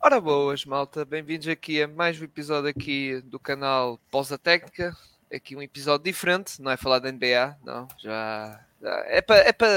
[0.00, 4.96] Ora boas, malta, bem-vindos aqui a mais um episódio aqui do canal Pausa Técnica.
[5.30, 8.64] Aqui um episódio diferente, não é falar da NBA, não, já,
[9.06, 9.68] é para é para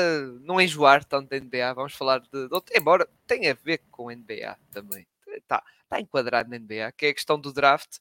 [0.42, 4.10] não enjoar tanto da NBA, vamos falar de, de outro, embora tenha a ver com
[4.10, 5.07] a NBA também.
[5.28, 7.97] Está, está enquadrado na NBA, que é a questão do draft,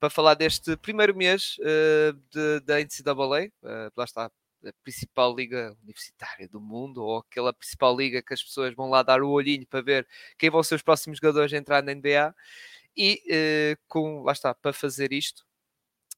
[0.00, 4.30] para falar deste primeiro mês uh, de, da NCAA, uh, lá está,
[4.64, 9.02] a principal liga universitária do mundo, ou aquela principal liga que as pessoas vão lá
[9.02, 10.06] dar o olhinho para ver
[10.38, 12.34] quem vão ser os próximos jogadores a entrar na NBA.
[12.96, 13.22] E
[13.76, 15.44] uh, com, lá está, para fazer isto,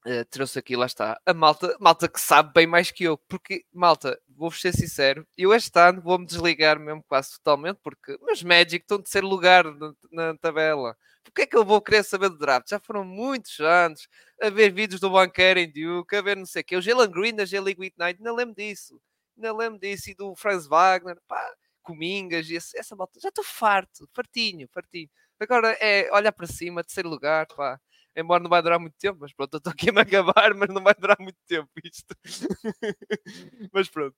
[0.07, 3.65] uh, trouxe aqui, lá está, a malta, malta que sabe bem mais que eu, porque,
[3.73, 8.77] malta, vou-vos ser sincero, eu este ano vou-me desligar mesmo quase totalmente, porque meus Magic
[8.77, 10.97] estão de ser lugar na, na tabela.
[11.25, 12.69] Porquê é que eu vou querer saber do draft?
[12.69, 14.09] Já foram muitos anos
[14.43, 16.77] a ver vídeos do banqueiro em Duke, a ver não sei o quê.
[16.77, 19.01] O Jalen Green da G-League Night, não lembro disso.
[19.37, 20.11] Não lembro disso.
[20.11, 23.21] E do Franz Wagner, pá, Comingas, e esse, essa malta.
[23.21, 25.09] Já estou farto, fartinho, fartinho.
[25.39, 27.81] Agora é olhar para cima, terceiro lugar, pá
[28.17, 30.69] embora não vai durar muito tempo, mas pronto, eu estou aqui a me acabar, mas
[30.69, 32.15] não vai durar muito tempo isto.
[33.73, 34.17] mas pronto.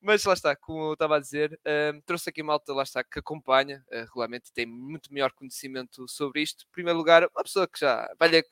[0.00, 1.58] Mas lá está, como eu estava a dizer,
[1.94, 6.42] um, trouxe aqui malta, lá está, que acompanha uh, regularmente tem muito melhor conhecimento sobre
[6.42, 6.64] isto.
[6.68, 8.42] Em primeiro lugar, uma pessoa que já, velha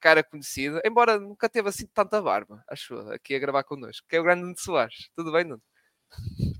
[0.00, 4.20] cara conhecida, embora nunca teve assim tanta barba, acho, aqui a gravar connosco, que é
[4.20, 5.08] o grande Nuno Soares.
[5.14, 5.62] Tudo bem, Nuno?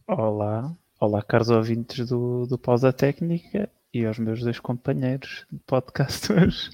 [0.06, 6.32] Olá, olá, caros ouvintes do, do Pausa Técnica e aos meus dois companheiros de podcast
[6.32, 6.70] hoje.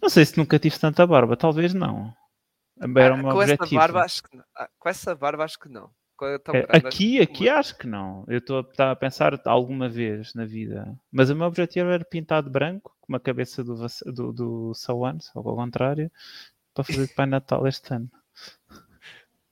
[0.00, 2.14] Não sei se nunca tive tanta barba, talvez não.
[2.96, 3.64] Era ah, com objetivo.
[3.64, 4.44] essa barba acho que não.
[4.56, 5.90] Ah, com essa barba acho que não.
[6.52, 8.24] É, aqui, aqui acho que não.
[8.28, 10.96] Eu estou a pensar alguma vez na vida.
[11.10, 13.74] Mas o meu objetivo era pintar de branco, com a cabeça do,
[14.06, 16.10] do, do Sawan, ou ao contrário,
[16.72, 18.08] para fazer de Pai Natal este ano.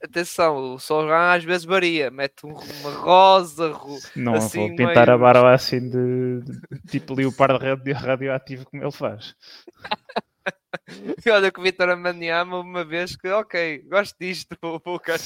[0.03, 3.79] Atenção, o Solran às vezes varia, mete um, uma rosa.
[4.17, 5.13] Não assim, vou pintar meio...
[5.13, 9.37] a barba assim de, de tipo leopardo radio, radioativo como ele faz.
[11.31, 15.17] Olha que o Vitor Amaniama uma vez que, ok, gosto disto, vou, vou cá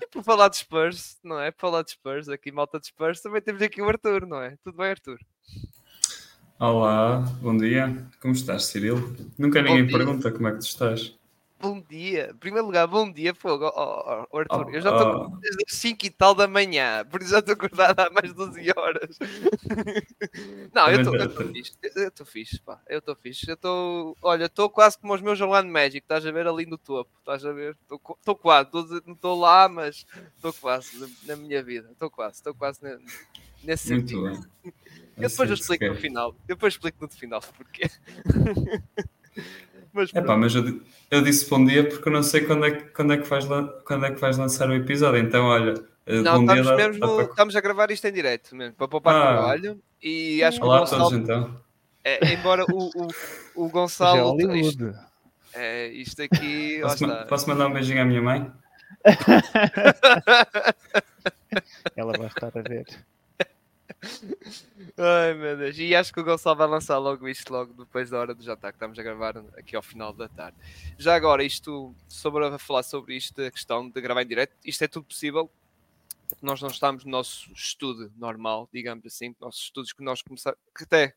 [0.00, 1.50] E por falar de Spurs, não é?
[1.50, 4.56] Por falar de Spurs, aqui malta de Spurs, também temos aqui o Arthur, não é?
[4.62, 5.18] Tudo bem, Arthur?
[6.60, 8.06] Olá, bom dia.
[8.20, 9.16] Como estás, Cirilo?
[9.36, 11.18] Nunca ninguém pergunta como é que tu estás
[11.64, 12.30] bom dia.
[12.30, 13.72] Em primeiro lugar, bom dia, fogo.
[13.74, 15.36] Oh, oh, Arthur, oh, eu já estou oh.
[15.38, 18.34] desde as 5 e tal da manhã, por isso já estou acordado há mais de
[18.34, 19.18] 12 horas.
[20.74, 21.72] não, eu estou fixe.
[21.82, 22.82] Eu estou fixe, pá.
[22.86, 23.48] Eu estou fixe.
[23.48, 26.76] Eu estou, olha, estou quase como os meus Orlando Magic, estás a ver ali no
[26.76, 27.74] topo, estás a ver?
[27.80, 30.04] Estou quase, tô, não estou lá, mas
[30.36, 31.88] estou quase na, na, minha vida.
[31.90, 32.80] Estou quase, estou quase
[33.62, 34.48] nesse Muito sentido.
[34.62, 34.74] Bem.
[35.16, 36.28] Eu depois eu explico no final.
[36.46, 37.84] Eu depois explico no final porque.
[39.94, 43.12] Mas, Epá, mas eu, eu, disse bom dia porque eu não sei quando é, quando,
[43.12, 43.44] é que vais,
[43.84, 45.20] quando é que vais lançar o episódio.
[45.20, 45.74] Então, olha,
[46.04, 48.74] eh, não, bom estamos, dia mesmo dá, dá estamos a gravar isto em direto mesmo,
[48.74, 49.20] para poupar ah.
[49.20, 49.80] trabalho.
[50.02, 51.60] E acho que Olá o Gonçalo, todos, então.
[52.02, 53.06] É, embora o, o,
[53.54, 54.36] o Gonçalo.
[54.56, 54.92] Isto,
[55.54, 56.80] é, isto aqui.
[56.82, 58.50] Posso, posso mandar um beijinho à minha mãe?
[61.96, 62.86] Ela vai estar a ver.
[64.96, 68.18] Ai meu Deus, e acho que o Gonçalo vai lançar logo isto logo depois da
[68.18, 70.56] hora do jantar que estamos a gravar aqui ao final da tarde.
[70.98, 74.82] Já agora, isto sobre a falar sobre isto, a questão de gravar em direto, isto
[74.84, 75.50] é tudo possível.
[76.40, 80.84] Nós não estamos no nosso estudo normal, digamos assim, nossos estudos que nós começamos, que
[80.84, 81.14] até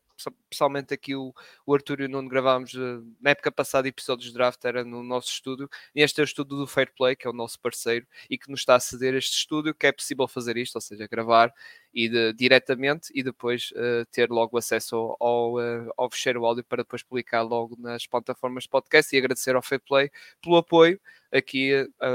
[0.50, 1.32] pessoalmente aqui o,
[1.64, 5.02] o Arthur e o Nuno gravámos uh, na época passada episódios de draft era no
[5.02, 8.06] nosso estúdio e este é o estúdio do Fair Play que é o nosso parceiro
[8.28, 11.06] e que nos está a ceder este estúdio que é possível fazer isto, ou seja,
[11.06, 11.52] gravar
[11.94, 16.64] e de, diretamente e depois uh, ter logo acesso ao, ao, uh, ao fecheiro áudio
[16.64, 20.10] para depois publicar logo nas plataformas de podcast e agradecer ao Fair Play
[20.42, 21.00] pelo apoio
[21.32, 21.72] aqui,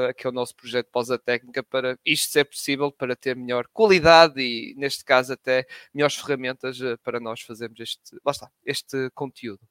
[0.09, 4.73] aqui ao nosso projeto Pausa Técnica para isto ser possível, para ter melhor qualidade e
[4.75, 9.61] neste caso até melhores ferramentas uh, para nós fazermos este, lá está, este conteúdo.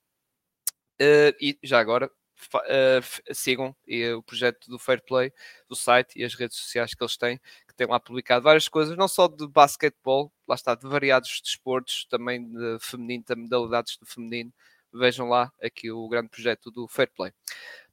[1.00, 2.10] Uh, e já agora
[2.54, 3.74] uh, sigam
[4.16, 5.32] o projeto do Fair Play,
[5.68, 8.96] do site e as redes sociais que eles têm, que têm lá publicado várias coisas,
[8.96, 14.06] não só de basquetebol, lá está, de variados desportos, também de feminino, de modalidades do
[14.06, 14.52] feminino.
[14.94, 17.32] Vejam lá aqui o grande projeto do Fair Play.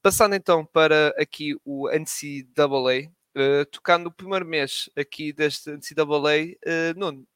[0.02, 6.98] Passando então para aqui o NCAA, uh, tocando o primeiro mês aqui deste NCAA, uh,
[6.98, 7.28] Nuno,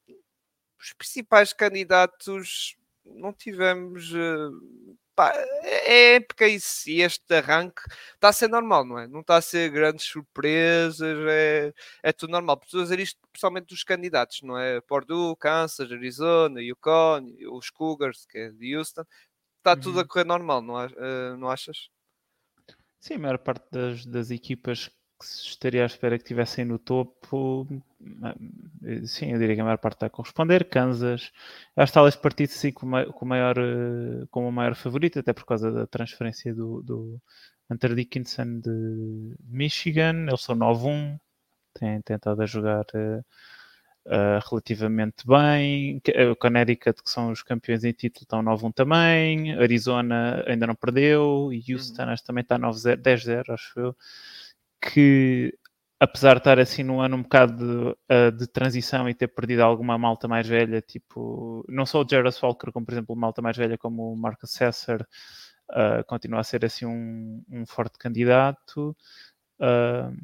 [0.78, 4.12] os principais candidatos não tivemos.
[4.12, 5.32] Uh, pá,
[5.62, 6.56] é época e
[7.00, 7.82] este arranque
[8.14, 9.06] está a ser normal, não é?
[9.06, 11.72] Não está a ser grandes surpresas, é,
[12.02, 12.60] é tudo normal.
[12.62, 14.80] Estou a dizer isto principalmente dos candidatos, não é?
[14.80, 19.04] Purdue, Kansas, Arizona, Yukon, os Cougars, que é de Houston,
[19.64, 20.08] está tudo a uhum.
[20.08, 21.88] correr normal, não, uh, não achas?
[23.00, 27.66] Sim, a maior parte das, das equipas que estaria à espera que estivessem no topo
[29.06, 30.68] sim, eu diria que a maior parte está a corresponder.
[30.68, 31.32] Kansas,
[31.76, 35.44] acho que talvez partido sim com, o maior, eh, como o maior favorito, até por
[35.46, 37.20] causa da transferência do, do
[37.70, 40.26] Hunter Dickinson de Michigan.
[40.28, 41.18] Eles são 9-1,
[41.74, 43.24] têm tentado a jogar uh,
[44.06, 46.00] uh, relativamente bem.
[46.30, 49.54] O Connecticut, que são os campeões em título, estão 9-1 também.
[49.54, 51.50] Arizona ainda não perdeu.
[51.52, 52.14] E Houston uhum.
[52.26, 53.96] também está 10-0, acho eu.
[54.80, 55.56] Que
[56.04, 59.60] apesar de estar assim num ano um bocado de, uh, de, transição e ter perdido
[59.62, 63.56] alguma malta mais velha, tipo, não só o Jared Walker, como por exemplo malta mais
[63.56, 65.06] velha como o Marcus Sesser,
[65.70, 68.96] uh, continua a ser assim um, um forte candidato.
[69.58, 70.14] Uh,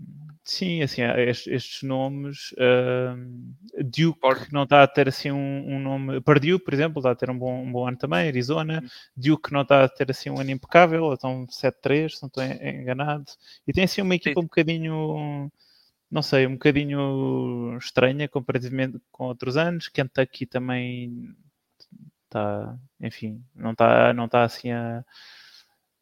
[0.51, 2.53] sim, assim, estes, estes nomes.
[2.53, 4.53] Uh, Duke Por...
[4.53, 6.21] não está a ter assim um, um, nome.
[6.21, 8.29] Purdue, por exemplo, está a ter um bom, um bom ano também.
[8.29, 8.81] Arizona.
[8.83, 8.89] Uhum.
[9.17, 11.13] Duke não está a ter assim um ano impecável.
[11.13, 13.25] Estão 7-3, se não estou enganado.
[13.67, 14.45] E tem assim uma equipa sim.
[14.45, 15.53] um bocadinho.
[16.11, 19.89] Não sei, um bocadinho estranha comparativamente com outros anos.
[19.89, 21.35] Kentucky também
[22.25, 25.05] está, enfim, não está, não está assim a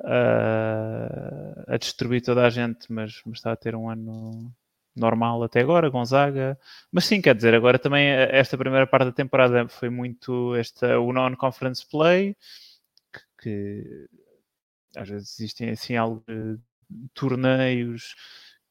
[0.04, 4.52] a, a destruir toda a gente, mas, mas está a ter um ano
[4.96, 6.58] normal até agora, Gonzaga.
[6.92, 11.12] Mas sim, quer dizer, agora também esta primeira parte da temporada foi muito esta, o
[11.12, 12.36] non-conference play,
[13.12, 14.08] que, que,
[14.96, 16.24] às vezes existem assim algo
[17.14, 18.14] torneios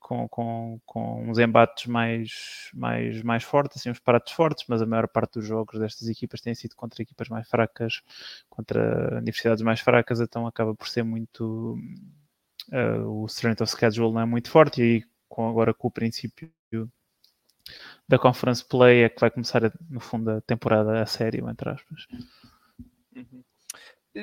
[0.07, 4.85] com, com, com uns embates mais, mais, mais fortes, assim, uns parados fortes, mas a
[4.85, 8.01] maior parte dos jogos destas equipas têm sido contra equipas mais fracas,
[8.49, 11.77] contra universidades mais fracas, então acaba por ser muito.
[12.71, 16.49] Uh, o strength of schedule não é muito forte, e com, agora com o princípio
[18.07, 22.07] da Conference Play é que vai começar, no fundo, a temporada a sério, entre aspas.
[23.13, 23.43] Uhum.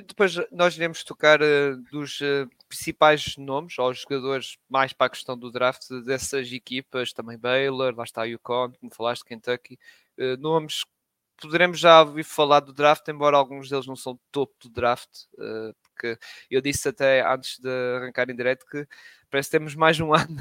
[0.02, 5.38] Depois nós iremos tocar uh, dos uh, principais nomes, ou jogadores mais para a questão
[5.38, 9.78] do draft dessas equipas, também Baylor, lá está o Yukon, como falaste, Kentucky,
[10.18, 10.84] uh, nomes
[11.40, 15.10] poderemos já ouvir falar do draft, embora alguns deles não são topo do draft,
[15.82, 16.16] porque
[16.48, 18.86] eu disse até antes de arrancar em direto que
[19.28, 20.36] parece que temos mais um ano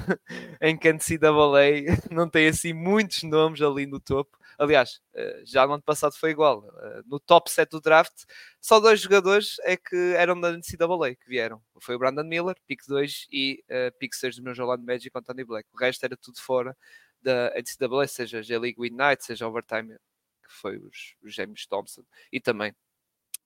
[0.61, 4.37] em que a NCAA não tem assim muitos nomes ali no topo.
[4.57, 6.65] Aliás, eh, já no ano passado foi igual.
[6.81, 8.23] Eh, no top 7 do draft,
[8.61, 11.61] só dois jogadores é que eram da NCAA que vieram.
[11.79, 15.21] Foi o Brandon Miller, pick 2, e uh, pick 6 do meu Orlando Magic com
[15.21, 15.67] Tony Black.
[15.73, 16.75] O resto era tudo fora
[17.21, 19.95] da NCAA, seja J-League Ignite, seja Overtime,
[20.43, 22.75] que foi os, os James Thompson, e também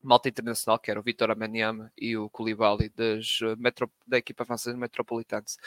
[0.01, 4.77] malta internacional, que era o Vitor Amaniama e o Koulibaly das, metro, da equipa francesa
[4.77, 5.57] Metropolitans.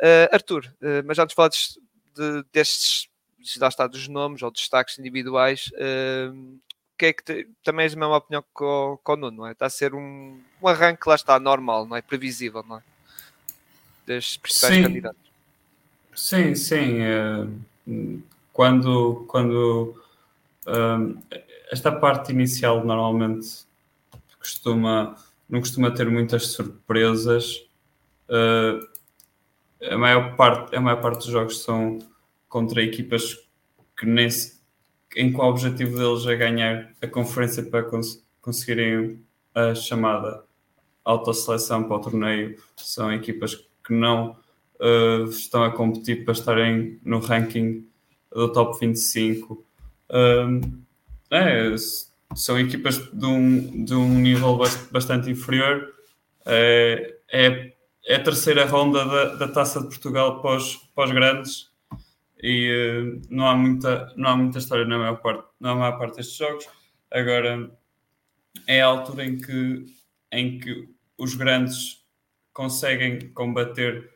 [0.00, 3.08] Uh, Arthur, uh, mas antes de falar de, destes
[3.56, 6.58] já está dos nomes ou destaques individuais, uh,
[6.98, 9.46] que é que te, também és a mesma opinião que o, com o Nuno, não
[9.46, 9.52] é?
[9.52, 12.02] Está a ser um, um arranque lá está normal, não é?
[12.02, 12.82] Previsível, não é?
[14.04, 14.82] Destes principais sim.
[14.82, 15.28] candidatos.
[16.14, 16.98] Sim, sim.
[17.00, 18.22] Uh,
[18.52, 19.94] quando quando
[20.66, 21.22] uh,
[21.70, 23.64] esta parte inicial normalmente
[24.38, 25.14] costuma
[25.48, 27.64] não costuma ter muitas surpresas.
[28.28, 28.86] Uh,
[29.88, 32.00] a maior parte a maior parte dos jogos são
[32.48, 33.36] contra equipas
[33.96, 34.60] que nem se,
[35.16, 39.20] em qual o objetivo deles é ganhar a conferência para cons conseguirem
[39.54, 40.44] a chamada
[41.04, 42.62] autoseleção para o torneio.
[42.76, 43.54] São equipas
[43.84, 44.36] que não
[44.80, 47.86] uh, estão a competir para estarem no ranking
[48.30, 49.64] do top 25.
[50.10, 50.60] Um,
[51.30, 51.74] é,
[52.34, 54.58] são equipas de um, de um nível
[54.90, 55.94] bastante inferior.
[56.46, 57.72] É, é,
[58.06, 61.67] é a terceira ronda da, da Taça de Portugal pós, pós grandes
[62.40, 66.16] e uh, não, há muita, não há muita história na maior parte, na maior parte
[66.16, 66.68] destes jogos.
[67.10, 67.70] Agora
[68.66, 69.86] é a altura em que,
[70.32, 72.04] em que os grandes
[72.52, 74.10] conseguem combater,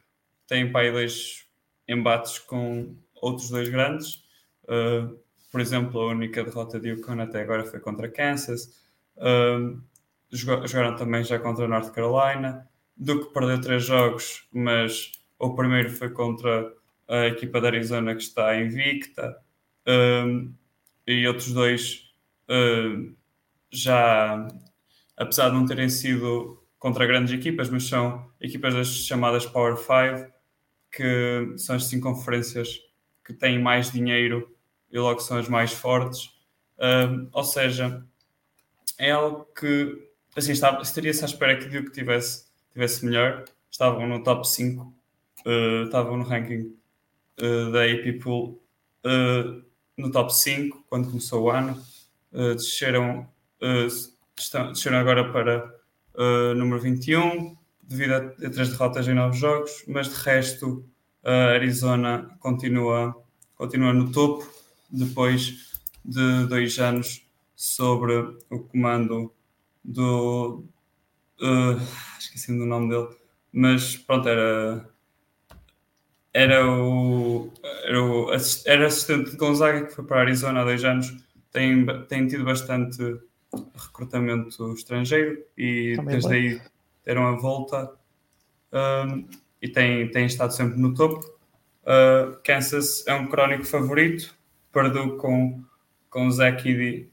[0.47, 1.47] têm para aí dois
[1.89, 4.23] embates com outros dois grandes.
[4.65, 5.19] Uh,
[5.51, 8.81] por exemplo, a única derrota de Yukon até agora foi contra Kansas.
[9.17, 9.83] Uh,
[10.31, 12.69] jogaram também já contra North Carolina.
[12.97, 16.73] Duke perdeu três jogos, mas o primeiro foi contra
[17.13, 19.37] a equipa da Arizona que está invicta
[19.87, 20.55] um,
[21.07, 22.11] e outros dois
[22.49, 23.15] um,
[23.71, 24.49] já,
[25.17, 30.33] apesar de não terem sido contra grandes equipas, mas são equipas das chamadas Power 5,
[30.91, 32.81] que são as cinco conferências
[33.25, 34.51] que têm mais dinheiro
[34.91, 36.31] e logo são as mais fortes.
[36.79, 38.03] Um, ou seja,
[38.99, 43.45] é algo que assim, estaria-se à espera que o Duke tivesse, tivesse melhor.
[43.71, 46.75] Estavam no top 5, uh, estavam no ranking
[47.41, 48.63] uh, da AP Pool
[49.05, 49.63] uh,
[49.97, 51.81] no top 5 quando começou o ano.
[52.33, 53.29] Uh, desceram,
[54.39, 55.71] estão, desceram agora para
[56.55, 58.21] número 21 devido a,
[58.51, 60.85] três derrotas em novos jogos, mas de resto
[61.23, 63.15] a Arizona continua,
[63.55, 64.47] continua no topo
[64.91, 67.25] depois de dois anos
[67.55, 68.15] sobre
[68.51, 69.33] o comando
[69.85, 70.65] do.
[71.41, 71.81] Uh,
[72.19, 73.09] esqueci do nome dele,
[73.53, 74.92] mas pronto, era.
[76.35, 77.53] Era o,
[77.85, 78.31] era o
[78.67, 81.15] era assistente de Gonzaga que foi para a Arizona há dois anos.
[81.53, 83.19] Tem, tem tido bastante
[83.75, 86.51] recrutamento estrangeiro e Também desde bem.
[86.51, 86.63] aí
[87.05, 87.93] deram a volta
[88.73, 89.29] um,
[89.61, 91.21] e tem, tem estado sempre no topo.
[91.83, 94.35] Uh, Kansas é um crónico favorito,
[94.73, 95.63] Purdue com,
[96.09, 97.13] com Zach Edey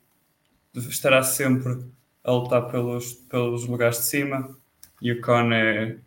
[0.76, 1.80] estará sempre
[2.24, 4.58] a lutar pelos, pelos lugares de cima.
[5.02, 5.98] E o Con é,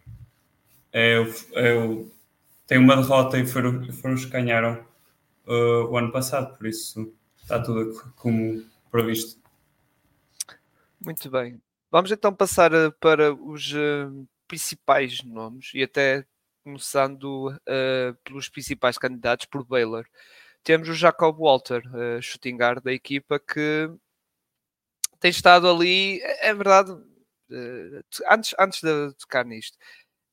[0.92, 2.11] é, é o,
[2.72, 4.82] tem uma derrota e foram, foram os que ganharam
[5.46, 9.38] uh, o ano passado, por isso está tudo como previsto.
[10.98, 11.60] Muito bem.
[11.90, 16.24] Vamos então passar uh, para os uh, principais nomes e até
[16.64, 20.06] começando uh, pelos principais candidatos por Baylor.
[20.64, 23.90] Temos o Jacob Walter, uh, shooting guard da equipa, que
[25.20, 29.76] tem estado ali, é, é verdade, uh, antes, antes de tocar nisto,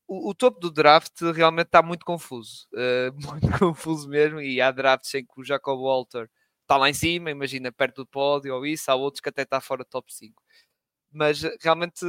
[0.10, 4.72] o, o, topo do draft realmente está muito confuso, uh, muito confuso mesmo, e há
[4.72, 6.30] drafts em que o Jacob Walter
[6.62, 9.62] está lá em cima, imagina, perto do pódio ou isso, há outros que até está
[9.62, 10.42] fora do top 5.
[11.12, 12.06] Mas realmente,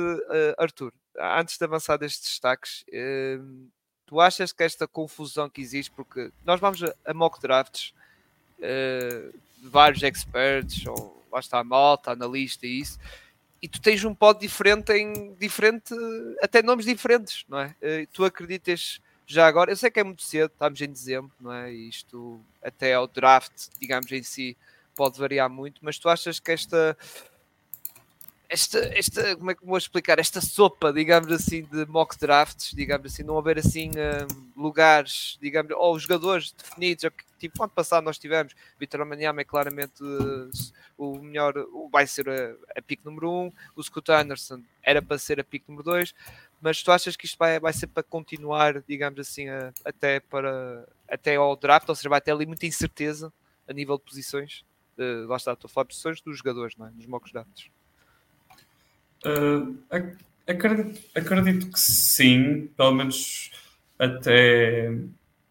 [0.59, 2.85] Arthur, antes de avançar destes destaques,
[4.05, 7.95] tu achas que esta confusão que existe, porque nós vamos a, a mock drafts
[8.59, 12.99] uh, vários experts, ou lá está a malta, analista e isso,
[13.63, 15.95] e tu tens um pod diferente em diferente,
[16.43, 17.75] até nomes diferentes, não é?
[17.83, 21.53] Uh, tu acreditas já agora, eu sei que é muito cedo, estamos em dezembro, não
[21.53, 21.73] é?
[21.73, 24.57] Isto até ao draft, digamos em si,
[24.95, 26.97] pode variar muito, mas tu achas que esta
[28.51, 30.19] esta, esta, como é que vou explicar?
[30.19, 35.71] Esta sopa, digamos assim, de mock drafts, digamos assim, não haver assim um, lugares, digamos,
[35.77, 40.51] ou jogadores definidos, tipo, ano passado nós tivemos, Vitor Manhama é claramente uh,
[40.99, 41.55] o melhor,
[41.93, 45.45] vai ser a, a pick número 1, um, o Scott Anderson era para ser a
[45.45, 46.13] pick número 2,
[46.61, 50.89] mas tu achas que isto vai, vai ser para continuar, digamos assim, a, até, para,
[51.09, 53.33] até ao draft, ou seja, vai ter ali muita incerteza
[53.69, 54.65] a nível de posições,
[54.99, 56.91] uh, lá está, estou a falar de posições dos jogadores, não é?
[56.91, 57.71] nos mock drafts.
[59.25, 59.77] Uh,
[60.47, 63.51] acredito, acredito, que sim, pelo menos
[63.99, 64.93] até,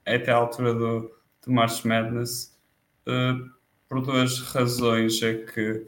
[0.06, 1.12] até a altura do,
[1.46, 2.58] do March Madness,
[3.08, 3.50] uh,
[3.88, 5.22] por duas razões.
[5.22, 5.86] É que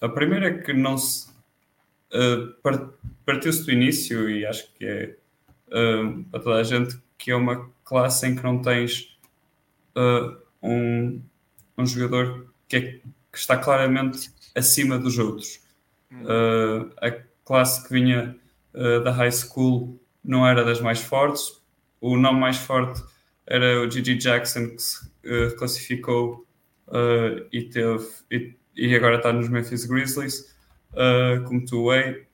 [0.00, 1.28] a primeira é que não se
[2.12, 2.54] uh,
[3.24, 5.16] partiu-se do início, e acho que é
[5.68, 9.18] uh, para toda a gente, que é uma classe em que não tens
[10.62, 11.20] um,
[11.76, 12.80] um jogador que, é,
[13.32, 15.60] que está claramente acima dos outros.
[16.12, 17.10] Uh, a
[17.44, 18.36] classe que vinha
[18.74, 21.62] uh, da high school não era das mais fortes.
[22.00, 23.02] O nome mais forte
[23.46, 26.46] era o Gigi Jackson, que se uh, classificou
[27.52, 30.56] e, teve, e, e, agora está nos Memphis Grizzlies,
[31.46, 32.26] como two-way.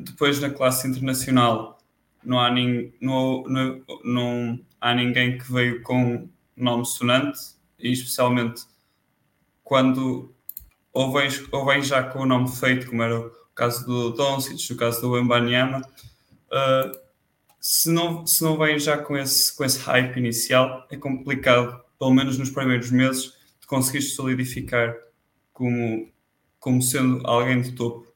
[0.00, 1.78] depois, na classe internacional,
[2.24, 7.38] não há, nin, não, não, não há ninguém que veio com nome sonante,
[7.78, 8.64] e especialmente
[9.62, 10.34] quando
[10.96, 14.72] ou vem, ou vem já com o nome feito, como era o caso do Doncic,
[14.72, 16.98] o caso do Mbanyama, uh,
[17.60, 22.14] se, não, se não vem já com esse, com esse hype inicial, é complicado, pelo
[22.14, 24.96] menos nos primeiros meses, de conseguir solidificar
[25.52, 26.10] como,
[26.58, 28.10] como sendo alguém de topo.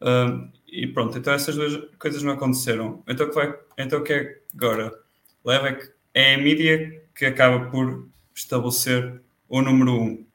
[0.00, 3.02] Uh, e pronto, então essas duas coisas não aconteceram.
[3.06, 4.98] Então o que, vai, então, que é agora?
[5.44, 10.26] Leva é é a mídia que acaba por estabelecer o número um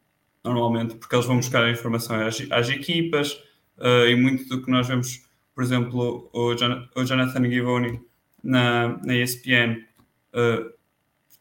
[0.49, 3.33] normalmente, porque eles vão buscar a informação às, às equipas
[3.77, 8.01] uh, e muito do que nós vemos, por exemplo, o, o Jonathan Givoni
[8.43, 9.85] na, na ESPN
[10.33, 10.65] uh, eh,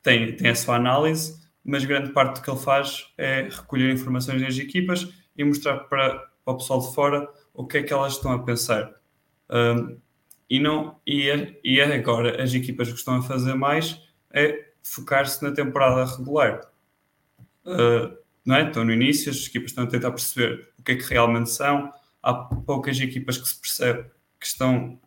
[0.02, 4.42] tem, tem a sua análise, mas grande parte do que ele faz é recolher informações
[4.42, 8.14] das equipas e mostrar para, para o pessoal de fora o que é que elas
[8.14, 8.92] estão a pensar.
[9.50, 9.98] Um,
[10.48, 14.68] e, não, e, é, e é agora as equipas que estão a fazer mais é
[14.82, 16.60] focar-se na temporada regular.
[17.64, 18.16] Uh,
[18.48, 18.66] não é?
[18.66, 21.92] Estão no início, as equipas estão a tentar perceber o que é que realmente são.
[22.22, 24.06] Há poucas equipas que se percebe
[24.40, 24.98] que, estão,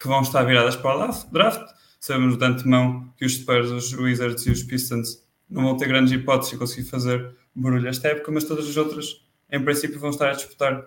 [0.00, 1.62] que vão estar viradas para o draft.
[2.00, 6.12] Sabemos de antemão que os Spurs, os Wizards e os Pistons não vão ter grandes
[6.12, 10.30] hipóteses de conseguir fazer barulho esta época, mas todas as outras, em princípio, vão estar
[10.30, 10.84] a disputar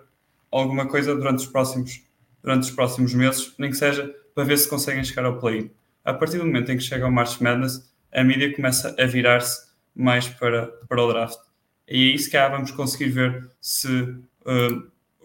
[0.50, 2.02] alguma coisa durante os próximos,
[2.42, 5.70] durante os próximos meses, nem que seja para ver se conseguem chegar ao play-in.
[6.04, 9.72] A partir do momento em que chega ao March Madness, a mídia começa a virar-se
[9.94, 11.51] mais para, para o draft
[11.88, 14.14] e aí se calhar vamos conseguir ver se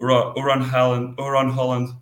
[0.00, 1.96] o, Ron Holland, o Ron Holland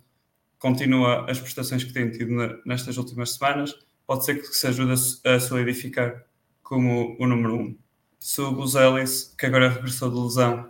[0.59, 2.33] continua as prestações que tem tido
[2.65, 4.93] nestas últimas semanas, pode ser que se ajude
[5.25, 6.23] a, a solidificar
[6.63, 7.77] como o número um.
[8.19, 10.69] se o Buzelis, que agora regressou de lesão,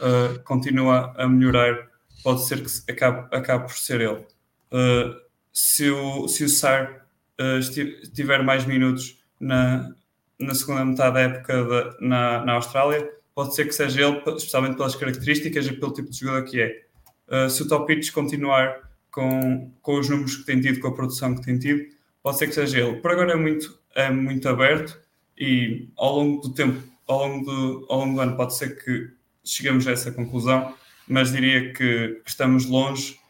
[0.00, 1.88] uh, continua a melhorar,
[2.22, 4.26] pode ser que acabe, acabe por ser ele.
[4.72, 5.14] Uh,
[5.52, 7.06] se o, se o Sar
[7.40, 9.94] uh, tiver mais minutos na,
[10.38, 14.76] na segunda metade da época de, na, na Austrália, pode ser que seja ele, especialmente
[14.76, 16.86] pelas características e pelo tipo de jogador que é.
[17.28, 21.34] Uh, se o Topic continuar com, com os números que tem tido, com a produção
[21.34, 21.86] que tem tido,
[22.22, 22.96] pode ser que seja ele.
[22.96, 24.98] Por agora é muito, é muito aberto
[25.36, 29.10] e ao longo do tempo, ao longo do, ao longo do ano, pode ser que
[29.44, 30.74] chegamos a essa conclusão,
[31.06, 33.20] mas diria que estamos longe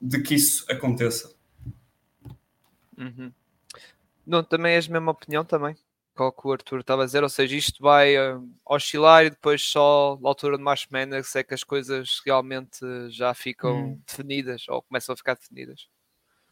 [0.00, 1.30] de que isso aconteça.
[2.96, 3.30] Uhum.
[4.26, 5.76] Não, também és a mesma opinião também?
[6.16, 9.62] Qual que o Arthur estava a dizer, ou seja, isto vai uh, oscilar e depois
[9.62, 12.80] só na altura de mais semanas é que as coisas realmente
[13.10, 14.00] já ficam hum.
[14.06, 15.88] definidas ou começam a ficar definidas.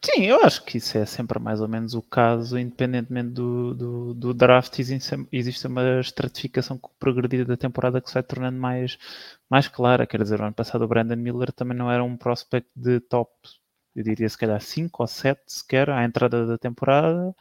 [0.05, 4.15] Sim, eu acho que isso é sempre mais ou menos o caso, independentemente do, do,
[4.15, 8.99] do draft, existe, uma estratificação progredir da temporada que se vai tornando mais,
[9.49, 10.07] mais clara.
[10.07, 13.33] Quer dizer, o ano passado o Brandon Miller também não era um prospect de top,
[13.97, 17.35] eu diria se calhar 5 ou 7 sequer à entrada da temporada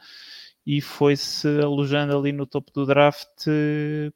[0.66, 3.46] e foi-se alojando ali no topo do draft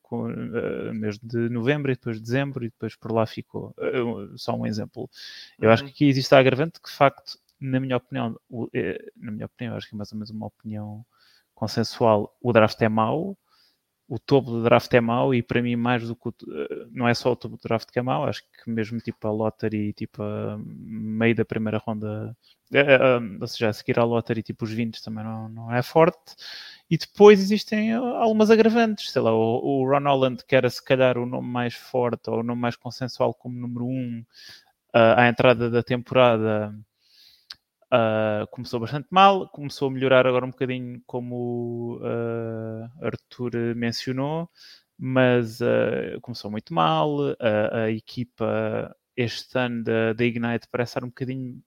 [0.02, 3.74] com, uh, mês de novembro e depois de dezembro e depois por lá ficou.
[3.78, 5.10] Uh, só um exemplo.
[5.58, 5.74] Eu uhum.
[5.74, 9.30] acho que aqui existe a agravante que, de facto, na minha opinião, o, eh, na
[9.30, 11.04] minha opinião, acho que é mais ou menos uma opinião
[11.54, 13.36] consensual, o draft é mau,
[14.08, 16.34] o topo do draft é mau e para mim mais do que o,
[16.90, 19.30] não é só o topo do draft que é mau, acho que mesmo tipo a
[19.30, 22.34] lottery, tipo a meio da primeira ronda,
[23.40, 26.34] ou seja, a seguir à lottery, tipo os 20 também não, não é forte.
[26.90, 31.18] E depois existem algumas agravantes, sei lá, o, o Ron Holland, que era se calhar
[31.18, 34.24] o nome mais forte ou o nome mais consensual como número 1 um,
[34.94, 36.74] uh, à entrada da temporada,
[37.90, 44.50] Uh, começou bastante mal, começou a melhorar agora um bocadinho, como uh, Arthur mencionou,
[44.98, 47.16] mas uh, começou muito mal.
[47.72, 51.62] a equipa este ano da, Ignite parece estar um bocadinho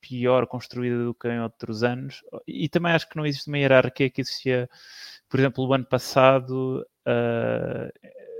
[0.00, 4.10] pior construída do que em outros anos, e também acho que não existe uma hierarquia
[4.10, 4.68] que existia,
[5.28, 6.86] por exemplo, o ano passado,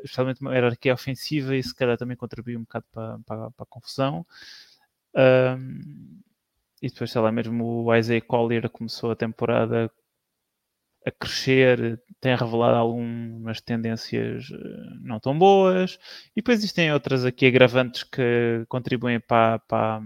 [0.05, 3.67] especialmente uma hierarquia ofensiva, e se calhar também contribuiu um bocado para, para, para a
[3.67, 4.25] confusão.
[6.85, 9.91] E depois, sei lá, mesmo o Isaiah Collier começou a temporada
[11.07, 15.99] a crescer, tem revelado algumas tendências eh, não tão boas.
[16.37, 20.03] E depois existem outras aqui agravantes que contribuem para, para,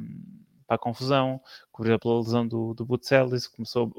[0.68, 1.40] para a confusão.
[1.72, 3.90] Por exemplo, a lesão do, do Butzelis começou,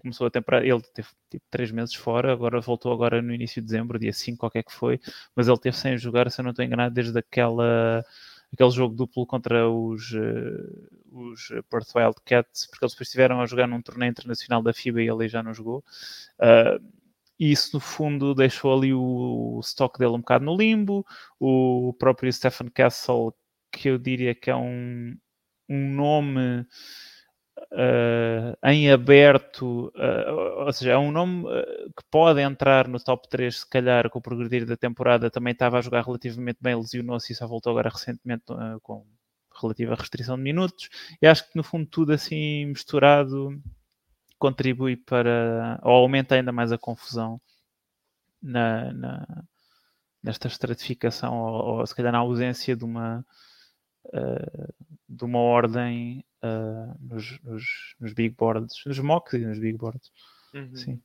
[0.00, 0.64] começou a temporada.
[0.64, 4.38] Ele teve tipo três meses fora, agora voltou agora no início de dezembro, dia 5,
[4.38, 5.00] qualquer que foi,
[5.34, 8.04] mas ele teve sem jogar, se eu não estou enganado, desde aquela
[8.52, 13.66] aquele jogo duplo contra os, uh, os Perth Wildcats, porque eles depois estiveram a jogar
[13.66, 15.84] num torneio internacional da FIBA e ele já não jogou.
[16.38, 16.82] Uh,
[17.38, 21.06] isso, no fundo, deixou ali o, stock dele um bocado no limbo.
[21.38, 23.32] O próprio Stephen Castle,
[23.70, 25.16] que eu diria que é um,
[25.68, 26.66] um nome
[28.64, 33.60] em aberto, uh, ou seja, é um nome uh, que pode entrar no top 3,
[33.60, 35.30] se calhar, com o progredir da temporada.
[35.30, 38.44] Também estava a jogar relativamente bem, lesionou-se e só voltou agora recentemente
[38.82, 39.06] com
[39.60, 40.88] relativa restrição de minutos.
[41.20, 43.60] E acho que, no fundo, tudo assim misturado
[44.38, 47.40] contribui para, ou aumenta ainda mais a confusão
[48.42, 49.44] na, na
[50.22, 53.24] nesta estratificação, ou, ou, se calhar na ausência de uma,
[54.06, 54.74] uh,
[55.08, 60.10] de uma ordem uh, nos, nos, nos, big boards, nos mocks e nos big boards.
[60.54, 60.76] Uhum.
[60.76, 61.02] Sim.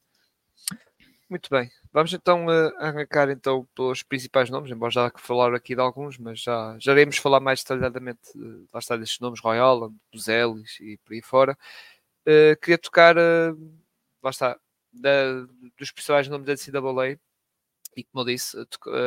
[1.29, 1.69] Muito bem.
[1.91, 6.39] Vamos então uh, arrancar então pelos principais nomes, embora já falar aqui de alguns, mas
[6.41, 10.97] já, já iremos falar mais detalhadamente uh, lá está destes nomes, Roy Holland, Buzelis e
[10.97, 11.57] por aí fora.
[12.27, 13.73] Uh, queria tocar, uh,
[14.21, 14.59] lá está,
[14.91, 15.41] da,
[15.77, 17.19] dos principais nomes da NCAA
[17.95, 18.57] e como eu disse,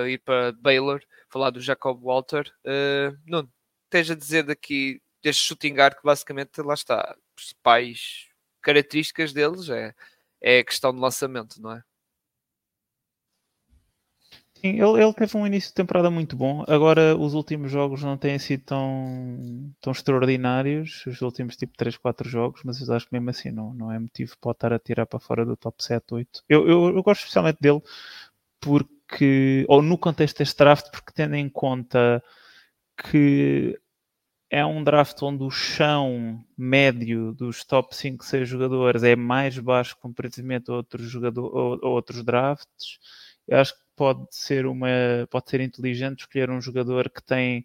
[0.09, 2.53] ir para Baylor, falar do Jacob Walter.
[2.65, 3.51] Uh, Nuno,
[3.91, 8.29] tens a dizer daqui deste shooting guard que basicamente lá está, principais
[8.63, 9.93] características deles é,
[10.41, 11.83] é a questão de lançamento, não é?
[14.55, 16.65] Sim, ele, ele, teve um início de temporada muito bom.
[16.67, 22.29] Agora, os últimos jogos não têm sido tão, tão extraordinários, os últimos tipo 3, 4
[22.29, 25.07] jogos, mas eu acho que mesmo assim não, não é motivo para estar a tirar
[25.07, 26.45] para fora do top 7, 8.
[26.49, 27.83] Eu, eu, eu gosto especialmente dele
[28.61, 32.23] porque, ou no contexto deste draft, porque tendo em conta
[32.97, 33.79] que
[34.51, 39.97] é um draft onde o chão médio dos top 5, 6 jogadores é mais baixo
[40.01, 42.99] comparativamente a outros, jogador, a outros drafts.
[43.49, 44.89] Eu acho que pode ser uma
[45.31, 47.65] pode ser inteligente escolher um jogador que tem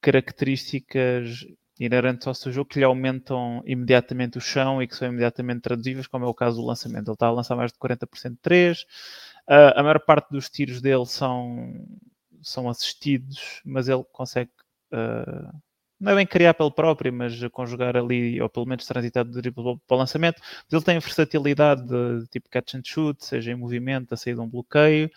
[0.00, 1.46] características
[1.78, 6.06] inerentes ao seu jogo que lhe aumentam imediatamente o chão e que são imediatamente traduzíveis,
[6.06, 7.08] como é o caso do lançamento.
[7.08, 8.86] Ele está a lançar mais de 40% de 3,
[9.48, 11.84] Uh, a maior parte dos tiros dele são,
[12.40, 14.50] são assistidos, mas ele consegue.
[14.92, 15.52] Uh,
[16.02, 19.78] não é bem criar pelo próprio, mas conjugar ali, ou pelo menos transitar do dribble
[19.86, 20.40] para o lançamento.
[20.40, 24.34] Mas ele tem a versatilidade de tipo catch and shoot, seja em movimento, a sair
[24.34, 25.08] de um bloqueio.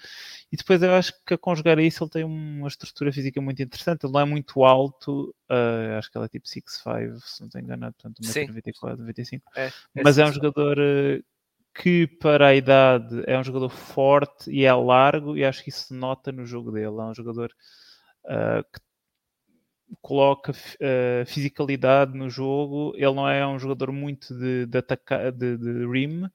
[0.51, 4.05] E depois eu acho que a conjugar isso ele tem uma estrutura física muito interessante.
[4.05, 7.61] Ele não é muito alto, uh, acho que ele é tipo 6'5, se não estou
[7.61, 11.23] enganado, portanto 1,94m, 95 é, é Mas é um jogador uh,
[11.73, 15.87] que para a idade é um jogador forte e é largo, e acho que isso
[15.87, 16.85] se nota no jogo dele.
[16.85, 17.51] É um jogador
[18.25, 18.84] uh, que
[20.01, 22.93] coloca uh, fisicalidade no jogo.
[22.95, 26.29] Ele não é um jogador muito de, de, atacar, de, de rim,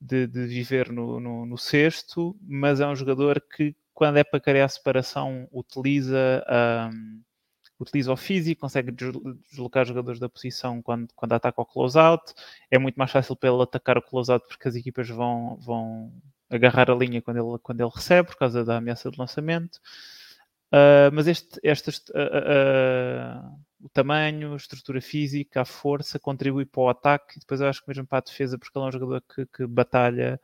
[0.00, 4.40] de, de viver no, no, no, cesto, mas é um jogador que, quando é para
[4.40, 6.44] criar separação, utiliza,
[6.92, 7.22] um,
[7.78, 12.34] utiliza o físico, consegue deslocar jogadores da posição quando, quando ataca o close-out.
[12.70, 16.12] É muito mais fácil para ele atacar o close-out porque as equipas vão, vão
[16.50, 19.80] agarrar a linha quando ele, quando ele recebe, por causa da ameaça de lançamento.
[20.74, 26.82] Uh, mas este, este uh, uh, o tamanho, a estrutura física, a força contribui para
[26.82, 28.92] o ataque e depois eu acho que mesmo para a defesa, porque ele é um
[28.92, 30.40] jogador que, que batalha,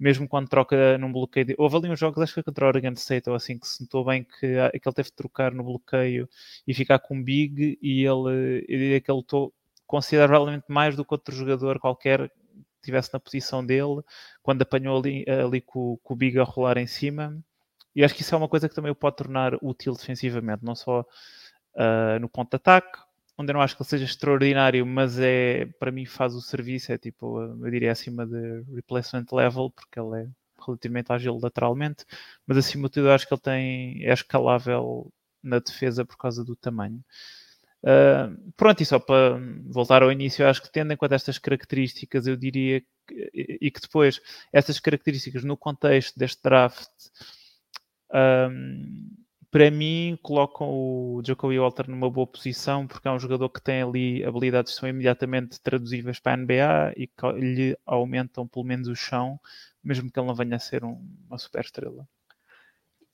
[0.00, 1.44] mesmo quando troca num bloqueio.
[1.44, 1.54] De...
[1.58, 4.02] Houve ali uns jogos, acho que contra o Oregon State, ou assim, que se notou
[4.02, 6.26] bem que, que ele teve de trocar no bloqueio
[6.66, 9.52] e ficar com big e ele, eu diria que ele lutou
[9.86, 12.34] consideravelmente mais do que outro jogador qualquer que
[12.82, 14.00] estivesse na posição dele,
[14.42, 17.36] quando apanhou ali, ali com, com o big a rolar em cima
[17.96, 20.74] e acho que isso é uma coisa que também o pode tornar útil defensivamente, não
[20.74, 22.98] só uh, no ponto de ataque,
[23.38, 26.92] onde eu não acho que ele seja extraordinário, mas é para mim faz o serviço,
[26.92, 30.28] é tipo, eu diria acima de replacement level, porque ele é
[30.62, 32.04] relativamente ágil lateralmente,
[32.46, 35.10] mas acima de tudo eu acho que ele tem, é escalável
[35.42, 37.02] na defesa por causa do tamanho.
[37.82, 39.38] Uh, pronto, e só para
[39.70, 43.70] voltar ao início, eu acho que tendo em conta estas características, eu diria que, e
[43.70, 44.20] que depois
[44.52, 46.90] estas características no contexto deste draft
[48.12, 49.16] um,
[49.50, 53.82] para mim, colocam o Jacoby Walter numa boa posição porque é um jogador que tem
[53.82, 58.88] ali habilidades que são imediatamente traduzíveis para a NBA e que lhe aumentam pelo menos
[58.88, 59.40] o chão,
[59.82, 62.06] mesmo que ele não venha a ser um, uma super estrela.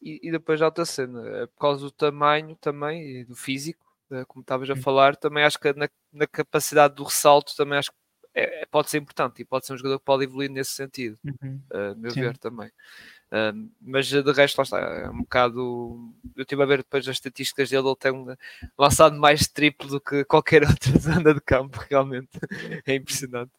[0.00, 3.86] E, e depois já outra cena, é por causa do tamanho também e do físico,
[4.10, 7.92] eh, como estavas a falar, também acho que na, na capacidade do ressalto também acho
[7.92, 7.96] que
[8.34, 11.60] é, pode ser importante e pode ser um jogador que pode evoluir nesse sentido, uhum.
[11.70, 12.20] a meu Sim.
[12.22, 12.72] ver também
[13.80, 16.12] mas de resto, lá está, é um bocado.
[16.36, 18.12] Eu estive a ver depois as estatísticas dele, ele tem
[18.78, 22.30] lançado mais triplo do que qualquer outra zona de campo, realmente
[22.86, 23.52] é impressionante.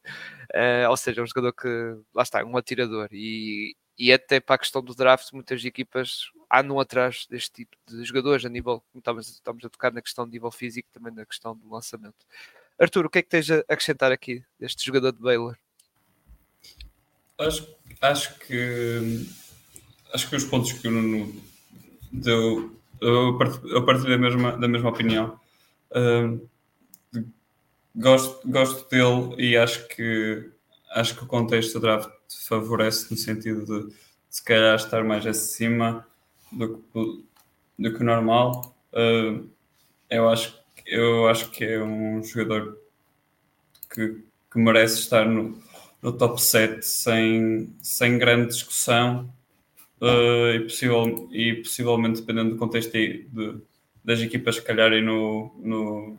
[0.54, 1.68] Uh, ou seja, é um jogador que,
[2.14, 6.32] lá está, é um atirador e, e até para a questão do draft, muitas equipas
[6.52, 10.34] andam atrás deste tipo de jogadores a nível, estamos, estamos a tocar na questão de
[10.34, 12.28] nível físico, também na questão do lançamento.
[12.80, 15.58] Arthur, o que é que tens a acrescentar aqui deste jogador de Baylor?
[17.40, 17.68] Acho,
[18.02, 19.26] acho que
[20.14, 21.34] acho que os pontos que o Nuno
[22.12, 25.40] deu, eu partilho da mesma, da mesma opinião.
[25.92, 26.48] Uh,
[27.96, 30.50] gosto, gosto dele e acho que
[30.92, 32.10] acho que o contexto do draft
[32.48, 33.94] favorece no sentido de
[34.30, 36.08] se calhar estar mais acima
[36.52, 37.24] do que,
[37.80, 38.76] do que o normal.
[38.94, 39.50] Uh,
[40.10, 42.78] eu, acho, eu acho que é um jogador
[43.92, 45.58] que, que merece estar no,
[46.02, 49.34] no top 7 sem, sem grande discussão
[50.04, 53.28] uh, e, possível, e possivelmente, dependendo do contexto de,
[54.04, 56.18] das equipas calharem no, no,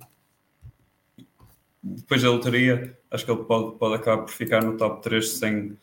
[1.82, 5.78] depois da lotaria, acho que ele pode, pode acabar por ficar no top 3 sem,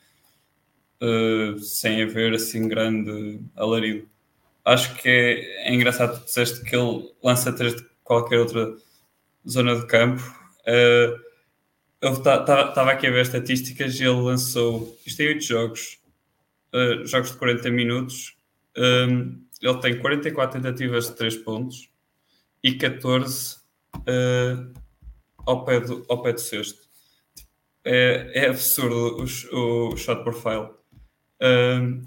[1.01, 4.09] uh, sem haver assim grande alarido.
[4.65, 8.75] Acho que é, é engraçado que disseste que ele lança 3 de qualquer outra
[9.47, 10.21] zona de campo.
[10.61, 11.19] Uh,
[12.01, 16.00] eu estava aqui a ver estatísticas e ele lançou, isto tem 8 jogos,
[16.73, 18.35] uh, jogos de 40 minutos,
[18.77, 21.89] um, ele tem 44 tentativas de 3 pontos
[22.63, 24.57] e 14 uh, eh,
[25.45, 26.89] ao, pé do, ao pé do sexto.
[27.83, 30.69] É, é absurdo o, o shot profile.
[31.41, 32.03] Um,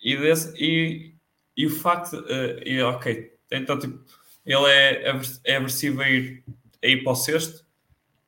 [0.00, 1.14] e, desse, e,
[1.56, 4.04] e o facto, uh, e, ok, então tipo,
[4.44, 5.12] ele é,
[5.44, 6.44] é aversivo a ir,
[6.82, 7.64] a ir para o sexto?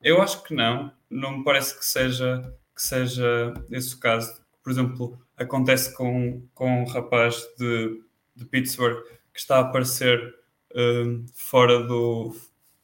[0.01, 4.41] Eu acho que não, não me parece que seja, que seja esse o caso.
[4.63, 8.01] Por exemplo, acontece com, com um rapaz de,
[8.35, 10.33] de Pittsburgh que está a aparecer
[10.75, 12.35] um, fora do.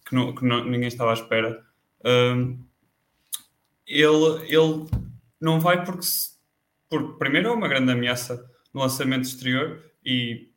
[0.06, 1.66] que, não, que ninguém estava à espera.
[2.06, 2.60] Um,
[3.88, 4.88] ele, ele
[5.40, 6.06] não vai porque,
[6.90, 10.50] porque, primeiro, é uma grande ameaça no lançamento exterior e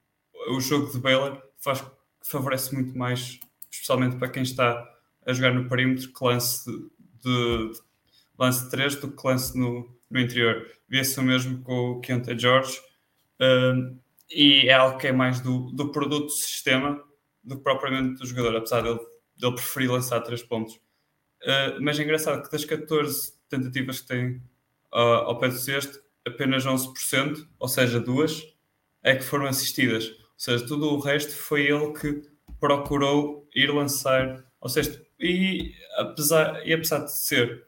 [0.49, 1.85] o jogo de Baylor faz,
[2.23, 4.89] favorece muito mais, especialmente para quem está
[5.27, 6.89] a jogar no perímetro, que lance de,
[7.23, 7.81] de
[8.39, 10.67] lance 3 do que lance no, no interior.
[10.89, 12.79] Vê-se o mesmo com o Keontae George
[13.41, 13.99] Uh,
[14.31, 17.03] e é algo que é mais do, do produto sistema
[17.43, 19.01] do que propriamente do jogador, apesar dele,
[19.37, 20.75] dele preferir lançar três pontos.
[21.43, 24.37] Uh, mas é engraçado que das 14 tentativas que tem
[24.93, 28.43] uh, ao pé do cesto, apenas 11%, ou seja, duas,
[29.03, 30.09] é que foram assistidas.
[30.09, 32.23] Ou seja, tudo o resto foi ele que
[32.59, 35.05] procurou ir lançar ao cesto.
[35.21, 37.67] E apesar, e apesar de ser,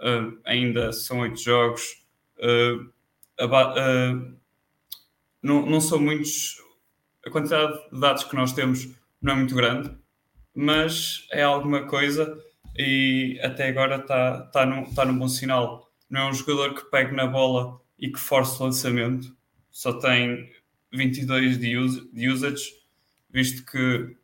[0.00, 2.04] uh, ainda são oito jogos,
[5.42, 6.56] não, não são muitos.
[7.26, 8.88] A quantidade de dados que nós temos
[9.20, 9.90] não é muito grande,
[10.54, 12.38] mas é alguma coisa
[12.76, 15.90] e até agora está tá num, tá num bom sinal.
[16.08, 19.36] Não é um jogador que pegue na bola e que force o lançamento,
[19.70, 20.50] só tem
[20.92, 22.72] 22 de, use, de usage,
[23.28, 24.16] visto que,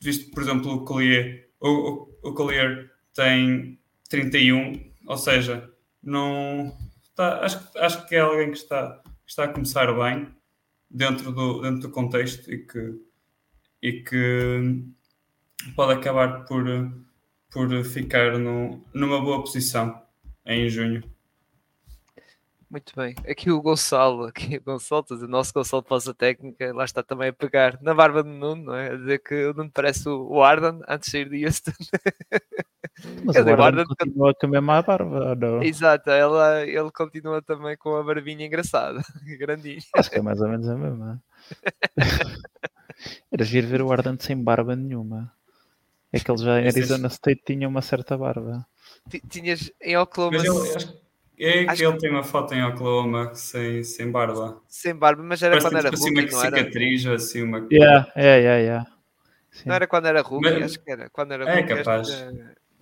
[0.00, 3.78] visto que, por exemplo, o Collier, o, o, o Collier tem
[4.12, 5.70] 31, ou seja,
[6.02, 6.76] não.
[7.14, 10.28] Tá, acho, acho que é alguém que está, está a começar bem
[10.90, 13.00] dentro do, dentro do contexto e que
[13.82, 14.84] e que
[15.74, 16.64] pode acabar por,
[17.50, 20.00] por ficar no, numa boa posição
[20.46, 21.02] em junho.
[22.72, 23.14] Muito bem.
[23.28, 27.32] Aqui o Gonçalo, aqui o Gonçalo, o nosso Gonçalo pós técnica, lá está também a
[27.32, 28.92] pegar na barba do Nuno, não é?
[28.92, 31.72] A dizer que o Nuno parece o Arden antes de sair de Houston.
[33.24, 35.62] Mas o Arden continua com a mesma barba, não?
[35.62, 39.02] Exato, ela, ele continua também com a barbinha engraçada,
[39.38, 39.80] grandinha.
[39.94, 41.22] Acho que é mais ou menos a mesma.
[43.30, 45.30] Era giro ver o Ardente sem barba nenhuma.
[46.10, 48.66] É que ele já em Arizona State tinha uma certa barba.
[49.28, 50.38] Tinhas em Oklahoma.
[50.38, 51.01] Mas eu, acho,
[51.44, 51.98] é que acho ele que...
[51.98, 54.60] tem uma foto em Oklahoma sem, sem barba.
[54.68, 57.14] Sem barba, mas era Parece quando era tipo assim, rookie, uma não cicatriz, era?
[57.14, 57.66] assim, uma...
[57.70, 58.86] Yeah, yeah, yeah, yeah.
[59.66, 60.62] Não era quando era rookie, mas...
[60.62, 61.10] acho que era.
[61.10, 62.08] Quando era é rookie, capaz.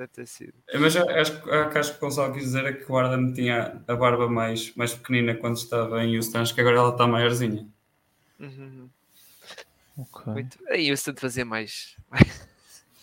[0.00, 0.54] Deve ter sido.
[0.78, 4.74] Mas acho, que o Gonçalo quis dizer é que o Arden tinha a barba mais,
[4.74, 6.38] mais pequenina quando estava em Houston.
[6.38, 7.68] Acho que agora ela está maiorzinha.
[8.38, 8.88] Uhum.
[9.98, 10.32] Okay.
[10.32, 10.58] Muito...
[10.70, 11.96] Aí Houston fazia mais.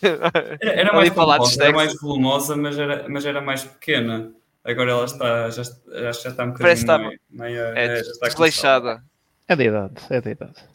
[0.02, 4.34] era, era mais volumosa, era mais volumosa, mas era, mas era mais pequena.
[4.68, 6.86] Agora ela está, já, já, já está um bocadinho Parece
[7.30, 7.78] maior.
[7.78, 9.02] É, é, desleixada.
[9.48, 10.70] É da idade, é da idade.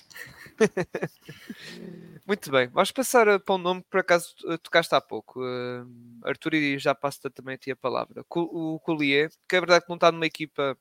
[2.26, 5.40] Muito bem, vamos passar para um nome que por acaso tocaste há pouco.
[5.42, 5.86] Uh,
[6.24, 8.24] Arthur, e já passo também a ti a palavra.
[8.30, 10.74] O Collier, que é verdade que não está numa equipa,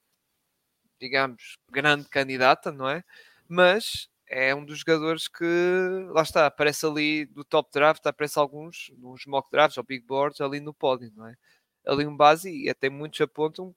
[0.97, 3.04] digamos, grande candidata, não é?
[3.45, 5.43] Mas é um dos jogadores que,
[6.12, 10.39] lá está, aparece ali do top draft, aparece alguns, nos mock drafts ou big boards,
[10.39, 11.36] ali no pódio, não é?
[11.86, 13.74] Ali um base, e até muitos apontam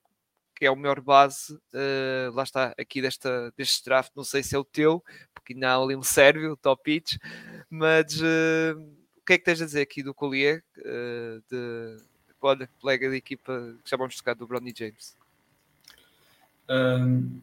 [0.55, 4.55] que é o melhor base, uh, lá está, aqui desta, deste draft, não sei se
[4.55, 5.03] é o teu,
[5.35, 7.17] porque ainda há ali um sérvio, top pitch,
[7.69, 8.79] mas uh,
[9.19, 12.03] o que é que tens a dizer aqui do Collier, uh, de,
[12.41, 15.17] olha, colega de equipa que já vamos tocar do Bronny James?
[16.71, 17.41] Um,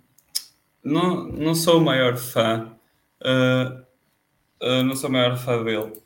[0.84, 2.76] não, não sou o maior fã,
[4.60, 6.02] não sou o maior fã dele.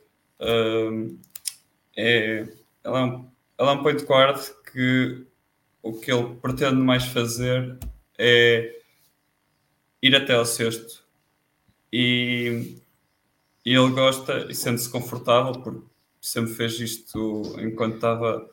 [1.95, 4.39] É, ele, é um, ele é point guard
[4.71, 5.25] que
[5.81, 7.77] o que ele pretende mais fazer
[8.17, 8.81] é
[10.01, 11.03] ir até ao sexto.
[11.91, 12.77] E,
[13.65, 15.85] e ele gosta e sente-se confortável, porque
[16.21, 18.49] sempre fez isto enquanto estava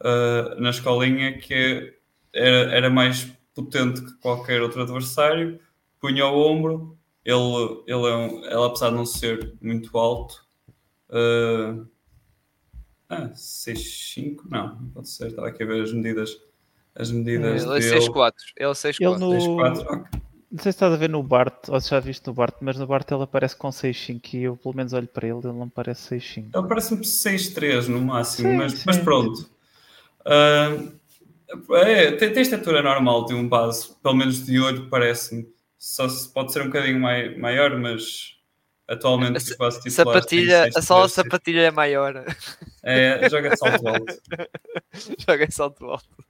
[0.00, 1.94] uh, na escolinha, que
[2.32, 5.58] era, era mais potente que qualquer outro adversário,
[6.00, 10.44] punha o ombro ele, ele, é um, ele, apesar de não ser muito alto,
[11.08, 11.88] uh,
[13.08, 14.42] ah, 6'5?
[14.50, 15.28] Não, não pode ser.
[15.28, 16.40] Estava aqui a ver as medidas.
[16.94, 18.32] As medidas ele é 6'4.
[18.56, 18.96] Ele é 6'4.
[19.00, 19.30] Ele no...
[19.30, 20.20] 6'4, okay.
[20.50, 22.78] Não sei se estás a ver no Bart, ou se já viste no Bart, mas
[22.78, 25.68] no Bart ele aparece com 6'5 e eu pelo menos olho para ele, ele não
[25.68, 26.50] parece 6'5.
[26.54, 28.82] Ele parece-me 6'3 no máximo, sim, mas, sim.
[28.86, 29.50] mas pronto.
[30.20, 30.92] Uh,
[31.74, 35.52] é, tem, tem estatura normal de um base, pelo menos de olho parece-me
[35.84, 38.38] só se pode ser um bocadinho mai, maior, mas
[38.88, 42.24] atualmente a, quase tipo sapatilha, a sola sapatilha é maior.
[42.82, 44.14] É, joga salto alto.
[45.26, 46.24] joga salto alto.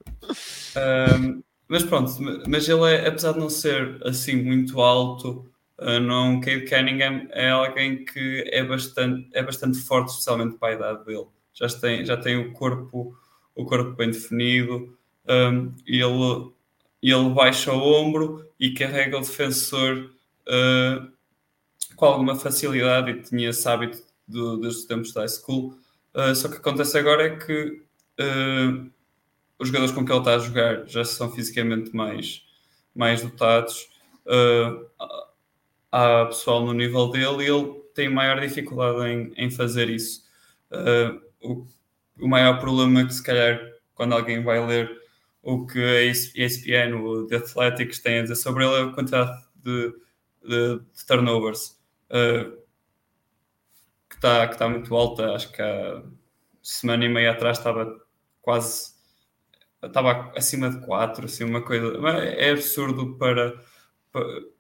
[0.77, 2.13] Um, mas pronto,
[2.49, 7.51] mas ele é, apesar de não ser assim muito alto, uh, não Cade Cunningham é
[7.51, 11.27] alguém que é bastante, é bastante forte, especialmente para a idade dele.
[11.53, 13.17] Já tem, já tem o corpo,
[13.55, 14.97] o corpo bem definido,
[15.29, 16.53] um, e ele
[17.03, 20.11] ele baixa o ombro e carrega o defensor
[20.49, 21.14] uh,
[21.97, 25.79] com alguma facilidade e tinha esse hábito do, dos tempos da high school.
[26.15, 27.83] Uh, só que acontece agora é que
[28.21, 28.91] uh,
[29.59, 32.43] os jogadores com que ele está a jogar já são fisicamente mais,
[32.95, 33.89] mais dotados.
[35.93, 40.25] há pessoal no nível dele e ele tem maior dificuldade em, em fazer isso.
[41.41, 41.67] O,
[42.21, 43.61] o maior problema que, se calhar,
[43.95, 44.91] quando alguém vai ler
[45.43, 49.31] o que a ESPN, o The Athletics, tem a dizer sobre ele é a quantidade
[49.57, 49.93] de,
[50.43, 51.79] de, de turnovers
[52.15, 52.57] uh,
[54.09, 55.35] que está que tá muito alta.
[55.35, 56.03] Acho que há
[56.63, 58.01] semana e meia atrás estava
[58.41, 58.95] quase
[59.83, 61.87] estava acima de 4, assim, uma coisa.
[62.37, 63.55] É absurdo para,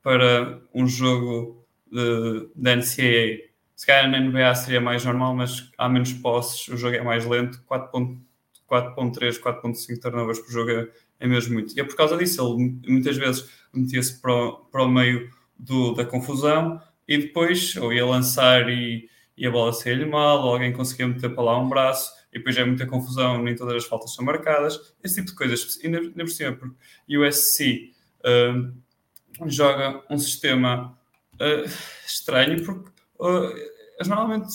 [0.02, 3.54] para um jogo de, de NCAA.
[3.74, 7.24] Se calhar na NBA seria mais normal, mas há menos posses, o jogo é mais
[7.24, 10.88] lento, 4.3, 4.5 turnovers por jogo é,
[11.20, 11.76] é, mesmo muito.
[11.76, 16.04] E é por causa disso, ele muitas vezes metia-se para, para o meio do, da
[16.04, 21.06] confusão e depois ou ia lançar e, e a bola saía-lhe mal, ou alguém conseguia
[21.06, 24.24] meter para lá um braço e depois é muita confusão, nem todas as faltas são
[24.24, 25.76] marcadas, esse tipo de coisas.
[25.82, 26.76] E ainda por cima, porque
[27.16, 30.98] o USC uh, joga um sistema
[31.34, 31.70] uh,
[32.04, 32.90] estranho, porque
[33.20, 33.56] uh,
[33.96, 34.48] eles normalmente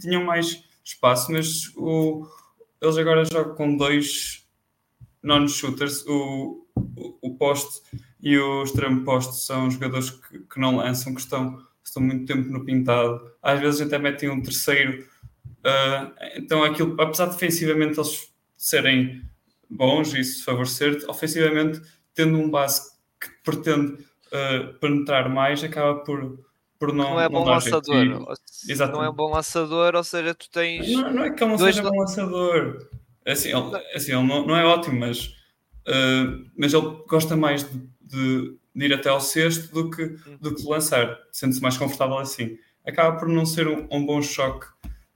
[0.00, 2.26] tinham mais espaço, mas o,
[2.80, 4.46] eles agora jogam com dois
[5.22, 7.82] non-shooters, o, o, o poste
[8.22, 11.62] e o extremo poste são jogadores que, que não lançam, que estão,
[11.98, 13.30] estão muito tempo no pintado.
[13.42, 15.04] Às vezes até metem um terceiro
[15.66, 19.22] Uh, então, aquilo, apesar de defensivamente eles serem
[19.68, 21.82] bons e isso favorecer, ofensivamente,
[22.14, 26.38] tendo um base que pretende uh, penetrar mais, acaba por,
[26.78, 27.10] por não.
[27.10, 28.04] Não é bom lançador.
[28.68, 30.88] E, não é bom lançador, ou seja, tu tens.
[30.92, 32.88] Não, não é que ele não seja bom lançador.
[33.26, 35.34] Assim, ele, assim, ele não, não é ótimo, mas,
[35.88, 40.06] uh, mas ele gosta mais de, de, de, ir até ao sexto do que,
[40.40, 42.58] do que de lançar, sente-se mais confortável assim.
[42.86, 44.66] Acaba por não ser um, um bom choque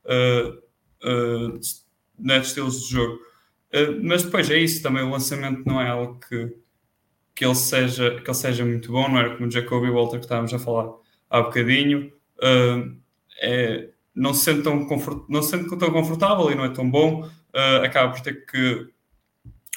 [0.04, 0.58] uh,
[1.06, 1.58] uh,
[2.18, 3.14] de estilos de jogo.
[3.72, 6.56] Uh, mas depois é isso, também o lançamento não é algo que,
[7.34, 10.24] que, ele, seja, que ele seja muito bom, não era como o Jacoby Walter que
[10.24, 10.92] estávamos a falar
[11.28, 12.12] há bocadinho.
[12.38, 12.98] Uh,
[13.40, 16.90] é, não, se sente tão confort, não se sente tão confortável e não é tão
[16.90, 17.22] bom.
[17.22, 18.88] Uh, acaba por ter que,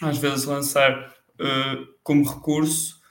[0.02, 1.14] às vezes, lançar
[2.04, 3.02] como recurso,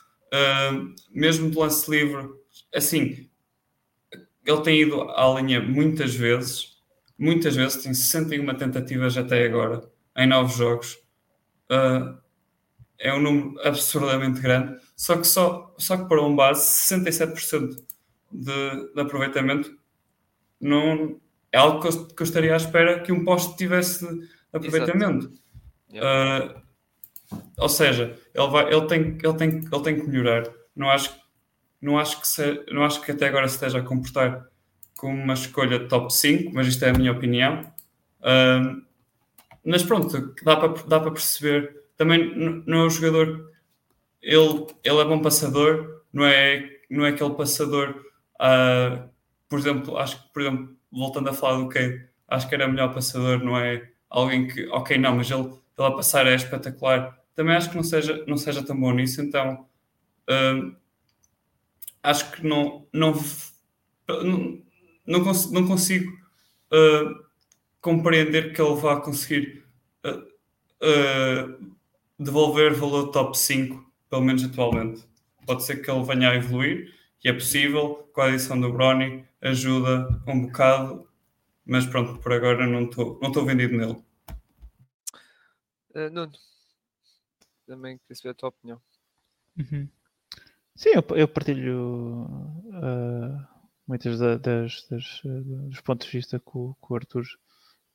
[1.10, 2.28] mesmo de lance livre.
[2.74, 3.28] Assim,
[4.44, 6.72] ele tem ido à linha muitas vezes
[7.22, 10.98] muitas vezes, tem 61 tentativas até agora, em novos jogos.
[11.70, 12.18] Uh,
[12.98, 16.64] é um número absurdamente grande, só que, só, só que para um base,
[16.96, 17.76] 67%
[18.32, 19.72] de, de aproveitamento
[20.60, 21.20] não,
[21.52, 24.06] é algo que eu, que eu, estaria à espera que um poste tivesse
[24.52, 25.32] aproveitamento.
[25.90, 26.60] Uh,
[27.56, 30.44] ou seja, ele, vai, ele, tem, ele, tem, ele tem que melhorar.
[30.74, 31.14] Não acho,
[31.80, 34.46] não, acho que se, não acho que até agora se esteja a comportar
[34.96, 37.60] como uma escolha top 5, mas isto é a minha opinião.
[38.20, 38.82] Uh,
[39.64, 41.82] mas pronto, dá para, dá para perceber.
[41.96, 42.34] Também
[42.66, 43.50] não é um jogador,
[44.20, 48.04] ele, ele é bom passador, não é, não é aquele passador,
[48.40, 49.08] uh,
[49.48, 52.94] por exemplo, acho que, por exemplo, voltando a falar do Cade, acho que era melhor
[52.94, 57.18] passador, não é alguém que, ok, não, mas ele, ele a passar é espetacular.
[57.34, 59.66] Também acho que não seja, não seja tão bom nisso, então
[60.28, 60.76] uh,
[62.02, 63.14] acho que não, não,
[64.08, 64.62] não
[65.06, 67.24] não, cons não consigo uh,
[67.80, 69.64] compreender que ele vá conseguir
[70.06, 71.74] uh, uh,
[72.18, 75.06] devolver valor top 5, pelo menos atualmente.
[75.46, 79.24] Pode ser que ele venha a evoluir, e é possível, com a adição do Brony,
[79.40, 81.08] ajuda um bocado,
[81.64, 83.96] mas pronto, por agora não estou não vendido nele.
[85.94, 86.32] Uh, Nuno,
[87.72, 88.80] também queria saber a tua opinião.
[89.56, 89.88] Uhum.
[90.74, 92.26] Sim, eu, eu partilho
[92.66, 93.46] uh,
[93.86, 94.40] muitas das,
[94.88, 97.24] das, dos pontos de vista que o, que o Arthur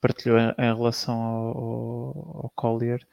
[0.02, 3.08] partilhou em, em relação ao, ao, ao, Collier.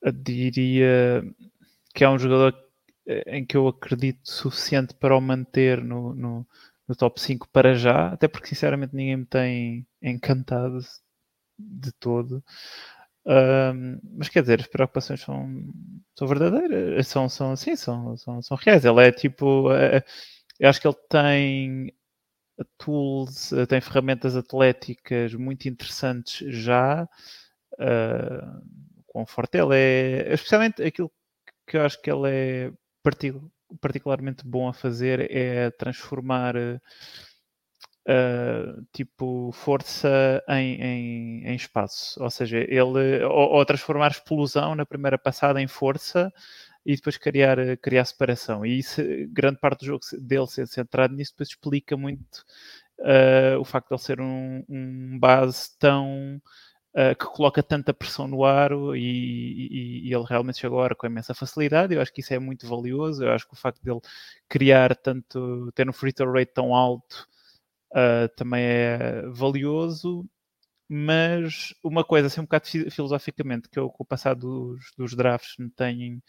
[0.00, 1.22] Eu diria
[1.94, 2.54] que é um jogador
[3.26, 6.46] em que eu acredito suficiente para o manter no, no,
[6.86, 10.78] no top 5 para já, até porque sinceramente ninguém me tem encantado
[11.58, 12.42] de todo.
[13.28, 15.46] Um, mas quer dizer, as preocupações são,
[16.16, 18.84] são verdadeiras, são, são assim, são, são, são reais.
[18.84, 19.70] Ele é tipo.
[19.72, 20.02] É,
[20.58, 21.92] eu acho que ele tem
[22.78, 27.08] tools, eh, tem ferramentas atléticas muito interessantes já.
[27.74, 28.60] Uh,
[29.06, 31.12] quão forte ele é, especialmente aquilo
[31.66, 32.72] que eu acho que ele é
[33.80, 36.56] particularmente bom a fazer é transformar
[38.08, 44.86] uh, tipo força em, em, em, espaço, ou seja, ele ou, ou transformar explosão na
[44.86, 46.32] primeira passada em força
[46.86, 48.64] e depois criar, criar separação.
[48.64, 52.44] E isso, grande parte do jogo dele ser centrado nisso, depois explica muito
[53.00, 56.40] uh, o facto de ele ser um, um base tão.
[56.94, 61.06] Uh, que coloca tanta pressão no aro e, e, e, ele realmente chega agora com
[61.06, 61.94] imensa facilidade.
[61.94, 63.22] Eu acho que isso é muito valioso.
[63.22, 64.00] Eu acho que o facto dele
[64.48, 67.28] criar tanto, ter um free throw rate tão alto
[67.92, 70.24] uh, também é valioso.
[70.88, 75.56] mas uma coisa, assim, um bocado filosoficamente, que eu com o passar dos, dos drafts
[75.58, 76.22] me tenho,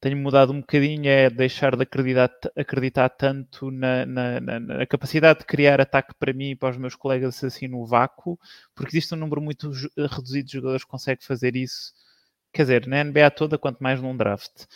[0.00, 5.40] tenho mudado um bocadinho é deixar de acreditar, acreditar tanto na, na, na, na, capacidade
[5.40, 8.38] de criar ataque para mim e para os meus colegas assim no vácuo,
[8.74, 11.92] porque existe um número muito reduzido de jogadores que consegue fazer isso,
[12.52, 14.66] quer dizer, na NBA toda, quanto mais num draft.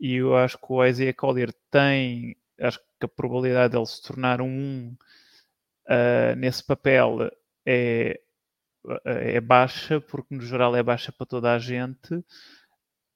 [0.00, 4.40] E eu acho que o Isaiah Collier tem, acho que a probabilidade dele se tornar
[4.40, 4.94] um
[5.88, 7.30] uh, nesse papel
[7.66, 8.20] é
[9.04, 12.14] é baixa, porque no geral é baixa para toda a gente.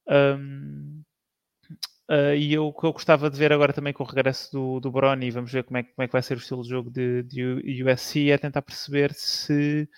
[0.09, 1.03] Um,
[2.11, 4.81] uh, e eu, o que eu gostava de ver agora também com o regresso do,
[4.81, 6.91] do Brony, vamos ver como é, como é que vai ser o estilo de jogo
[6.91, 9.89] de, de USC, é tentar perceber se,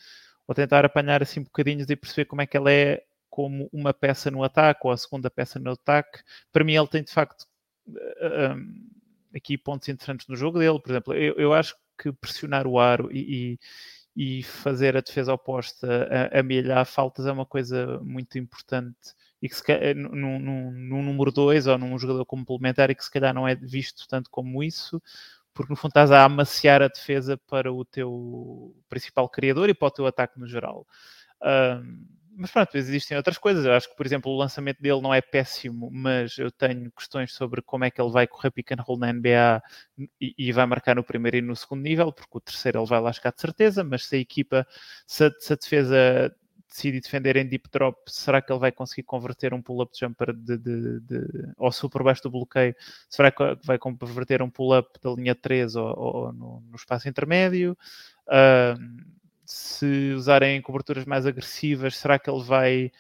[0.47, 4.31] ou tentar apanhar assim bocadinhos e perceber como é que ele é como uma peça
[4.31, 6.23] no ataque ou a segunda peça no ataque.
[6.53, 7.47] Para mim, ele tem de facto
[7.89, 8.91] um,
[9.35, 10.81] aqui pontos interessantes no jogo dele.
[10.81, 13.59] Por exemplo, eu, eu acho que pressionar o aro e, e
[14.15, 19.57] e fazer a defesa oposta a, amelhar faltas é uma coisa muito importante e que
[19.57, 23.55] se, num, num número 2 ou num jogador complementar e que se calhar não é
[23.57, 25.03] visto tanto como isso,
[25.53, 29.89] porque no fundo estás a amaciar a defesa para o teu principal criador e para
[29.89, 30.87] o teu ataque no geral.
[31.43, 32.07] Um,
[32.43, 33.65] mas pronto, existem outras coisas.
[33.65, 37.33] Eu acho que, por exemplo, o lançamento dele não é péssimo, mas eu tenho questões
[37.33, 39.63] sobre como é que ele vai correr pick and roll na NBA
[40.21, 43.01] e, e vai marcar no primeiro e no segundo nível, porque o terceiro ele vai
[43.01, 44.67] lá chegar de certeza, mas se a equipa,
[45.07, 46.35] se a, se a defesa
[46.69, 50.59] decide defender em deep drop, será que ele vai conseguir converter um pull-up jumper de,
[50.59, 52.75] de, de, ou se por baixo do bloqueio,
[53.09, 57.79] será que vai converter um pull-up da linha 3 ou, ou no, no, espaço intermédio?
[58.27, 59.22] Uh,
[59.53, 62.93] se usarem coberturas mais agressivas, será que ele vai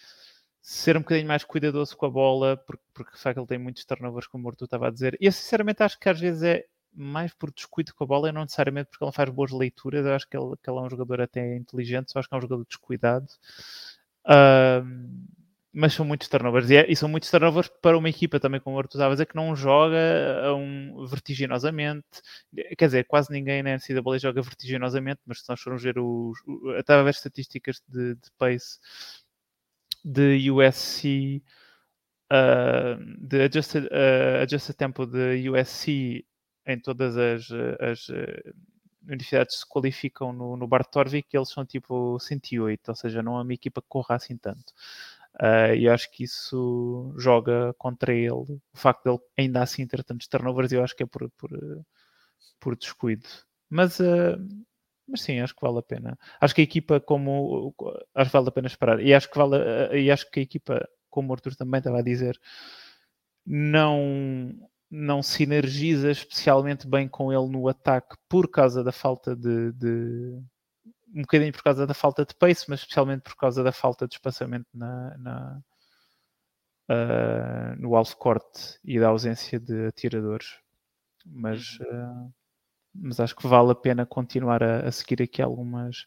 [0.61, 2.57] ser um bocadinho mais cuidadoso com a bola?
[2.57, 5.17] Porque, porque de facto ele tem muitos turnovers, como o Arthur estava a dizer.
[5.21, 8.33] E eu sinceramente acho que às vezes é mais por descuido com a bola e
[8.33, 10.05] não necessariamente porque ele faz boas leituras.
[10.05, 12.39] Eu acho que ele, que ele é um jogador até inteligente, só acho que é
[12.39, 13.29] um jogador descuidado.
[14.27, 15.33] Uh,
[15.73, 16.71] mas são muitos turnovers.
[16.71, 19.27] E, é, e, são muitos turnovers para uma equipa também, como o Arthur estava dizer,
[19.27, 19.97] que não joga
[20.57, 22.05] um, vertiginosamente.
[22.77, 26.39] Quer dizer, quase ninguém na NCAA joga vertiginosamente, mas se nós formos ver os.
[26.79, 28.79] Estava a ver estatísticas de, de pace
[30.05, 31.43] de USC,
[32.33, 36.27] uh, de adjusted, uh, adjusted tempo de USC
[36.67, 37.49] em todas as,
[37.81, 38.55] as uh,
[39.07, 43.43] universidades se qualificam no, no Bart Torvik, eles são tipo 108, ou seja, não é
[43.43, 44.73] uma equipa que corra assim tanto.
[45.43, 48.31] Uh, e acho que isso joga contra ele.
[48.31, 51.51] O facto dele ainda assim ter tantos turnovers, eu acho que é por, por,
[52.61, 53.27] por descuido.
[53.69, 54.39] Mas, uh,
[55.09, 56.17] mas sim, acho que vale a pena.
[56.41, 57.75] Acho que a equipa, como.
[58.15, 59.01] Acho que vale a pena esperar.
[59.01, 61.99] E acho que, vale, uh, e acho que a equipa, como o Arthur também estava
[61.99, 62.39] a dizer,
[63.45, 64.55] não,
[64.89, 70.41] não sinergiza especialmente bem com ele no ataque por causa da falta de, de
[71.15, 74.15] um bocadinho por causa da falta de pace, mas especialmente por causa da falta de
[74.15, 75.63] espaçamento na, na
[76.89, 80.59] uh, no alvo corte e da ausência de atiradores.
[81.25, 82.33] Mas, uh,
[82.95, 86.07] mas acho que vale a pena continuar a, a, seguir aqui algumas,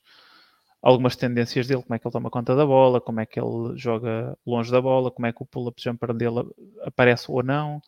[0.81, 3.77] algumas tendências dele, como é que ele toma conta da bola, como é que ele
[3.77, 6.43] joga longe da bola, como é que o pull-up jumper dele
[6.81, 7.81] aparece ou não.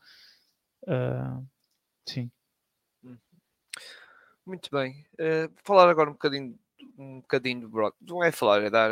[0.84, 1.46] Uh,
[2.08, 2.32] sim.
[4.46, 5.06] Muito bem.
[5.16, 6.58] Uh, falar agora um bocadinho
[6.98, 7.96] um bocadinho do Brock.
[8.02, 8.92] Não é falar, é dar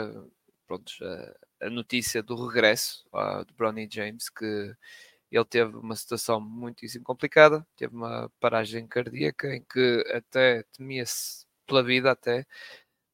[0.67, 0.91] pronto,
[1.61, 4.73] a, a notícia do regresso uh, do Bronny James, que
[5.31, 11.83] ele teve uma situação muitíssimo complicada, teve uma paragem cardíaca em que até temia-se pela
[11.83, 12.45] vida até,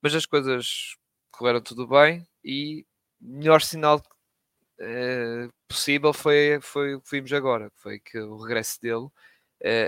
[0.01, 0.95] mas as coisas
[1.31, 2.85] correram tudo bem e
[3.19, 3.97] melhor sinal
[4.79, 9.07] uh, possível foi, foi o que vimos agora, foi que o regresso dele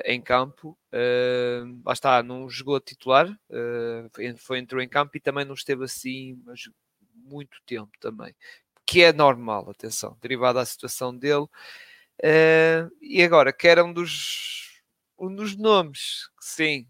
[0.05, 0.77] em campo.
[0.93, 5.55] Uh, lá está, não jogou a titular, uh, foi, entrou em campo e também não
[5.55, 6.69] esteve assim mas
[7.15, 8.35] muito tempo também.
[8.85, 11.47] Que é normal, atenção, derivado da situação dele.
[13.01, 14.81] e agora, que era um dos,
[15.17, 16.87] um dos nomes, sim,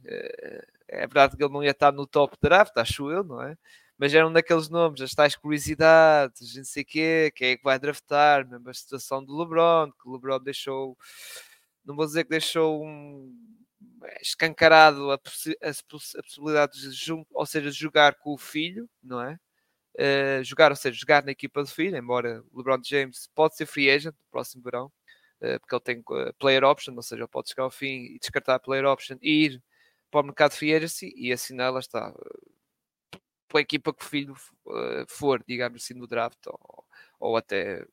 [0.87, 3.57] é verdade que ele não ia estar no top draft, acho eu, não é?
[3.97, 7.63] mas era um daqueles nomes, as tais curiosidades, não sei o quê, quem é que
[7.63, 10.97] vai draftar, mesmo a situação do LeBron, que o LeBron deixou
[11.85, 13.33] não vou dizer que deixou um,
[14.21, 19.39] escancarado a, possi a, a, possibilidade de, ou seja, jogar com o filho, não é?
[19.95, 23.67] Uh, jogar, ou seja, jogar na equipa do filho, embora o LeBron James pode ser
[23.67, 24.87] free agent no próximo verão,
[25.41, 28.19] uh, porque ele tem uh, player option, ou seja, ele pode chegar ao fim e
[28.19, 29.63] descartar a player option e ir
[30.09, 32.13] para o mercado free agency e assinar, lá está,
[33.47, 34.35] pela equipa que o filho
[35.07, 36.85] for, digamos assim, no draft, ou,
[37.19, 37.85] ou até,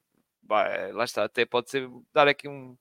[0.48, 2.76] lá está, até pode ser, dar aqui um,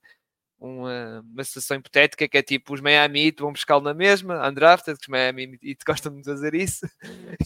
[0.60, 4.98] uma, uma situação hipotética que é tipo os Miami Heat vão buscá-lo na mesma, undrafted,
[4.98, 6.86] que os Miami Heat gostam de fazer isso,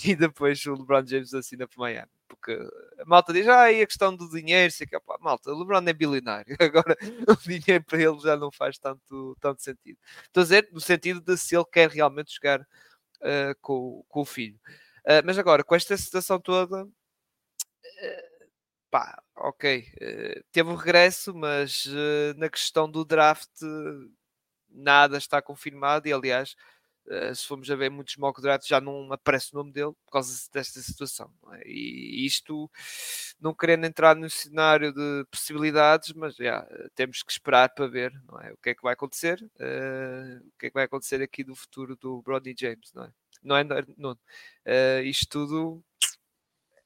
[0.03, 2.11] e depois o LeBron James assina para Miami.
[2.27, 2.51] Porque
[2.99, 5.87] a malta diz, ah, e a questão do dinheiro, sei que, pá, malta, o LeBron
[5.87, 6.97] é bilionário, agora
[7.27, 9.97] o dinheiro para ele já não faz tanto, tanto sentido.
[10.23, 14.25] Estou a dizer, no sentido de se ele quer realmente jogar uh, com, com o
[14.25, 14.59] filho.
[15.05, 18.32] Uh, mas agora, com esta situação toda, uh,
[18.93, 23.49] pá, ok, uh, teve o regresso, mas uh, na questão do draft
[24.69, 26.55] nada está confirmado e aliás,
[27.07, 30.11] uh, se formos a ver muitos mock drafts já não aparece o nome dele por
[30.11, 31.33] causa desta situação.
[31.53, 31.63] É?
[31.65, 32.69] E isto,
[33.41, 36.63] não querendo entrar no cenário de possibilidades, mas já,
[36.93, 38.53] temos que esperar para ver não é?
[38.53, 41.95] o que é que vai acontecer, o que é que vai acontecer aqui do futuro
[41.95, 43.11] do Brodney James, não é?
[43.41, 43.63] Não é,
[43.97, 44.17] não,
[45.03, 45.83] isto tudo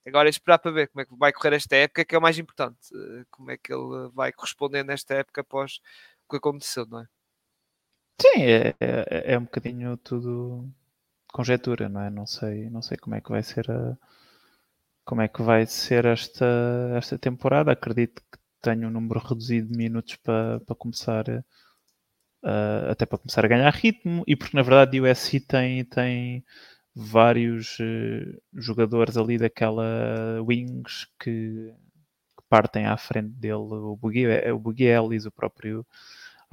[0.08, 2.22] Agora é esperar para ver como é que vai correr esta época, que é o
[2.22, 2.78] mais importante.
[2.94, 5.80] Eh, como é que ele vai corresponder nesta época após
[6.26, 7.08] o que aconteceu, não é?
[8.22, 10.68] Sim, é, é, é um bocadinho tudo
[11.32, 12.10] conjetura, não é?
[12.10, 13.98] Não sei, não sei como é que vai ser a,
[15.06, 16.46] como é que vai ser esta,
[16.96, 17.72] esta temporada.
[17.72, 23.46] Acredito que tenho um número reduzido de minutos para, para começar uh, até para começar
[23.46, 26.44] a ganhar ritmo e porque na verdade o USC tem, tem
[27.00, 31.72] vários uh, jogadores ali daquela wings que,
[32.36, 35.86] que, partem à frente dele, o Boogie, é, o Ellis, o próprio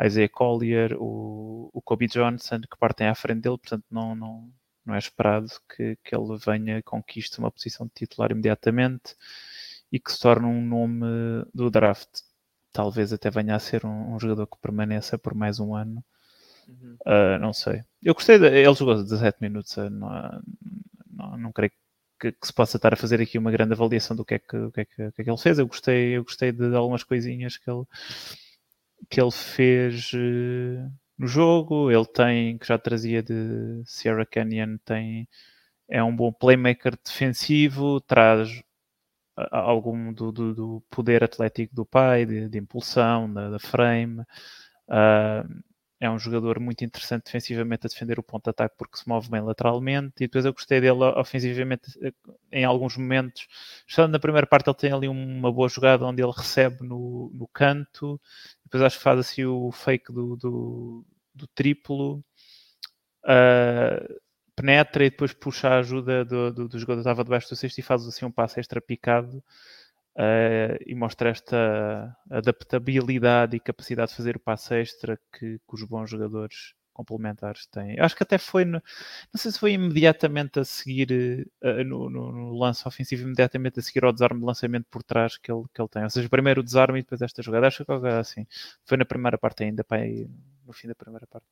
[0.02, 4.52] Isaiah Collier, o, o Kobe Johnson, que partem à frente dele, portanto não, não,
[4.84, 9.16] não é esperado que, que ele venha conquiste uma posição de titular imediatamente
[9.90, 11.06] e que se torne um nome
[11.54, 12.20] do draft.
[12.70, 16.04] Talvez até venha a ser um, um jogador que permaneça por mais um ano
[16.70, 17.82] Uh, não sei.
[18.02, 20.42] Eu gostei, de, ele jogou 17 minutos, uh, não,
[21.10, 21.72] não, não creio
[22.20, 24.70] que, que, se possa estar a fazer aqui uma grande avaliação do que é que,
[24.70, 25.58] que, é que, que, é que ele fez.
[25.58, 27.84] Eu gostei, eu gostei de algumas coisinhas que ele,
[29.10, 31.90] que ele fez uh, no jogo.
[31.90, 35.28] Ele tem, que já trazia de Sierra Canyon, tem,
[35.88, 38.62] é um bom playmaker defensivo, traz
[39.50, 44.20] algum do, do, do poder atlético do pai, de, de impulsão, da, da frame.
[44.88, 45.62] Uh,
[46.04, 49.30] é um jogador muito interessante defensivamente a defender o ponto de ataque porque se move
[49.30, 52.12] bem lateralmente e depois eu gostei dele ofensivamente eh,
[52.52, 53.46] em alguns momentos.
[53.86, 57.48] Estando na primeira parte ele tem ali uma boa jogada onde ele recebe no, no
[57.48, 58.20] canto,
[58.64, 62.22] depois acho que faz assim o fake do, do, do triplo,
[63.24, 64.20] uh,
[64.54, 67.80] penetra e depois puxa a ajuda do, do, do jogador que estava debaixo do cesto
[67.80, 69.42] e faz assim um passo extra picado
[70.16, 75.82] uh, e mostra esta adaptabilidade e capacidade de fazer o passo extra que, que os
[75.84, 77.98] bons jogadores complementares têm.
[77.98, 78.80] Acho que até foi, no,
[79.32, 83.82] não sei se foi imediatamente a seguir uh, no, no, no, lance ofensivo, imediatamente a
[83.82, 86.04] seguir ao desarme de lançamento por trás que ele, que ele tem.
[86.04, 87.66] Ou seja, primeiro o desarme e depois esta jogada.
[87.66, 88.46] Acho que assim.
[88.84, 90.28] Foi na primeira parte ainda, aí,
[90.64, 91.46] no fim da primeira parte.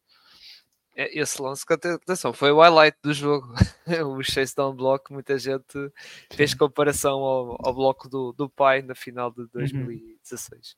[0.94, 3.48] É, esse lance, atenção, foi o highlight do jogo.
[4.18, 5.90] o chase down block, muita gente
[6.30, 10.76] fez comparação ao, ao bloco do, do pai na final de 2016.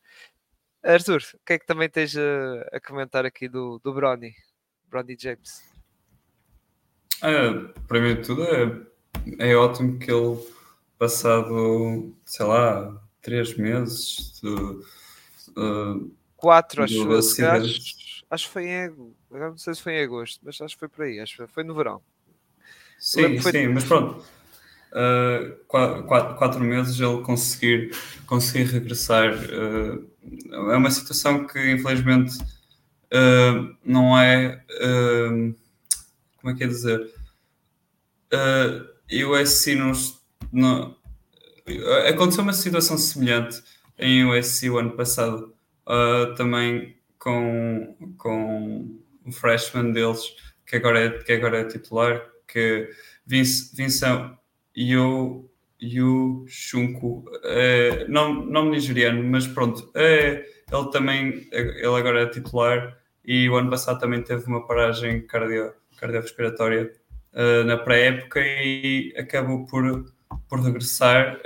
[0.84, 0.92] Uhum.
[0.92, 4.34] Arthur, o que é que também tens a, a comentar aqui do, do Bronny,
[4.88, 5.62] Bronny James?
[7.22, 10.38] Ah, para mim tudo é, é ótimo que ele
[10.98, 16.94] passado, sei lá, três meses de, uh, quatro, acho,
[18.30, 18.84] acho que foi em
[19.30, 21.46] Agora não sei se foi em agosto, mas acho que foi por aí, acho que
[21.46, 22.00] foi no verão.
[22.98, 23.52] Sim, foi...
[23.52, 24.24] sim, mas pronto.
[24.92, 27.90] Uh, quatro, quatro, meses ele conseguir,
[28.26, 30.08] conseguir regressar uh,
[30.70, 32.38] é uma situação que infelizmente
[33.12, 34.62] uh, não é
[36.36, 37.10] como é que é dizer
[38.32, 40.22] uh, USC nos,
[40.52, 40.96] no,
[42.08, 43.64] aconteceu uma situação semelhante
[43.98, 45.52] em USC o ano passado
[46.36, 50.36] também com, com um freshman deles,
[50.66, 52.90] que agora é, que agora é titular, que
[53.26, 54.36] Vince, Vincent
[54.76, 55.50] Yu,
[55.80, 62.98] Yu Shunku, é, nome, nome nigeriano, mas pronto, é, ele também, ele agora é titular
[63.24, 66.92] e o ano passado também teve uma paragem cardio, cardiorrespiratória
[67.66, 70.04] na pré-época e acabou por,
[70.48, 71.40] por regressar,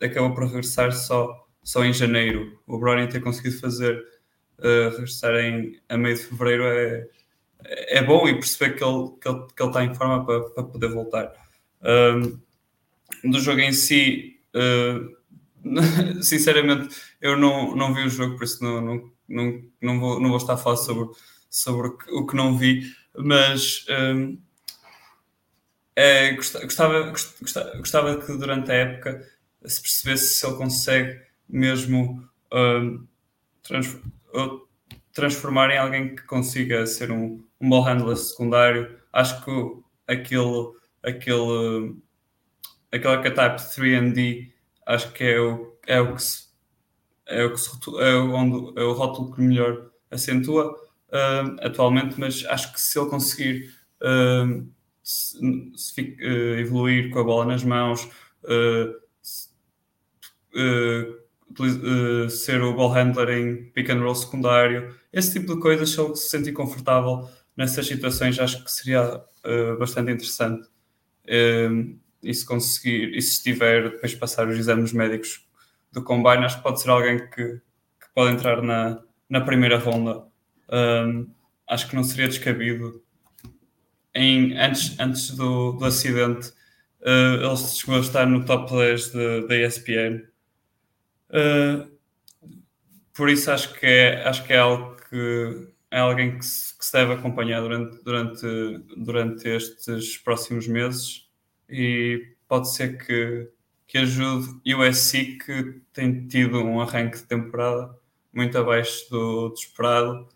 [0.00, 2.60] acabou por regressar só, só em janeiro.
[2.66, 4.04] O Brownie ter conseguido fazer
[4.62, 5.34] uh, regressar
[5.88, 7.08] a meio de fevereiro é,
[7.64, 10.64] é bom e perceber que ele, que ele, que ele está em forma para, para
[10.64, 11.32] poder voltar.
[11.82, 12.40] Um,
[13.30, 18.80] do jogo em si, uh, sinceramente, eu não, não vi o jogo, por isso não,
[18.80, 21.14] não, não, não, vou, não vou estar a falar sobre,
[21.48, 24.38] sobre o que não vi, mas um,
[25.94, 29.28] é, gostava, gostava, gostava que durante a época
[29.64, 33.06] se percebesse se ele consegue mesmo um,
[35.12, 38.98] transformar em alguém que consiga ser um, um ball handler secundário.
[39.12, 39.50] Acho que
[40.06, 40.72] aquele,
[41.02, 41.96] aquele,
[42.90, 44.52] aquele archetype 3D
[44.86, 46.48] acho que é o, é o que se,
[47.26, 47.70] é o que se,
[48.00, 53.10] é onde, é o rótulo que melhor acentua uh, atualmente, mas acho que se ele
[53.10, 54.68] conseguir uh,
[55.02, 55.38] se,
[55.76, 58.08] se, uh, evoluir com a bola nas mãos,
[62.30, 66.16] ser o ball handler em pick and roll secundário, esse tipo de coisas, se ele
[66.16, 69.20] se sentir confortável nessas situações, acho que seria
[69.78, 70.68] bastante interessante.
[72.22, 75.44] e se conseguir, e se estiver depois passar os exames médicos
[75.92, 80.24] do combine, acho que pode ser alguém que, que pode entrar na, na primeira ronda
[80.72, 81.28] um,
[81.68, 83.02] acho que não seria descabido.
[84.14, 86.48] Em, antes antes do, do acidente,
[87.00, 89.12] uh, ele chegou a estar no top 10
[89.48, 90.22] da ESPN.
[91.32, 91.90] Uh,
[93.14, 96.84] por isso acho que é, acho que é algo que é alguém que se, que
[96.84, 101.28] se deve acompanhar durante, durante, durante estes próximos meses
[101.68, 103.50] e pode ser que,
[103.86, 107.94] que ajude o USC que tem tido um arranque de temporada
[108.32, 110.28] muito abaixo do, do esperado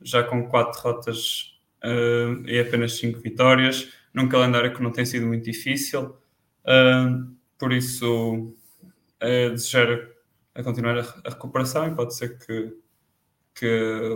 [0.00, 5.26] já com quatro derrotas uh, e apenas cinco vitórias, num calendário que não tem sido
[5.26, 6.16] muito difícil.
[6.64, 8.54] Uh, por isso,
[9.20, 10.08] é desejar
[10.56, 12.76] a continuar a, a, recuperação e pode ser que,
[13.54, 13.66] que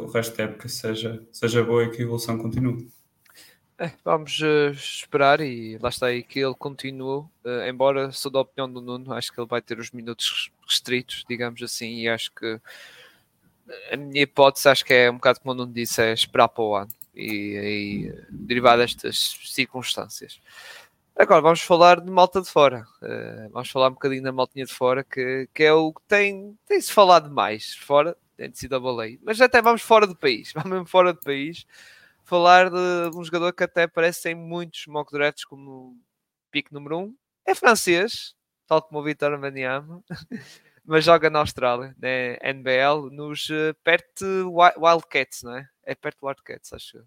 [0.02, 2.88] o resto da época seja, seja boa e que a evolução continue.
[3.78, 8.40] É, vamos uh, esperar e lá está aí que ele continue, uh, embora sou da
[8.40, 12.30] opinião do Nuno, acho que ele vai ter os minutos restritos, digamos assim, e acho
[12.34, 12.60] que
[13.90, 16.62] a minha hipótese acho que é um bocado como o Nuno disse, é esperar para
[16.62, 20.40] o ano e, e derivar destas circunstâncias.
[21.20, 22.86] Agora vamos falar de malta de fora.
[23.02, 26.58] Uh, vamos falar um bocadinho da maltinha de fora, que, que é o que tem,
[26.64, 29.18] tem-se falado mais fora, tem sido a baleia.
[29.22, 31.66] Mas até vamos fora do país, vamos mesmo fora do país,
[32.24, 35.94] falar de um jogador que até parece em muitos mock drafts como
[36.50, 37.02] pique número 1.
[37.02, 37.16] Um.
[37.44, 38.34] É francês,
[38.66, 40.02] tal como o Vitor Maniama.
[40.86, 42.38] mas joga na Austrália, né?
[42.42, 44.44] NBL, nos uh, perto de
[44.78, 45.68] Wildcats, não é?
[45.84, 46.98] É perto de Wildcats, acho.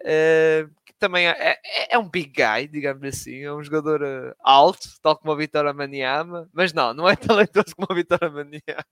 [0.00, 1.32] Uh, que também é,
[1.64, 5.36] é, é, um big guy, digamos assim, é um jogador uh, alto, tal como a
[5.36, 8.84] Vitória Maniama, mas não, não é talentoso como a Vitória Maniama.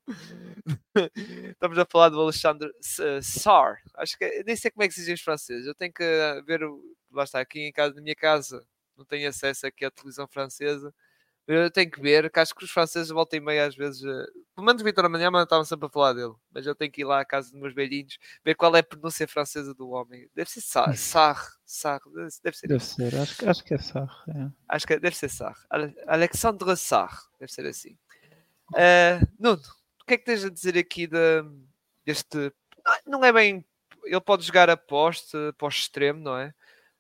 [1.51, 2.71] Estamos a falar do Alexandre
[3.23, 6.05] Sar, acho que nem sei como é que se diz em francês, eu tenho que
[6.47, 6.61] ver,
[7.13, 10.93] lá está, aqui em casa, na minha casa, não tenho acesso aqui à televisão francesa,
[11.47, 14.03] eu tenho que ver, que acho que os franceses voltam e meia às vezes.
[14.03, 14.25] Uh,
[14.55, 17.21] pelo menos Vitor Amanhã estavam sempre a falar dele, mas eu tenho que ir lá
[17.21, 20.29] à casa dos meus velhinhos ver qual é a pronúncia francesa do homem.
[20.35, 22.01] Deve ser Sar, Sar, Sar
[22.43, 22.69] deve ser.
[22.69, 24.25] Deve ser, acho, que, acho que é Sar.
[24.29, 24.51] É.
[24.69, 25.57] Acho que deve ser Sar.
[26.07, 27.99] Alexandre Sar, deve ser assim.
[28.71, 29.63] Uh, Nuno,
[30.01, 31.45] o que é que tens a dizer aqui de,
[32.07, 32.53] deste.
[33.07, 33.65] Não é bem.
[34.05, 36.55] Ele pode jogar a poste, poste extremo, não é?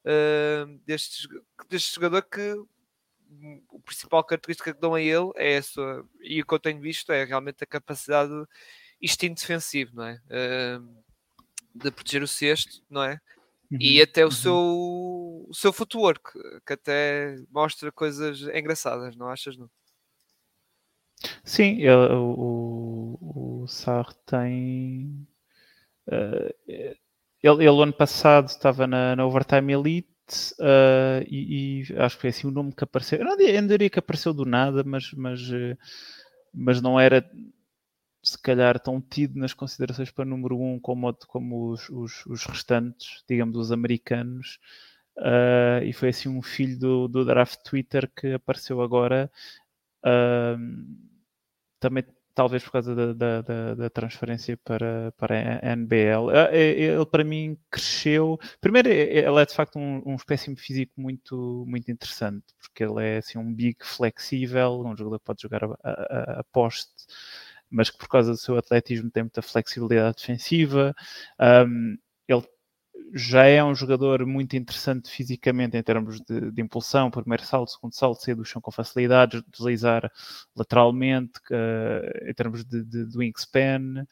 [0.05, 1.28] Uh, deste,
[1.68, 2.55] deste jogador que
[3.70, 7.12] o principal característica que dão a ele é essa, e o que eu tenho visto
[7.12, 8.47] é realmente a capacidade de
[9.01, 10.20] instinto defensivo, não é?
[11.74, 13.20] De proteger o cesto, não é?
[13.70, 13.78] Uhum.
[13.80, 14.30] E até o, uhum.
[14.30, 16.32] seu, o seu footwork,
[16.66, 19.57] que até mostra coisas engraçadas, não achas?
[19.57, 19.68] Não?
[21.43, 25.26] Sim, o, o Sarr tem.
[26.07, 26.55] Uh,
[27.43, 30.14] ele, ele, ano passado estava na, na Overtime Elite
[30.61, 33.18] uh, e, e, acho que foi assim o nome que apareceu.
[33.18, 35.77] Eu não, diria que apareceu do nada, mas, mas, uh,
[36.53, 37.29] mas não era
[38.22, 43.22] se calhar tão tido nas considerações para número um como, como os, os, os restantes,
[43.29, 44.59] digamos, os americanos.
[45.18, 49.31] Uh, e foi assim um filho do, do draft Twitter que apareceu agora.
[51.81, 52.05] também
[52.35, 56.30] talvez por causa da, da, da, da, transferência para, para a NBL.
[56.30, 58.39] Ah, é, é, ele, para mim, cresceu.
[58.61, 63.03] Primeiro, é, ele é de facto um, um espécime físico muito, muito interessante, porque ele
[63.03, 66.91] é assim, um big flexível, um jogador que pode jogar a, a, a poste,
[67.70, 70.95] mas que por causa do seu atletismo tem muita flexibilidade defensiva.
[71.41, 72.43] Um, ele
[73.12, 77.95] já é um jogador muito interessante fisicamente em termos de, de impulsão, primeiro salto, segundo
[77.95, 80.11] salto, sair do chão com facilidade, deslizar
[80.57, 84.07] lateralmente, uh, em termos de, de, de wingspan.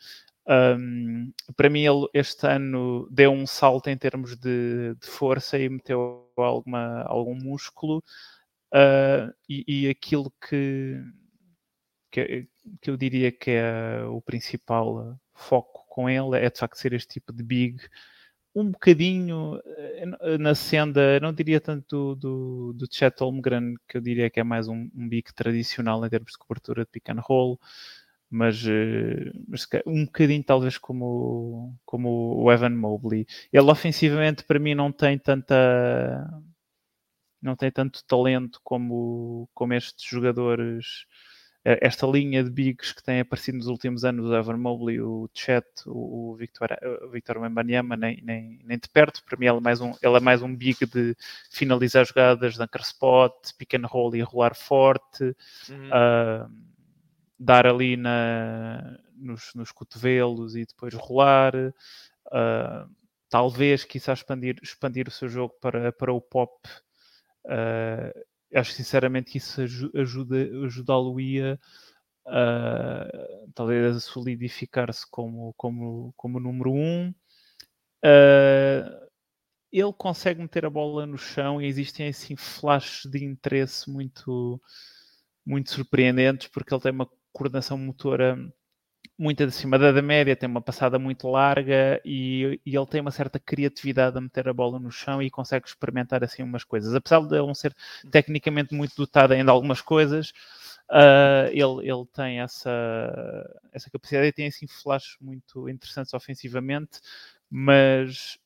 [0.46, 5.68] Um, para mim, ele este ano deu um salto em termos de, de força e
[5.68, 8.02] meteu alguma, algum músculo.
[8.72, 11.02] Uh, e, e, aquilo que,
[12.10, 12.48] que,
[12.80, 17.14] que, eu diria que é o principal foco com ele é de facto ser este
[17.14, 17.76] tipo de big
[18.54, 24.00] um bocadinho eh, na senda, não diria tanto do, do, do Chet Holmgren, que eu
[24.00, 27.20] diria que é mais um, um big tradicional em termos de cobertura de pick and
[27.20, 27.58] roll,
[28.30, 28.62] mas,
[29.48, 33.26] mas, um bocadinho talvez como, como o Evan Mobley.
[33.52, 36.26] Ele ofensivamente para mim não tem tanta
[37.42, 41.31] não tem tanto talento como, como estes jogadores eh,
[41.64, 45.64] esta linha de bigs que tem aparecido nos últimos anos, o Evan Mobley, o Chet,
[45.86, 49.22] o Victor, o Victor Wembanyama, nem, nem, nem de perto.
[49.24, 51.16] Para mim, ele é, mais um, ele é mais um big de
[51.50, 55.36] finalizar jogadas, de anchor spot, pick and roll e rolar forte,
[55.70, 55.88] uhum.
[55.88, 56.50] uh,
[57.38, 61.54] dar ali na, nos, nos cotovelos e depois rolar.
[62.26, 62.90] Uh,
[63.28, 66.68] talvez, quizá, expandir, expandir o seu jogo para, para o pop.
[67.44, 69.60] Uh, acho sinceramente que isso
[69.94, 71.58] ajuda, ajudá-lo-ia
[72.26, 77.10] uh, talvez a solidificar-se como, como, como número um.
[78.04, 79.02] Uh,
[79.72, 84.60] ele consegue meter a bola no chão e existem assim flashes de interesse muito,
[85.46, 88.36] muito surpreendentes porque ele tem uma coordenação motora
[89.18, 93.38] muito acima da média, tem uma passada muito larga e, e, ele tem uma certa
[93.38, 96.94] criatividade a meter a bola no chão e consegue experimentar assim umas coisas.
[96.94, 97.74] Apesar de ele não ser
[98.10, 100.30] tecnicamente muito dotado ainda algumas coisas,
[100.90, 102.70] uh, ele, ele tem essa,
[103.72, 107.00] essa capacidade e tem assim flashes muito interessantes ofensivamente,
[107.50, 108.38] mas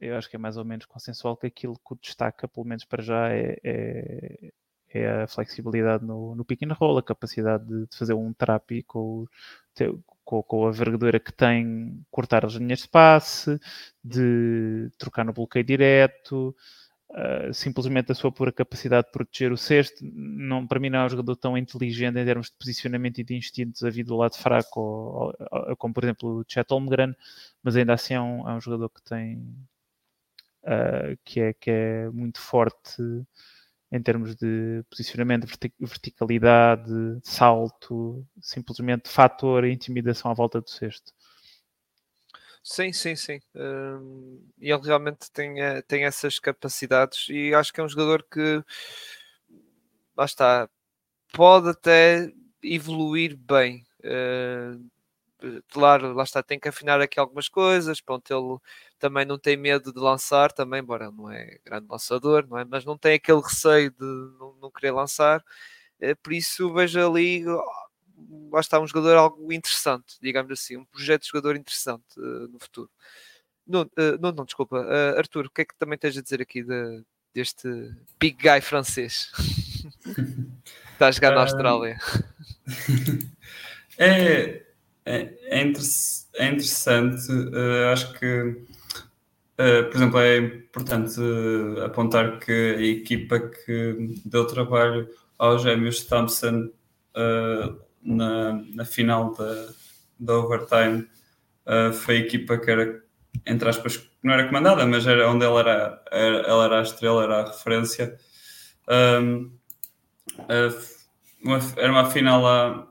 [0.00, 2.84] eu acho que é mais ou menos consensual que aquilo que o destaca, pelo menos
[2.84, 4.52] para já, é, é
[4.94, 8.82] é a flexibilidade no, no pick and roll, a capacidade de, de fazer um trap
[8.84, 9.26] com,
[10.24, 13.60] com, com, a vergadura que tem, cortar as linhas de passe,
[14.02, 16.54] de trocar no bloqueio direto,
[17.10, 20.04] uh, simplesmente a sua pura capacidade de proteger o cesto.
[20.04, 23.36] Não, para mim não é um jogador tão inteligente em termos de posicionamento e de
[23.36, 27.14] instintos a vir do lado fraco, ou, ou, como por exemplo o Chet Holmgren,
[27.62, 29.38] mas ainda assim é um, é um jogador que tem...
[30.64, 33.00] Uh, que, é, que é muito forte
[33.90, 35.46] em termos de posicionamento,
[35.80, 36.90] verticalidade,
[37.22, 41.12] salto, simplesmente fator e intimidação à volta do cesto.
[42.62, 43.40] Sim, sim, sim.
[43.54, 48.22] Um, e ele realmente tem, eh, tem essas capacidades e acho que é um jogador
[48.30, 48.62] que
[50.16, 50.68] lá está,
[51.32, 52.32] pode até
[52.62, 53.86] evoluir bem.
[54.00, 58.00] Uh, claro, lá está, tem que afinar aqui algumas coisas.
[58.00, 58.58] Pronto, ele
[58.98, 62.64] também não tem medo de lançar, também, embora ele não é grande lançador, não é?
[62.64, 64.04] mas não tem aquele receio de
[64.38, 65.44] não, não querer lançar.
[66.00, 67.44] É, por isso vejo ali,
[68.50, 72.58] lá está um jogador algo interessante, digamos assim, um projeto de jogador interessante uh, no
[72.60, 72.90] futuro.
[73.66, 74.80] Não, uh, não, não, desculpa.
[74.80, 77.68] Uh, Arthur, o que é que também tens a dizer aqui de, deste
[78.18, 79.30] big guy francês?
[80.92, 81.98] Está a jogar na Austrália.
[83.98, 84.62] é,
[85.04, 87.30] é, é, interessante.
[87.30, 88.66] Uh, acho que,
[89.90, 96.70] por exemplo, é importante uh, apontar que a equipa que deu trabalho aos gêmeos Thompson
[98.02, 99.68] na, na final da,
[100.18, 101.08] da overtime
[101.92, 103.02] foi a equipa que era,
[103.44, 107.24] entre aspas, não era comandada, mas era onde ela era, era ela era a estrela,
[107.24, 108.16] era a referência.
[108.88, 109.50] Um,
[111.42, 112.88] uma, era uma final lá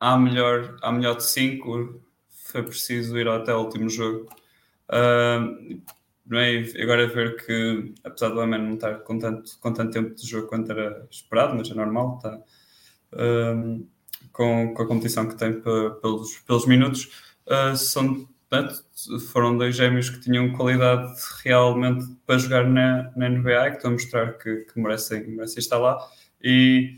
[0.00, 4.28] à melhor, à melhor de 5 foi preciso ir até o último jogo.
[4.88, 5.80] Uh,
[6.82, 10.26] agora é ver que, apesar do Amen não estar com tanto, com tanto tempo de
[10.26, 12.36] jogo quanto era esperado, mas é normal, está
[13.12, 13.86] uh,
[14.32, 17.10] com, com a competição que tem pelos, pelos minutos,
[17.46, 18.28] uh, são,
[19.32, 21.12] foram dois gêmeos que tinham qualidade
[21.44, 25.78] realmente para jogar na, na NBA que estão a mostrar que, que merecem, merecem estar
[25.78, 25.98] lá.
[26.42, 26.96] E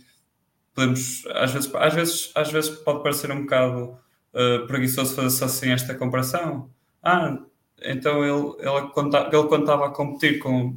[0.75, 3.97] podemos, às vezes, às vezes, às vezes pode parecer um bocado
[4.35, 6.71] uh, preguiçoso fazer só assim esta comparação.
[7.03, 7.39] Ah,
[7.83, 10.77] então ele, ele, ele quando estava a competir com,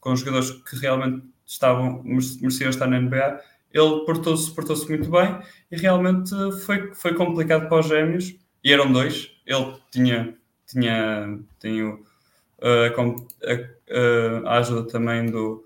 [0.00, 3.40] com jogadores que realmente estavam, mereciam estar na NBA,
[3.72, 5.38] ele portou-se portou muito bem
[5.70, 6.30] e realmente
[6.64, 10.36] foi, foi complicado para os gêmeos, e eram dois, ele tinha,
[10.66, 15.64] tinha, tinha uh, a, a, ajuda também do,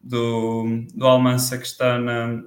[0.00, 2.42] do, do Almança que está na,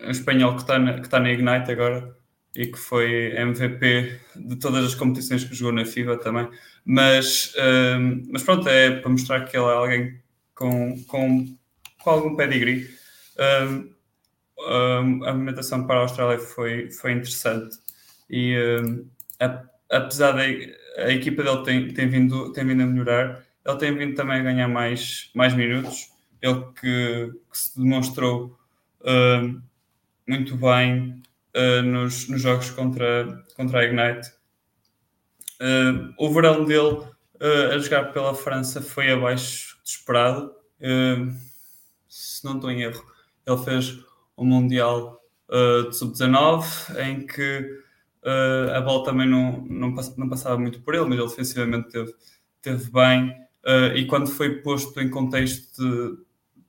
[0.00, 2.17] um espanhol que está na, que está na Ignite agora
[2.54, 6.48] e que foi MVP de todas as competições que jogou na FIBA também.
[6.84, 7.54] Mas,
[7.98, 10.20] um, mas pronto, é para mostrar que ele é alguém
[10.54, 11.56] com, com,
[12.02, 12.88] com algum pedigree.
[13.38, 13.94] Um,
[14.58, 17.78] um, a movimentação para a Austrália foi, foi interessante
[18.28, 18.56] e
[19.38, 23.96] a, apesar da a equipa dele tem, tem, vindo, tem vindo a melhorar, ele tem
[23.96, 26.10] vindo também a ganhar mais, mais minutos.
[26.42, 28.58] Ele que, que se demonstrou
[30.26, 31.22] muito bem
[31.56, 34.38] uh, nos, nos, jogos contra, contra a Ignite.
[35.60, 36.98] Uh, o verão dele
[37.40, 40.52] uh, a jogar pela França foi abaixo de esperado.
[42.08, 43.04] se não estou em erro,
[43.46, 43.98] ele fez
[44.36, 46.64] o Mundial uh, de sub-19,
[47.00, 47.88] em que
[48.74, 52.14] a bola também não, não, não, passava muito por ele, mas ele defensivamente teve,
[52.60, 53.34] teve bem.
[53.94, 55.82] E quando foi posto em contexto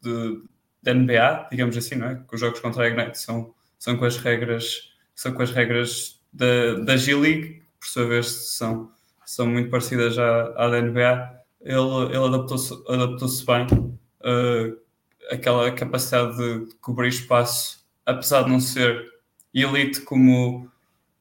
[0.01, 0.41] de, de,
[0.81, 2.15] de, NBA, digamos assim, não é?
[2.15, 6.21] Que os jogos contra a Ignite são, são com as regras, são com as regras
[6.31, 8.91] da, da G-League, por sua vez são,
[9.25, 13.67] são muito parecidas à, à da NBA, ele, ele adaptou-se adaptou bem.
[14.21, 14.77] Uh,
[15.31, 19.05] aquela capacidade de cobrir espaço, apesar de não ser
[19.53, 20.69] elite como,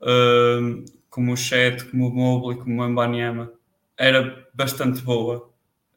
[0.01, 3.53] uh, como o Chet, como o Mobley, como o Mbanyama,
[3.97, 5.49] era bastante boa.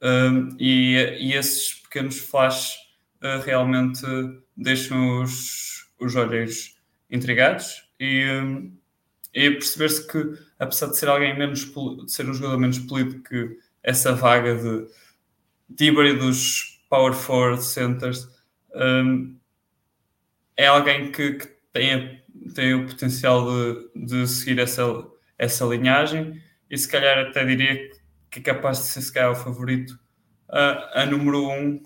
[0.02, 2.80] Uh, e, e esses pequenos flashes
[3.46, 4.02] realmente
[4.58, 6.76] deixam os, os olheiros
[7.10, 8.26] intrigados e,
[9.34, 13.58] e perceber-se que, apesar de ser alguém menos de ser um jogador menos polido que
[13.84, 14.88] essa vaga de,
[15.70, 18.28] de híbridos power forward centers,
[18.76, 19.38] um,
[20.58, 22.22] é alguém que, que tem,
[22.54, 24.84] tem o potencial de, de seguir essa,
[25.38, 27.90] essa linhagem e se calhar até diria
[28.30, 30.00] que é capaz de ser se calhar o favorito
[30.50, 31.82] a, a número um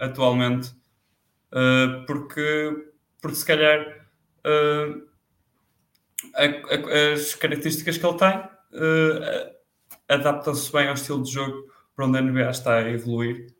[0.00, 0.70] atualmente
[1.52, 2.89] uh, porque,
[3.20, 4.06] porque se calhar
[4.44, 5.02] uh,
[6.34, 9.54] a, a, as características que ele tem uh,
[10.08, 13.54] adaptam-se bem ao estilo de jogo para onde a NBA está a evoluir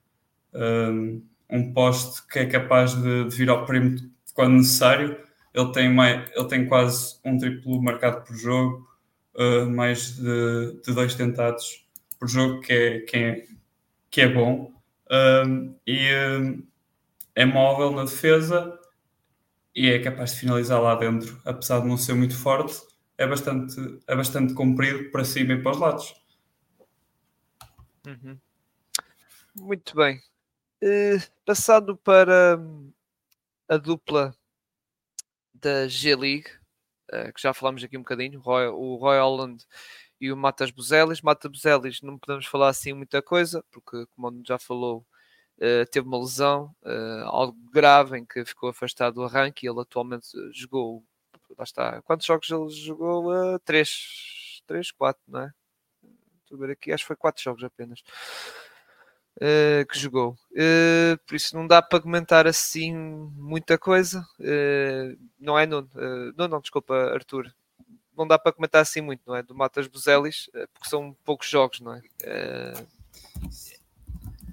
[0.54, 5.16] um, um poste que é capaz de, de, vir ao perímetro quando necessário.
[5.52, 8.88] Ele tem, mais, ele tem quase um triplo marcado por jogo,
[9.34, 11.84] uh, mais de, de, dois tentados
[12.18, 13.46] por jogo, que é, que é,
[14.11, 14.72] que é bom.
[15.11, 16.62] Um, e um,
[17.34, 18.79] é móvel na defesa
[19.74, 22.80] e é capaz de finalizar lá dentro, apesar de não ser muito forte,
[23.16, 26.14] é bastante, é bastante comprido para cima e para os lados.
[28.06, 28.38] Uhum.
[29.54, 30.20] Muito bem.
[30.82, 32.90] Uh, passando para hum,
[33.68, 34.34] a dupla
[35.52, 36.48] da G-League,
[37.12, 39.64] uh, que já falámos aqui um bocadinho, Roy, o Roy Holland
[40.20, 41.20] e o Matas Buzelis.
[41.20, 45.06] Mata Buzelis não podemos falar assim muita coisa, porque, como já falou,
[45.61, 46.74] uh, teve uma lesão,
[47.26, 49.68] algo grave, em que ficou afastado do arranque.
[49.68, 51.04] Ele atualmente jogou,
[51.56, 53.32] lá está, quantos jogos ele jogou?
[53.32, 55.52] Uh, três, três, quatro, não é?
[56.42, 58.02] Estou a ver aqui, acho que foi quatro jogos apenas
[59.36, 60.36] uh, que jogou.
[60.52, 64.26] Uh, por isso não dá para comentar assim muita coisa.
[64.38, 65.88] Uh, não é, Nuno?
[66.36, 67.52] não, não, desculpa, Arthur.
[68.16, 69.42] Não dá para comentar assim muito, não é?
[69.42, 72.02] Do Matas Buzelis, porque são poucos jogos, não é?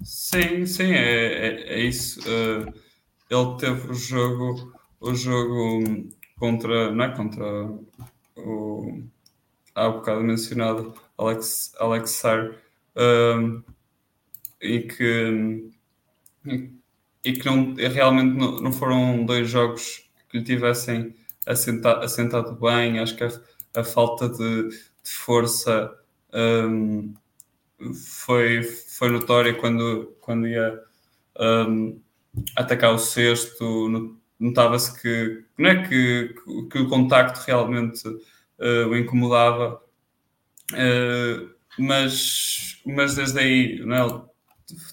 [0.08, 2.20] Sim, sim, é, é, é isso.
[3.30, 7.14] ele teve o jogo, o jogo contra, não é?
[7.14, 7.44] Contra
[8.36, 9.02] o
[9.74, 12.56] há bocado mencionado Alex, Alex Sar,
[12.96, 13.62] um,
[14.60, 15.70] e que,
[17.24, 21.14] e que não, realmente não, não foram dois jogos que lhe tivessem
[21.46, 22.98] assentado, assentado bem.
[22.98, 23.30] Acho que a,
[23.76, 25.94] a falta de, de força
[26.32, 27.14] um,
[27.94, 30.80] foi, foi notória quando, quando ia
[31.38, 32.00] um,
[32.56, 34.16] atacar o sexto.
[34.38, 36.34] Notava-se que não é que,
[36.70, 39.82] que o contacto realmente uh, o incomodava,
[40.72, 44.28] uh, mas, mas desde aí não é?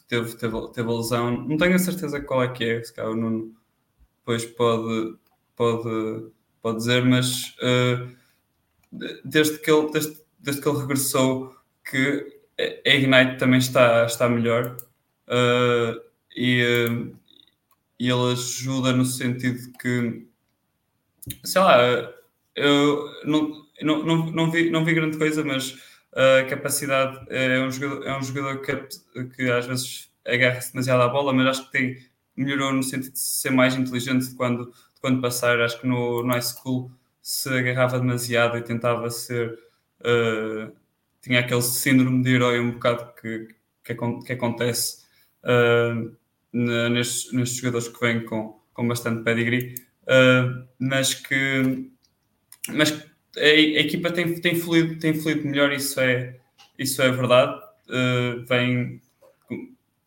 [0.07, 1.31] teve, teve, teve a lesão.
[1.47, 3.55] Não tenho a certeza qual é que é, se calhar o Nuno
[4.19, 5.17] depois pode,
[5.55, 6.31] pode,
[6.61, 8.15] pode dizer, mas uh,
[9.23, 11.55] desde, que ele, desde, desde que ele regressou,
[11.87, 14.77] que a Ignite também está, está melhor
[15.27, 16.01] uh,
[16.35, 17.15] e, uh,
[17.99, 20.27] e ele ajuda no sentido que,
[21.43, 21.79] sei lá,
[22.55, 25.77] eu não, não, não, não, vi, não vi grande coisa, mas
[26.13, 28.75] a capacidade é um jogador, é um jogador que,
[29.35, 31.97] que às vezes agarra-se demasiado à bola, mas acho que tem,
[32.35, 35.59] melhorou no sentido de ser mais inteligente de quando, de quando passar.
[35.59, 36.89] Acho que no, no high school
[37.21, 39.59] se agarrava demasiado e tentava ser.
[39.99, 40.71] Uh,
[41.25, 43.47] tinha aquele síndrome de herói um bocado que,
[43.83, 45.05] que, que acontece
[45.43, 46.15] uh,
[46.53, 49.73] nestes, nestes jogadores que vêm com, com bastante pedigree,
[50.03, 51.89] uh, mas que.
[52.69, 52.91] Mas
[53.37, 56.39] a, a, equipa tem, tem, fluído, tem fluído melhor, isso é,
[56.77, 57.59] isso é verdade.
[57.89, 59.01] Uh, vem,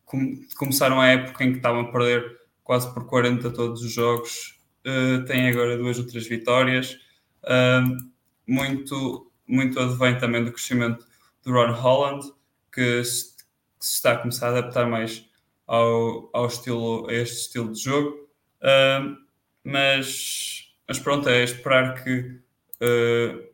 [0.05, 4.57] com, começaram a época em que estavam a perder quase por 40 todos os jogos,
[4.87, 6.97] uh, têm agora duas ou três vitórias.
[7.43, 8.09] Uh,
[8.47, 11.08] muito, muito advém também do crescimento
[11.43, 12.31] do Ron Holland,
[12.71, 15.29] que se, que se está a começar a adaptar mais
[15.67, 18.27] ao, ao estilo, a este estilo de jogo.
[18.61, 19.17] Uh,
[19.63, 22.41] mas, mas pronto, é esperar que
[22.81, 23.49] uh,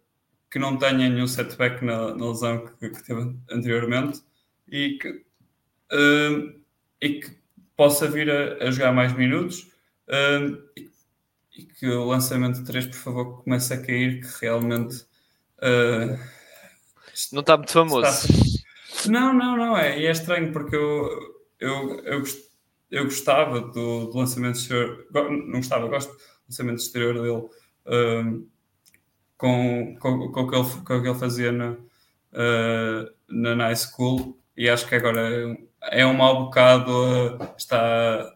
[0.50, 4.22] que não tenha nenhum setback na, na lesão que, que, teve anteriormente
[4.70, 5.10] e que,
[5.92, 6.62] uh,
[7.02, 7.38] e que
[7.76, 9.70] possa vir a, a, jogar mais minutos
[10.78, 10.90] e,
[11.58, 15.06] e que o lançamento de 3, por favor, comece a cair, que realmente.
[17.16, 18.08] Uh, não está muito famoso.
[18.08, 19.10] Está...
[19.10, 21.10] Não, não, não, é, e é estranho porque eu,
[21.60, 22.24] eu, eu,
[22.92, 27.50] eu gostava do, do lançamento exterior, não gostava, gosto do lançamento exterior dele
[27.88, 28.48] uh,
[29.38, 33.80] com, com, com, o que ele, com o que ele fazia na, uh, na Night
[33.80, 35.58] School e acho que agora
[35.92, 38.34] é um mau bocado, uh, está,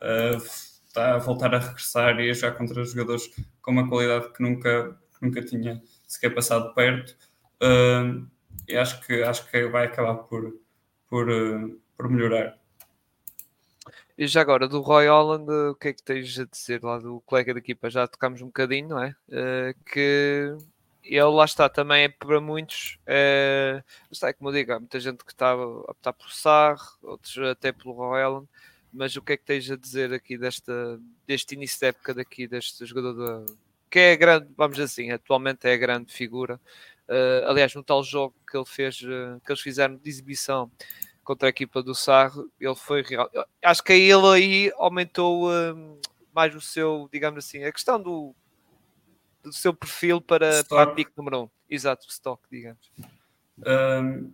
[0.86, 3.30] está a voltar a regressar e a jogar contra jogadores
[3.61, 7.15] com uma qualidade que nunca, que nunca tinha sequer passado perto.
[8.68, 10.54] E acho que, acho que vai acabar por,
[11.08, 11.28] por,
[11.97, 12.58] por melhorar.
[14.18, 17.22] E já agora, do Roy Holland, o que é que tens a dizer lá do
[17.22, 17.89] colega da equipa?
[17.89, 19.16] Já tocámos um bocadinho, não é?
[19.30, 20.58] Uh, que
[21.04, 25.00] ele lá está, também é para muitos, uh, está, é como eu digo, há muita
[25.00, 28.47] gente que está a optar por Sar, outros até pelo Roy Holland,
[28.91, 32.47] mas o que é que tens a dizer aqui desta, deste início da época daqui,
[32.47, 33.45] deste jogador
[33.89, 36.60] que é grande, vamos dizer assim, atualmente é a grande figura.
[37.10, 40.72] Uh, aliás, no tal jogo que ele fez, uh, que eles fizeram de exibição,
[41.30, 43.30] contra a equipa do Sarro, ele foi real.
[43.64, 45.99] Acho que ele aí aumentou um,
[46.34, 48.34] mais o seu, digamos assim, a questão do,
[49.43, 51.43] do seu perfil para, para a pick número 1.
[51.43, 51.49] Um.
[51.70, 52.91] Exato, o stock, digamos.
[53.60, 54.34] Um,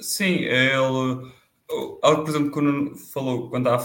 [0.00, 1.38] sim, ele.
[2.02, 3.78] Algo, por exemplo, quando falou, quando, há,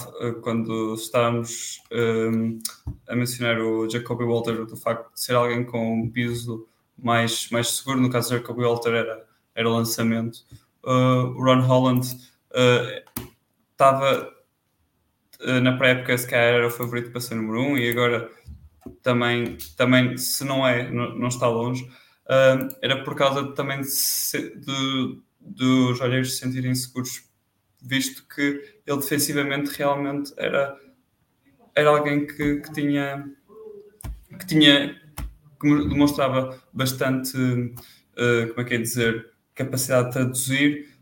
[0.43, 2.59] quando estávamos um,
[3.07, 7.69] a mencionar o Jacoby Walter, do facto de ser alguém com um piso mais, mais
[7.69, 9.25] seguro, no caso do Jacoby Walter era,
[9.55, 10.39] era lançamento.
[10.83, 12.07] Uh, o Ron Holland
[13.71, 14.29] estava
[15.41, 18.29] uh, uh, na pré-época se calhar era o favorito para ser número um e agora
[19.01, 23.81] também, também se não é, não, não está longe, uh, era por causa também
[25.39, 27.29] dos olheiros se sentirem seguros,
[27.81, 30.77] visto que ele defensivamente realmente era,
[31.75, 33.25] era alguém que, que tinha
[34.39, 34.99] que tinha
[35.63, 40.93] que demonstrava bastante uh, como é que é dizer capacidade de traduzir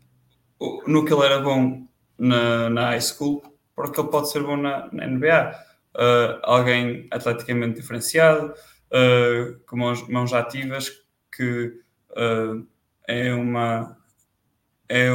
[0.86, 1.86] no que ele era bom
[2.18, 3.42] na, na high school,
[3.74, 5.52] porque ele pode ser bom na, na NBA.
[5.94, 10.90] Uh, alguém atleticamente diferenciado, uh, com mãos, mãos ativas,
[11.36, 11.74] que
[12.12, 12.66] uh,
[13.06, 13.96] é uma
[14.88, 15.08] é,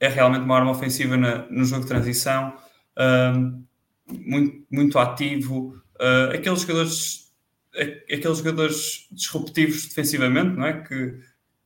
[0.00, 2.54] é realmente uma arma ofensiva na, no jogo de transição,
[4.06, 5.80] muito, muito ativo,
[6.32, 7.27] aqueles jogadores
[7.80, 10.82] aqueles jogadores disruptivos defensivamente, não é?
[10.82, 11.20] Que,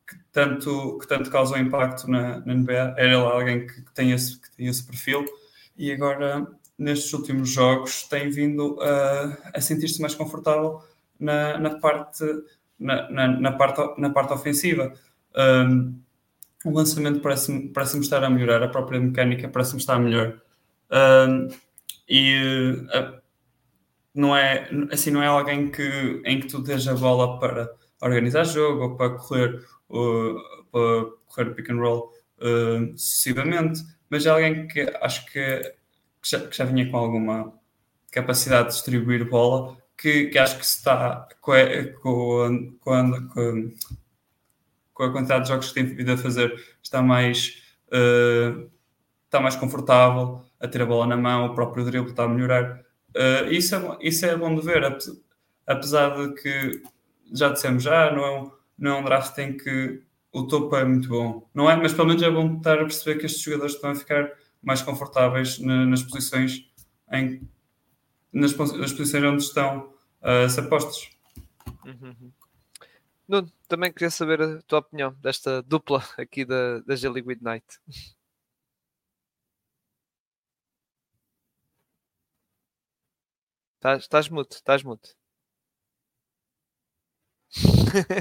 [0.09, 2.95] que tanto, que tanto causam impacto na, na NBA.
[2.97, 5.25] Era alguém que, que, tem esse, que tem esse perfil
[5.77, 6.47] e agora,
[6.79, 10.83] nestes últimos jogos, tem vindo a, a sentir-se mais confortável
[11.19, 12.25] na, na parte,
[12.79, 14.93] na, na, na, parte, na parte ofensiva.
[15.35, 15.99] Um,
[16.65, 20.41] o lançamento parece-me parece estar a melhorar, a própria mecânica parece-me estar melhor.
[20.91, 21.49] Um,
[22.09, 23.22] e uh,
[24.15, 28.45] não é assim não é alguém que em que tu tens a bola para organizar
[28.45, 29.61] jogo ou para correr
[30.73, 35.61] para correr pick and roll uh, sucessivamente, mas é alguém que acho que,
[36.23, 37.53] que, já, que já vinha com alguma
[38.11, 41.59] capacidade de distribuir bola, que, que acho que está com a,
[42.01, 42.69] com,
[44.93, 46.53] com a quantidade de jogos que tem vindo a fazer,
[46.83, 48.71] está mais, uh,
[49.25, 52.83] está mais confortável a ter a bola na mão, o próprio drible está a melhorar.
[53.17, 54.83] Uh, isso, é, isso é bom de ver,
[55.67, 56.83] apesar de que
[57.33, 60.03] já dissemos já, não é um, não é um draft em que
[60.33, 61.77] o topo é muito bom, não é?
[61.77, 64.33] Mas pelo menos é bom estar a perceber que estes jogadores estão a ficar
[64.63, 66.71] mais confortáveis na, nas posições
[67.13, 67.47] em
[68.33, 69.93] nas, nas, posições onde estão
[70.23, 71.11] uh, se apostos.
[71.85, 72.33] Uhum.
[73.29, 77.67] Nuno, também queria saber a tua opinião desta dupla aqui da, da Jelly Midnight.
[83.83, 85.09] Estás, estás muto, estás muto.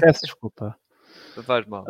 [0.00, 0.76] Peço desculpa.
[1.36, 1.84] Não faz mal.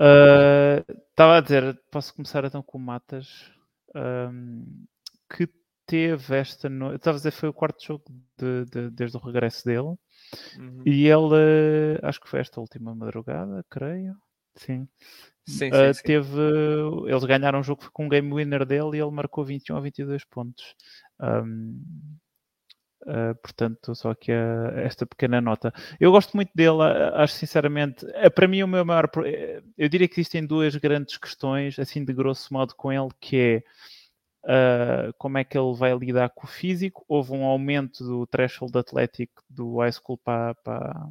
[1.08, 3.50] Estava uh, a dizer, posso começar então com o Matas,
[3.96, 4.84] um,
[5.34, 5.48] que
[5.86, 6.96] teve esta noite.
[6.96, 8.04] Estava a dizer, foi o quarto jogo
[8.36, 9.96] de, de, desde o regresso dele.
[10.58, 10.82] Uhum.
[10.84, 14.14] E ele, acho que foi esta última madrugada, creio.
[14.54, 14.86] Sim.
[15.48, 16.02] Sim, sim, uh, sim.
[16.04, 16.38] Teve,
[17.06, 20.26] eles ganharam um jogo com um game winner dele e ele marcou 21 a 22
[20.26, 20.74] pontos.
[21.18, 21.82] Um,
[23.02, 25.72] Uh, portanto, só aqui uh, esta pequena nota.
[25.98, 29.10] Eu gosto muito dele, uh, acho sinceramente, para mim o meu maior.
[29.24, 33.64] Eh, eu diria que existem duas grandes questões, assim de grosso modo, com ele, que
[34.46, 37.04] é como é que ele vai lidar com o físico.
[37.08, 41.08] Houve um aumento do threshold atlético do high school para, para,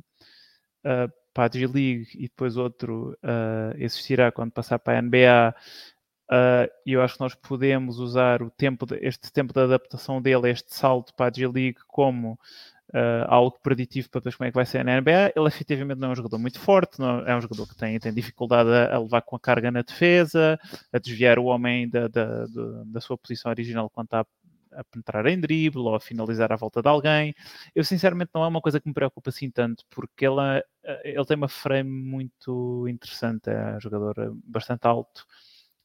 [1.33, 3.17] para a G-League e depois outro
[3.77, 5.55] existirá quando passar para a NBA
[6.31, 10.21] Uh, e eu acho que nós podemos usar o tempo de, este tempo de adaptação
[10.21, 12.39] dele, este salto para a G-League, como
[12.93, 15.33] uh, algo preditivo para depois como é que vai ser na NBA.
[15.35, 18.13] Ele efetivamente não é um jogador muito forte, não, é um jogador que tem, tem
[18.13, 20.57] dificuldade a, a, levar com a carga na defesa,
[20.93, 24.25] a desviar o homem da, da, da, da sua posição original quando está
[24.73, 27.35] a penetrar em drible ou a finalizar à volta de alguém.
[27.75, 30.63] Eu sinceramente não é uma coisa que me preocupa assim tanto, porque ele,
[31.03, 35.25] ele tem uma frame muito interessante, é um jogador bastante alto,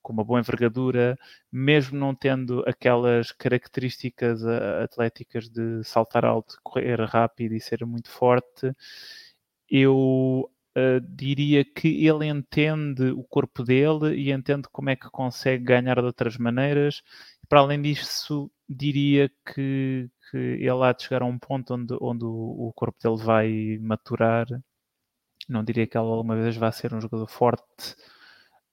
[0.07, 1.19] com uma boa envergadura,
[1.51, 8.09] mesmo não tendo aquelas características eh, atléticas de saltar alto, correr rápido e ser muito
[8.09, 8.73] forte,
[9.69, 15.65] eu uh, diria que ele entende o corpo dele e entende como é que consegue
[15.65, 17.03] ganhar de outras maneiras.
[17.49, 22.25] Para além disso, diria que, que ele há de chegar a um ponto onde, onde
[22.25, 24.47] o, o corpo dele vai maturar.
[25.49, 27.97] Não diria que ele alguma vez vai ser um jogador forte,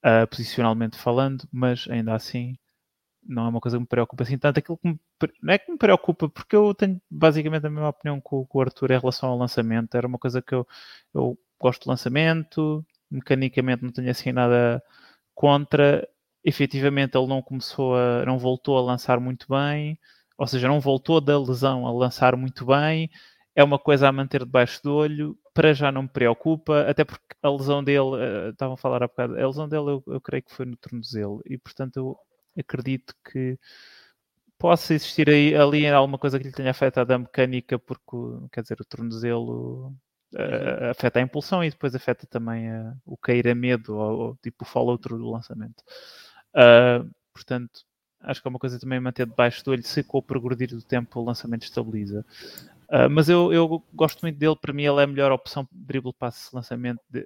[0.06, 2.58] uh, posicionalmente falando, mas ainda assim
[3.26, 4.60] não é uma coisa que me preocupa assim tanto.
[4.60, 4.99] Aquilo que me,
[5.41, 8.62] não é que me preocupa, porque eu tenho basicamente a mesma opinião com, com o
[8.62, 9.95] Arthur em relação ao lançamento.
[9.95, 10.68] Era uma coisa que eu,
[11.14, 14.84] eu gosto de lançamento, mecanicamente não tenho assim nada
[15.34, 16.08] contra
[16.43, 19.97] efetivamente ele não começou a, não voltou a lançar muito bem,
[20.38, 23.10] ou seja, não voltou da lesão a lançar muito bem,
[23.56, 27.24] é uma coisa a manter debaixo do olho, para já não me preocupa, até porque
[27.41, 30.43] a lesão dele, uh, estavam a falar há bocado, a lesão dele eu, eu creio
[30.43, 32.18] que foi no tornozelo, e portanto eu
[32.58, 33.58] acredito que
[34.58, 38.80] possa existir aí, ali alguma coisa que lhe tenha afetado a mecânica, porque, quer dizer,
[38.80, 39.93] o tornozelo
[40.34, 44.39] uh, afeta a impulsão e depois afeta também uh, o cair a medo ou, ou
[44.41, 45.84] tipo o follow-through do lançamento.
[46.56, 47.82] Uh, portanto,
[48.22, 50.82] acho que é uma coisa também manter debaixo do olho, se com o progredir do
[50.82, 52.26] tempo o lançamento estabiliza.
[52.94, 55.70] Uh, mas eu, eu gosto muito dele, para mim ele é a melhor opção de
[55.74, 57.26] dribble passe lançamento, de,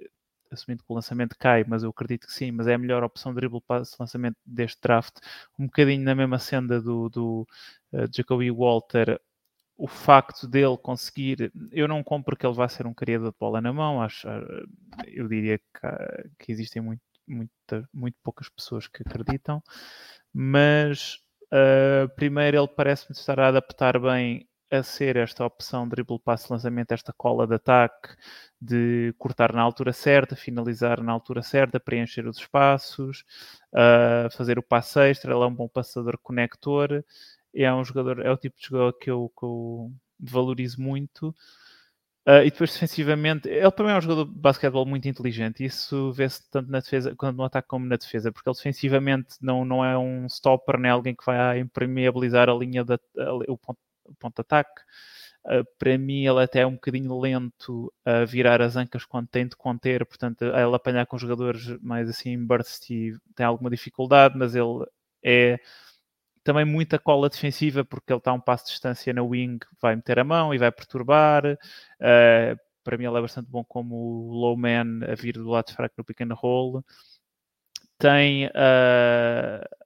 [0.50, 3.32] assumindo que o lançamento cai, mas eu acredito que sim, mas é a melhor opção
[3.32, 5.18] de dribble passe lançamento deste draft,
[5.58, 7.46] um bocadinho na mesma senda do, do
[7.92, 9.20] uh, Jacoby Walter,
[9.76, 13.60] o facto dele conseguir, eu não compro que ele vá ser um criador de bola
[13.60, 14.26] na mão, acho,
[15.06, 15.64] eu diria que,
[16.38, 19.62] que existem muito muita, muito poucas pessoas que acreditam,
[20.32, 21.18] mas
[21.52, 26.92] uh, primeiro ele parece-me estar a adaptar bem a ser esta opção dribble passe lançamento,
[26.92, 28.10] esta cola de ataque,
[28.60, 33.24] de cortar na altura certa, finalizar na altura certa, preencher os espaços,
[33.72, 37.04] uh, fazer o passe extra, ele é um bom passador conector,
[37.54, 41.34] é um jogador, é o tipo de jogador que eu, que eu valorizo muito.
[42.28, 45.64] Uh, e depois defensivamente, ele também é um jogador de basquetebol muito inteligente.
[45.64, 49.64] Isso vê-se tanto na defesa, quando no ataque como na defesa, porque ele defensivamente não,
[49.64, 53.78] não é um stopper, nem alguém que vai impermeabilizar a linha da, a, o, ponto,
[54.18, 54.82] ponto de ataque.
[55.44, 59.46] Uh, para mim, ele até é um bocadinho lento a virar as ancas quando tem
[59.46, 64.54] de conter, portanto, ele apanhar com jogadores mais assim burst e tem alguma dificuldade, mas
[64.54, 64.84] ele
[65.22, 65.58] é
[66.48, 69.96] também muita cola defensiva, porque ele está a um passo de distância na wing, vai
[69.96, 71.44] meter a mão e vai perturbar.
[71.44, 75.94] Uh, para mim, ele é bastante bom como low man a vir do lado fraco
[75.98, 76.82] no pick and roll.
[77.98, 78.50] Tem uh,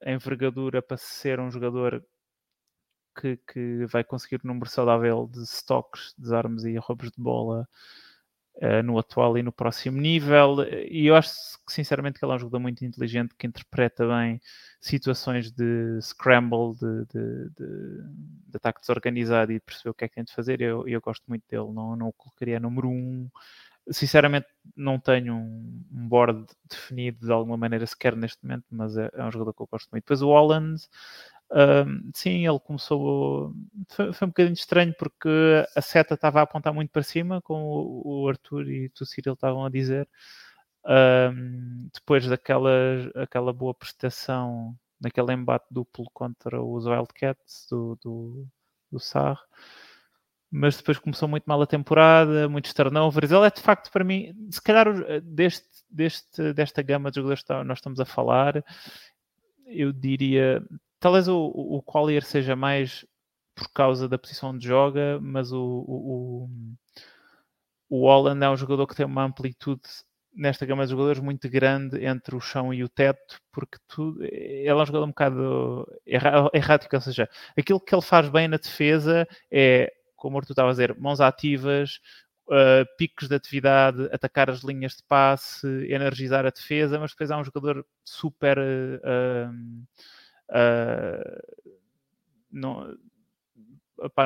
[0.05, 2.05] a envergadura para ser um jogador
[3.15, 7.69] que, que vai conseguir um número saudável de stocks, desarmes e roubos de bola
[8.57, 10.57] uh, no atual e no próximo nível.
[10.89, 11.33] E eu acho
[11.67, 14.41] que, sinceramente, que ele é um jogador muito inteligente que interpreta bem
[14.81, 18.03] situações de scramble, de, de, de,
[18.49, 20.61] de ataque desorganizado e perceber o que é que tem de fazer.
[20.61, 23.29] Eu, eu gosto muito dele, não, não o colocaria número um.
[23.91, 24.47] Sinceramente,
[24.77, 29.31] não tenho um, board definido de alguma maneira sequer neste momento, mas é, é um
[29.33, 30.05] jogador que eu gosto muito.
[30.05, 30.81] Depois o Holland,
[32.15, 33.55] sim, ele começou.
[33.91, 35.29] Foi, foi, um bocadinho estranho porque
[35.77, 39.65] a seta estava a apontar muito para cima, como o, Arthur e o Cyril estavam
[39.65, 40.09] a dizer.
[40.85, 42.71] Um, depois daquela
[43.15, 48.49] aquela boa prestação naquele embate duplo contra os Wildcats do, do,
[48.91, 48.99] do
[50.51, 53.31] mas depois começou muito mal a temporada, muitos turnovers.
[53.31, 54.87] Ele é de facto para mim, se calhar
[55.23, 58.63] deste, deste, desta gama de jogadores que nós estamos a falar,
[59.67, 60.63] eu diria
[61.03, 63.05] talvez o, o Collier seja mais
[63.55, 66.49] por causa da posição de joga, mas o, o,
[67.91, 69.83] o Holland é um jogador que tem uma amplitude
[70.35, 74.69] nesta gama de jogadores muito grande entre o chão e o teto, porque tu, ele
[74.69, 79.27] é um jogador um bocado errático, ou seja, aquilo que ele faz bem na defesa
[79.51, 81.99] é, como tu estava a dizer, mãos ativas,
[82.47, 87.39] uh, picos de atividade, atacar as linhas de passe, energizar a defesa, mas depois há
[87.39, 89.53] um jogador super uh,
[90.53, 91.43] Uh,
[92.51, 92.97] não,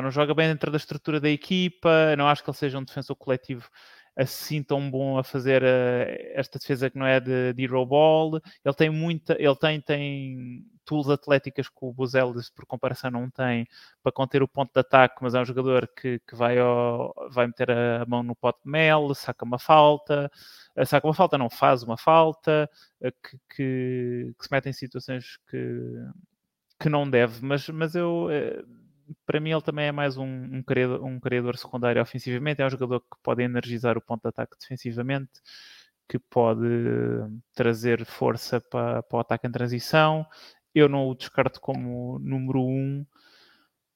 [0.01, 3.15] não joga bem dentro da estrutura da equipa, não acho que ele seja um defensor
[3.15, 3.69] coletivo
[4.15, 8.41] assim tão bom a fazer uh, esta defesa que não é de, de ball.
[8.65, 13.67] Ele tem muita, ele tem, tem tools atléticas que o Buzelis, por comparação, não tem
[14.01, 17.47] para conter o ponto de ataque, mas é um jogador que, que vai, ao, vai
[17.47, 20.31] meter a mão no pote de mel, saca uma falta,
[20.75, 22.69] eh, saca uma falta, não faz uma falta,
[23.01, 25.57] eh, que, que, que se mete em situações que,
[26.79, 28.29] que não deve, mas, mas eu
[29.25, 32.69] para mim ele também é mais um, um, criador, um criador secundário ofensivamente, é um
[32.69, 35.31] jogador que pode energizar o ponto de ataque defensivamente,
[36.07, 36.65] que pode
[37.53, 40.25] trazer força para, para o ataque em transição.
[40.77, 43.05] Eu não o descarto como número um,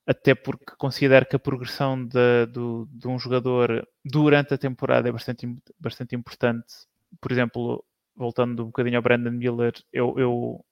[0.05, 5.11] até porque considero que a progressão de, de, de um jogador durante a temporada é
[5.11, 5.47] bastante,
[5.79, 6.73] bastante importante.
[7.19, 7.85] Por exemplo,
[8.15, 10.65] voltando um bocadinho ao Brandon Miller, eu, eu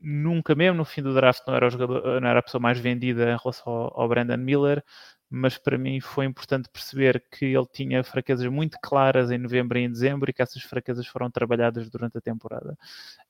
[0.00, 3.22] nunca mesmo no fim do draft não era, jogador, não era a pessoa mais vendida
[3.24, 4.84] em relação ao, ao Brandon Miller,
[5.30, 9.82] mas para mim foi importante perceber que ele tinha fraquezas muito claras em novembro e
[9.82, 12.76] em dezembro e que essas fraquezas foram trabalhadas durante a temporada.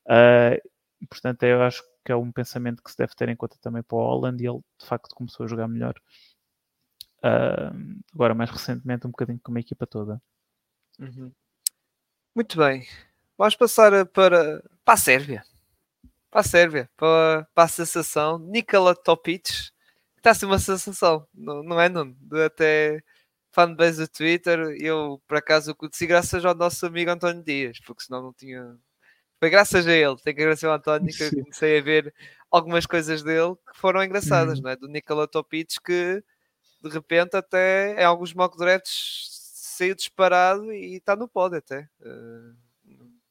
[0.06, 0.60] Uh,
[1.06, 3.96] portanto, eu acho que é um pensamento que se deve ter em conta também para
[3.96, 5.94] o Holland e ele de facto começou a jogar melhor.
[7.18, 10.20] Uh, agora, mais recentemente, um bocadinho com a equipa toda.
[10.98, 11.32] Uhum.
[12.34, 12.86] Muito bem.
[13.36, 15.44] Vamos passar para, para a Sérvia
[16.30, 19.46] para a Sérvia, para, para a sensação Nikola Topic,
[20.16, 22.16] está a ser uma sensação, não, não é, Nuno?
[22.44, 23.02] Até
[23.52, 28.22] fanbase do Twitter, eu por acaso conheci graças ao nosso amigo António Dias, porque senão
[28.22, 28.76] não tinha.
[29.38, 32.14] Foi graças a ele, tenho que agradecer ao António que eu comecei a ver
[32.50, 34.64] algumas coisas dele que foram engraçadas, uhum.
[34.64, 34.76] não é?
[34.76, 36.22] Do Nikola Topic que
[36.82, 41.88] de repente até em alguns mock drafts saiu disparado e está no pódio até.
[42.00, 42.56] Uh,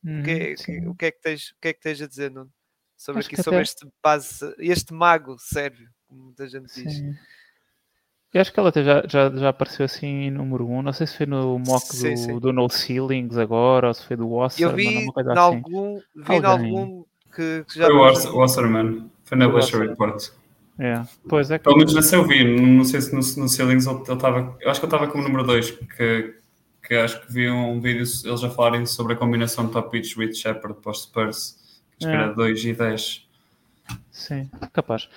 [0.03, 2.01] uhum, o, que, é, que, o, que é que tens, o que é que tens
[2.01, 2.51] a dizer, Nuno?
[2.97, 3.63] sobre Acho aqui, sobre até...
[3.63, 6.83] este base, este mago sérvio, como muita gente Sim.
[6.83, 6.99] diz.
[8.33, 10.77] Eu acho que ela até já, já, já apareceu assim em número 1.
[10.77, 10.81] Um.
[10.81, 12.39] Não sei se foi no mock sim, do, sim.
[12.39, 14.67] do No Ceilings agora ou se foi do Wasser.
[14.67, 15.37] Eu vi em assim.
[15.37, 17.85] algum, vi algum que, que já.
[17.85, 19.09] Foi o Wasserman.
[19.23, 20.29] Foi na Bleacher Report.
[20.79, 21.57] É, pois é.
[21.57, 21.63] Que...
[21.63, 22.43] Pelo menos nesse eu vi.
[22.43, 24.55] Não sei se no, no Ceilings ele estava.
[24.59, 25.71] Eu acho que ele estava como número 2.
[25.71, 26.35] Que,
[26.83, 30.33] que acho que vi um vídeo eles já falarem sobre a combinação top pitch with
[30.33, 31.57] Shepard para os Spurs
[31.99, 33.27] Acho que era 2 e 10.
[34.11, 35.09] Sim, capaz.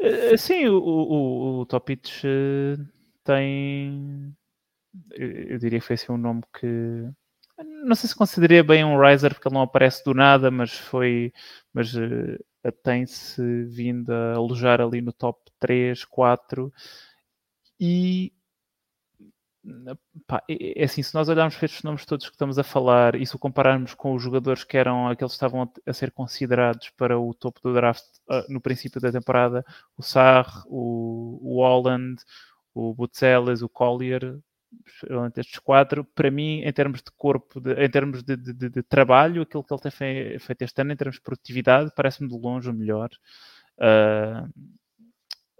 [0.00, 2.76] Eh, sim, o, o, o Topich eh,
[3.24, 4.34] tem.
[5.12, 6.66] Eu diria que foi assim um nome que.
[7.84, 11.32] Não sei se consideraria bem um riser, porque ele não aparece do nada, mas foi.
[11.72, 12.38] Mas uh,
[12.82, 16.72] tem-se vindo a alojar ali no top 3, 4.
[17.80, 18.32] E
[20.26, 23.26] Pá, é assim, se nós olharmos para estes nomes todos que estamos a falar e
[23.26, 27.18] se o compararmos com os jogadores que eram aqueles que estavam a ser considerados para
[27.18, 29.64] o topo do draft uh, no princípio da temporada,
[29.98, 32.22] o Sarr, o, o Holland,
[32.74, 34.38] o Butzeles, o Collier,
[35.36, 39.42] estes quatro, para mim, em termos de corpo, de, em termos de, de, de, trabalho,
[39.42, 42.72] aquilo que ele tem feito este ano, em termos de produtividade, parece-me de longe o
[42.72, 43.10] melhor.
[43.78, 44.48] Uh,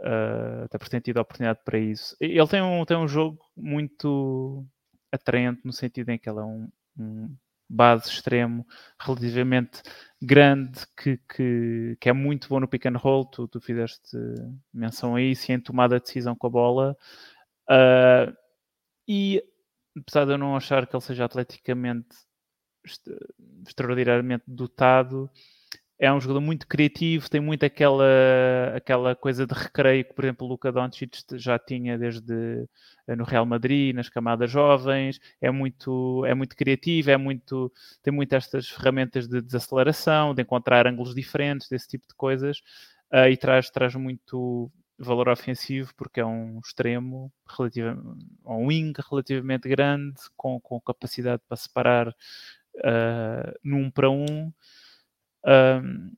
[0.00, 2.16] uh, até por ter tido a oportunidade para isso.
[2.20, 4.64] Ele tem um, tem um jogo muito
[5.12, 6.68] atraente no sentido em que ele é um,
[6.98, 7.36] um
[7.68, 8.66] base extremo
[8.98, 9.82] relativamente
[10.20, 14.16] grande que, que, que, é muito bom no pick and roll, tu, tu fizeste
[14.72, 16.96] menção a isso e em tomada de decisão com a bola.
[17.70, 18.34] Uh,
[19.06, 19.42] e
[19.96, 22.08] apesar de eu não achar que ele seja atleticamente
[23.66, 25.30] extraordinariamente dotado,
[26.00, 28.04] é um jogador muito criativo, tem muito aquela,
[28.74, 32.66] aquela coisa de recreio que, por exemplo, o Luka Doncic já tinha desde
[33.06, 37.70] eh, no Real Madrid, nas camadas jovens, é muito, é muito criativo, é muito,
[38.02, 42.62] tem muitas estas ferramentas de desaceleração, de encontrar ângulos diferentes, desse tipo de coisas,
[43.12, 47.30] uh, e traz, traz muito valor ofensivo, porque é um extremo,
[48.46, 54.50] um wing relativamente grande, com, com capacidade para separar uh, num para um,
[55.46, 56.12] um,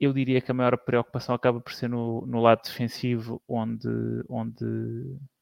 [0.00, 3.88] eu diria que a maior preocupação acaba por ser no, no lado defensivo, onde,
[4.28, 4.64] onde,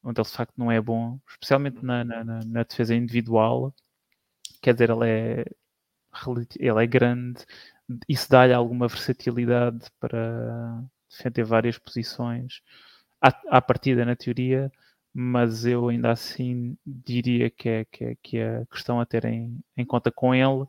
[0.03, 3.75] onde ele de facto não é bom, especialmente na, na, na defesa individual.
[4.61, 5.45] Quer dizer, ele é,
[6.59, 7.45] ele é grande,
[8.09, 12.63] isso dá-lhe alguma versatilidade para defender várias posições
[13.21, 13.29] à,
[13.59, 14.71] à partida, na teoria,
[15.15, 19.59] mas eu ainda assim diria que é, que é, que é questão a ter em,
[19.77, 20.67] em conta com ele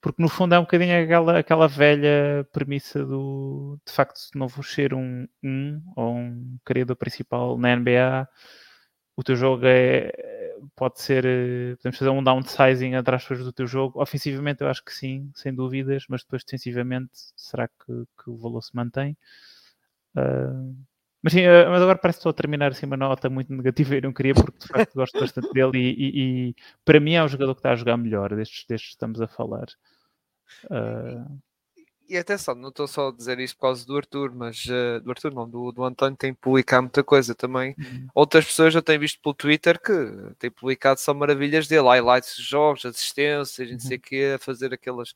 [0.00, 4.46] porque no fundo é um bocadinho aquela, aquela velha premissa do de facto se não
[4.48, 8.28] vou ser um, um ou um criador principal na NBA
[9.16, 10.12] o teu jogo é
[10.76, 11.24] pode ser
[11.78, 14.00] podemos fazer um downsizing aspas do teu jogo.
[14.00, 18.62] Ofensivamente eu acho que sim, sem dúvidas mas depois defensivamente será que, que o valor
[18.62, 19.16] se mantém?
[20.16, 20.74] Uh,
[21.22, 23.96] mas, sim, uh, mas agora parece que estou a terminar assim uma nota muito negativa
[23.96, 26.54] e não queria porque de facto gosto bastante dele e, e, e,
[26.84, 29.26] para mim é o jogador que está a jogar melhor destes, destes que estamos a
[29.26, 29.66] falar.
[30.64, 31.38] Uh...
[32.08, 35.10] e atenção, não estou só a dizer isto por causa do Arthur, mas uh, do
[35.10, 37.74] Arthur não, do, do António tem publicado muita coisa também.
[37.76, 38.06] Uhum.
[38.14, 39.92] Outras pessoas eu tenho visto pelo Twitter que
[40.38, 43.74] têm publicado só maravilhas dele, highlights de jogos, assistências, uhum.
[43.74, 45.14] não sei o quê, a fazer aquelas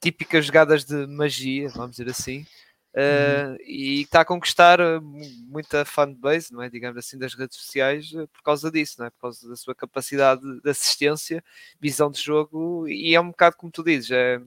[0.00, 2.46] típicas jogadas de magia, vamos dizer assim.
[2.92, 6.68] Uh, e está a conquistar eh, muita fanbase, não é?
[6.68, 9.10] Digamos assim, das redes sociais por causa disso, não é?
[9.10, 11.42] Por causa da sua capacidade de assistência,
[11.80, 14.40] visão de jogo, e é um bocado como tu dizes, é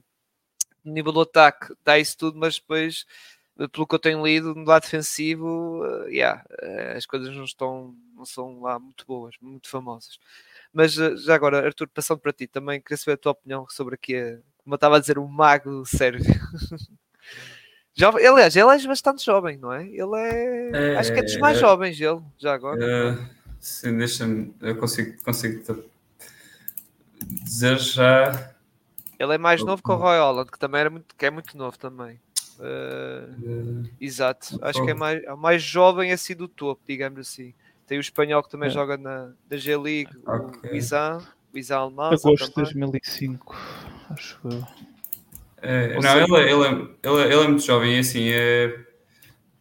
[0.84, 3.06] nível do ataque dá isso tudo, mas depois,
[3.72, 6.44] pelo que eu tenho lido, no lado defensivo, uh, yeah,
[6.98, 10.20] as coisas não estão, não são lá muito boas, muito famosas.
[10.74, 14.16] Mas já agora, Arthur, passando para ti, também queria saber a tua opinião sobre aqui,
[14.58, 16.26] como eu estava a dizer, o mago sérvio.
[17.96, 19.86] Jovem, aliás, ele é bastante jovem, não é?
[19.86, 20.70] Ele é.
[20.74, 22.84] é acho que é dos mais é, jovens, ele, já agora.
[22.84, 23.18] É,
[23.60, 24.54] sim, deixa-me.
[24.62, 25.86] Eu consigo, consigo
[27.44, 28.54] dizer já
[29.24, 31.58] ele é mais novo que o Roy Holland, que também era muito, que é muito
[31.58, 32.20] novo também.
[32.60, 37.54] Uh, exato, acho que é mais, é mais jovem assim do topo, digamos assim.
[37.88, 38.72] Tem o espanhol que também é.
[38.72, 40.72] joga na, na G-League, okay.
[40.72, 41.22] o Izan,
[41.54, 42.06] o Izan alemão.
[42.08, 43.56] Agosto de 2005,
[44.10, 44.68] acho eu.
[45.66, 48.78] É, não, seja, ele, é, ele, é, ele, ele é muito jovem, assim, é,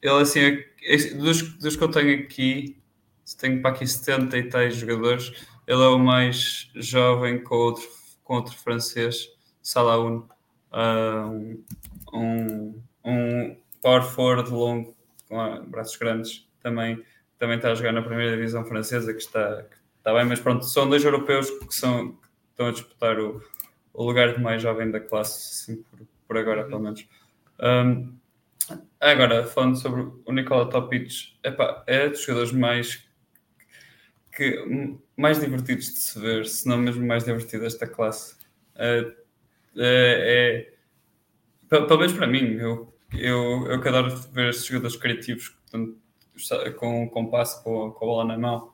[0.03, 2.77] ele assim, é, dos, dos que eu tenho aqui,
[3.39, 5.33] tenho para aqui 70 e tais jogadores,
[5.65, 7.85] ele é o mais jovem com outro,
[8.25, 9.29] com outro francês
[9.63, 10.25] Salaun,
[10.73, 11.63] uh,
[12.13, 14.97] um, um power forward longo,
[15.29, 17.01] com braços grandes, também,
[17.39, 20.65] também está a jogar na primeira divisão francesa, que está, que está bem, mas pronto,
[20.65, 23.41] são dois europeus que, são, que estão a disputar o,
[23.93, 27.07] o lugar de mais jovem da classe, assim, por, por agora, pelo menos.
[27.61, 28.15] Um,
[29.01, 31.11] agora, falando sobre o Nikola Topic,
[31.45, 33.05] epá, é dos jogadores mais
[34.35, 38.35] que, mais divertidos de se ver, se não mesmo mais divertido desta classe.
[38.77, 39.13] Uh,
[39.77, 40.73] é, é
[41.69, 45.99] pelo menos para mim, eu, eu, eu adoro ver esses jogadores criativos portanto,
[46.79, 48.73] com, com passe, com, com a bola na mão.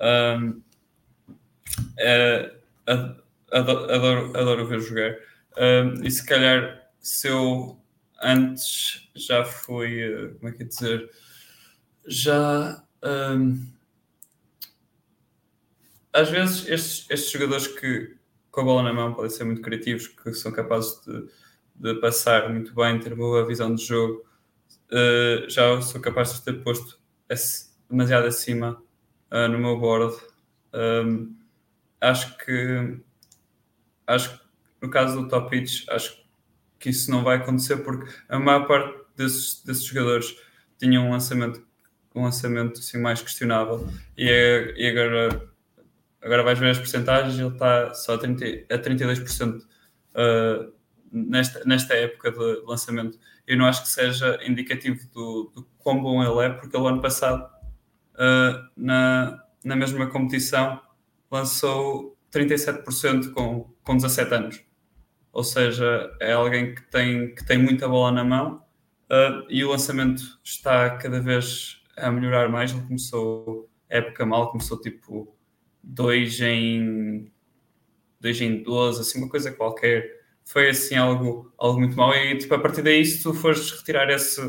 [0.00, 0.62] Um,
[1.98, 2.54] é,
[3.52, 5.16] adoro, adoro, ver jogar.
[6.02, 7.78] E se calhar, se eu
[8.22, 11.10] antes já fui, eh, como é que é dizer,
[12.06, 12.82] já.
[13.02, 13.72] Um,
[16.12, 18.16] às vezes, estes, estes jogadores que,
[18.50, 21.28] com a bola na mão podem ser muito criativos, que são capazes de,
[21.76, 24.26] de passar muito bem, ter boa visão de jogo.
[24.90, 26.98] Uh, já sou capaz de ter posto
[27.88, 28.82] demasiado acima
[29.30, 30.16] uh, no meu board.
[30.74, 31.36] Um,
[32.00, 33.00] acho que
[34.08, 34.44] acho que
[34.82, 36.24] no caso do top pitch, acho
[36.78, 40.36] que isso não vai acontecer porque a maior parte desses, desses jogadores
[40.78, 41.66] tinham um lançamento
[42.14, 45.48] um lançamento assim, mais questionável e, é, e agora
[46.20, 50.72] Agora vais ver as porcentagens, ele está só a, 30, a 32% uh,
[51.12, 53.18] nesta, nesta época de lançamento.
[53.46, 57.00] Eu não acho que seja indicativo do, do quão bom ele é, porque ele ano
[57.00, 57.48] passado,
[58.14, 60.80] uh, na, na mesma competição,
[61.30, 64.64] lançou 37% com, com 17 anos.
[65.32, 68.64] Ou seja, é alguém que tem, que tem muita bola na mão
[69.10, 72.72] uh, e o lançamento está cada vez a melhorar mais.
[72.72, 75.34] Ele começou época mal, começou tipo
[75.82, 77.32] 2 em
[78.20, 80.18] 2 em 12, assim, uma coisa qualquer.
[80.44, 82.14] Foi assim algo, algo muito mau.
[82.14, 84.40] E tipo, a partir daí, se tu fores retirar esse,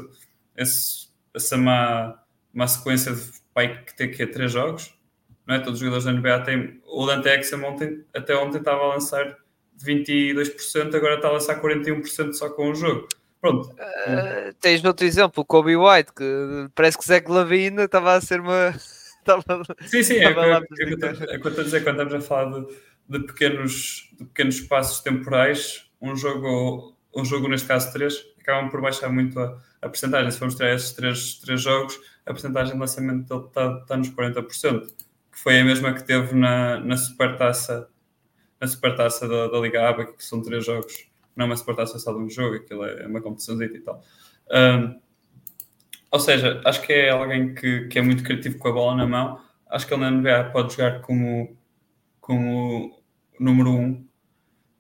[0.56, 2.19] esse, essa má,
[2.53, 3.22] má sequência de
[3.53, 4.97] pai que tem que ter três jogos,
[5.49, 5.59] não é?
[5.59, 6.80] Todos os jogadores da NBA têm.
[6.85, 9.35] O Dante Exum ontem, até ontem estava a lançar
[9.84, 13.07] 22%, agora está a lançar 41% só com o jogo.
[13.41, 13.67] Pronto.
[13.69, 18.41] Uh, tens outro exemplo, o Kobe White, que parece que Zé Lavina estava a ser
[18.41, 18.73] uma
[19.85, 22.67] sim, sim, é, é, é, estou a dizer quando estamos a falar de,
[23.09, 28.81] de, pequenos, de pequenos espaços temporais, um jogo, um jogo neste caso 3, acabam por
[28.81, 30.31] baixar muito a, a porcentagem.
[30.31, 34.09] Se formos tirar esses três, três jogos, a porcentagem de lançamento dele está, está nos
[34.09, 34.88] 40%,
[35.44, 37.90] foi a mesma que teve na, na supertaça
[38.60, 42.11] na supertaça da, da Liga ABA, que são três jogos, não é uma supertaça só
[42.11, 44.03] de um jogo, aquilo é uma competição e tal.
[44.52, 44.99] Um,
[46.11, 49.07] ou seja, acho que é alguém que, que é muito criativo com a bola na
[49.07, 49.40] mão.
[49.70, 51.56] Acho que ele na NBA pode jogar como,
[52.20, 53.02] como
[53.40, 54.06] número um.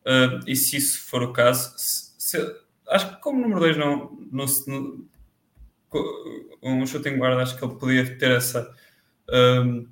[0.05, 2.55] Uh, e se isso for o caso, se, se,
[2.89, 5.07] acho que como número dois não, não, não,
[6.63, 8.73] um shooting guard, acho que ele podia ter essa
[9.29, 9.87] um,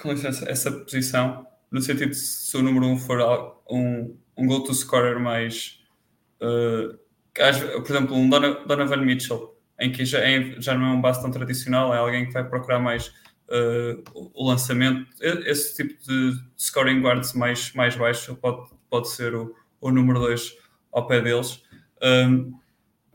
[0.00, 3.20] com licença, essa posição, no sentido de se o número um for
[3.70, 5.80] um, um go-to scorer mais
[6.40, 6.98] uh,
[7.82, 11.30] por exemplo, um Donovan Mitchell em que já, é, já não é um base tão
[11.30, 13.08] tradicional, é alguém que vai procurar mais
[13.48, 14.02] uh,
[14.34, 15.08] o lançamento.
[15.20, 20.56] Esse tipo de scoring guards mais, mais baixo pode, pode ser o, o número 2
[20.92, 21.62] ao pé deles.
[22.02, 22.52] Um,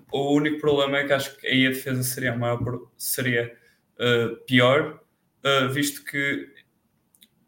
[0.10, 2.62] o único problema é que acho que aí a defesa seria, maior,
[2.98, 3.54] seria
[4.00, 5.02] uh, pior,
[5.44, 6.50] uh, visto que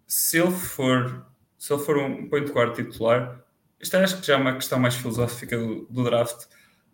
[0.07, 1.25] se ele for
[1.57, 3.43] se ele for um point guard titular,
[3.81, 6.45] isto acho que já é uma questão mais filosófica do, do draft.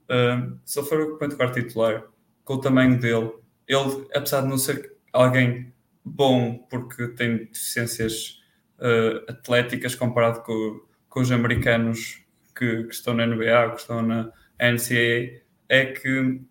[0.03, 2.03] Uh, se ele for um point guard titular,
[2.45, 3.31] com o tamanho dele,
[3.67, 5.73] ele, apesar de não ser alguém
[6.03, 8.41] bom porque tem deficiências
[8.79, 12.23] uh, atléticas comparado com, com os americanos
[12.55, 16.41] que, que, estão na NBA, que estão na NCAA, é que ele,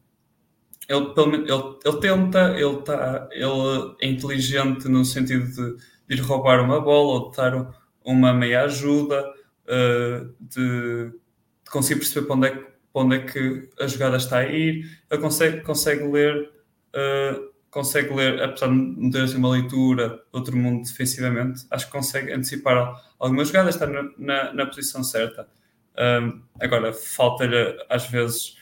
[0.88, 6.80] ele, ele tenta, ele, tá, ele é inteligente no sentido de, de ir roubar uma
[6.80, 7.72] bola ou de dar
[8.04, 9.24] uma meia ajuda,
[9.66, 14.16] uh, de, de, conseguir perceber para onde, é que, para onde é que a jogada
[14.16, 16.50] está a ir, ele consegue, consegue ler.
[16.90, 21.92] Uh, consegue ler, apesar de não ter assim uma leitura outro mundo defensivamente, acho que
[21.92, 25.46] consegue antecipar algumas jogadas, está na, na, na posição certa.
[26.60, 28.56] Agora, falta-lhe às vezes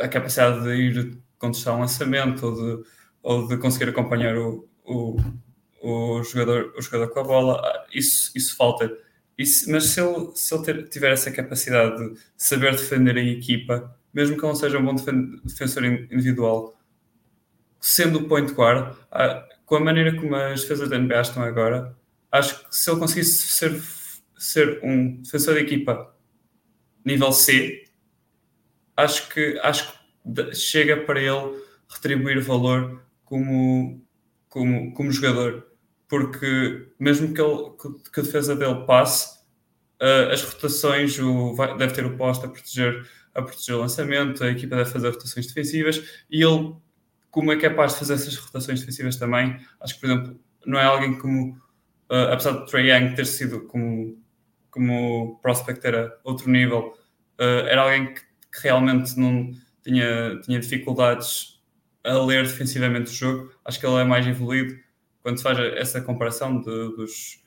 [0.00, 2.88] a capacidade de ir contestar um lançamento ou de,
[3.22, 5.16] ou de conseguir acompanhar o, o,
[5.82, 7.86] o, jogador, o jogador com a bola.
[7.92, 8.90] Isso, isso falta.
[9.36, 14.36] Isso, mas se ele, se ele tiver essa capacidade de saber defender a equipa, mesmo
[14.36, 14.96] que não seja um bom
[15.44, 16.76] defensor individual,
[17.80, 21.96] sendo o point guard, ah, com a maneira como as defesas da NBA estão agora,
[22.32, 23.80] acho que se ele conseguisse ser,
[24.36, 26.14] ser um defensor de equipa
[27.04, 27.84] nível C,
[28.96, 34.02] acho que, acho que chega para ele retribuir valor como,
[34.48, 35.66] como, como jogador.
[36.08, 37.70] Porque mesmo que, ele,
[38.12, 39.38] que a defesa dele passe,
[40.00, 44.42] uh, as rotações, o, vai, deve ter o posto a proteger, a proteger o lançamento,
[44.42, 46.74] a equipa deve fazer rotações defensivas e ele
[47.30, 49.60] como é capaz de fazer essas rotações defensivas também.
[49.80, 51.52] Acho que, por exemplo, não é alguém como,
[52.10, 54.18] uh, apesar de Trey Young ter sido como,
[54.70, 56.94] como prospect era outro nível,
[57.38, 59.52] uh, era alguém que, que, realmente não
[59.82, 61.57] tinha, tinha dificuldades
[62.08, 63.52] a ler defensivamente o jogo.
[63.64, 64.78] Acho que ele é mais evoluído
[65.22, 67.44] quando se faz essa comparação de, dos,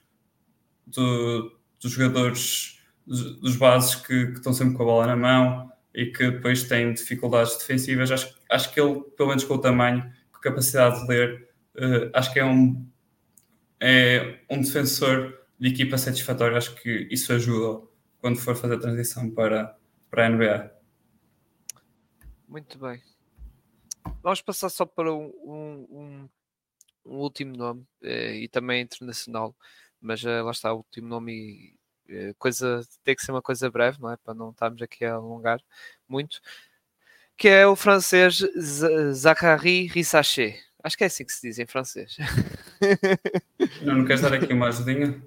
[0.88, 6.06] dos jogadores, dos, dos bases que, que estão sempre com a bola na mão e
[6.06, 8.12] que depois têm dificuldades defensivas.
[8.12, 12.12] Acho, acho que ele, pelo menos com o tamanho, com a capacidade de ler, uh,
[12.14, 12.88] acho que é um,
[13.80, 16.56] é um defensor de equipa satisfatório.
[16.56, 17.86] Acho que isso ajuda
[18.20, 19.76] quando for fazer a transição para,
[20.10, 20.72] para a NBA.
[22.48, 23.11] Muito bem.
[24.22, 26.30] Vamos passar só para um, um,
[27.06, 29.56] um último nome eh, e também internacional,
[30.00, 31.76] mas eh, lá está o último nome e
[32.10, 34.18] eh, coisa tem que ser uma coisa breve, não é?
[34.18, 35.62] Para não estarmos aqui a alongar
[36.08, 36.40] muito.
[37.38, 38.44] Que é o francês
[39.14, 40.60] Zachary Rissachet.
[40.84, 42.18] Acho que é assim que se diz em francês.
[43.84, 45.22] Não, não queres dar aqui uma ajudinha?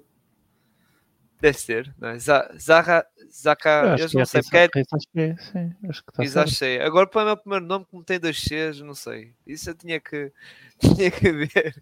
[1.45, 2.17] Deve ser, não é?
[2.17, 4.67] Zara, Zaca, eu, eu não é sei porque é.
[4.67, 6.83] Que está certo.
[6.83, 9.35] Agora para o meu primeiro nome, como tem dois Cs, não sei.
[9.45, 10.31] Isso eu tinha que,
[10.81, 11.75] tinha que ver.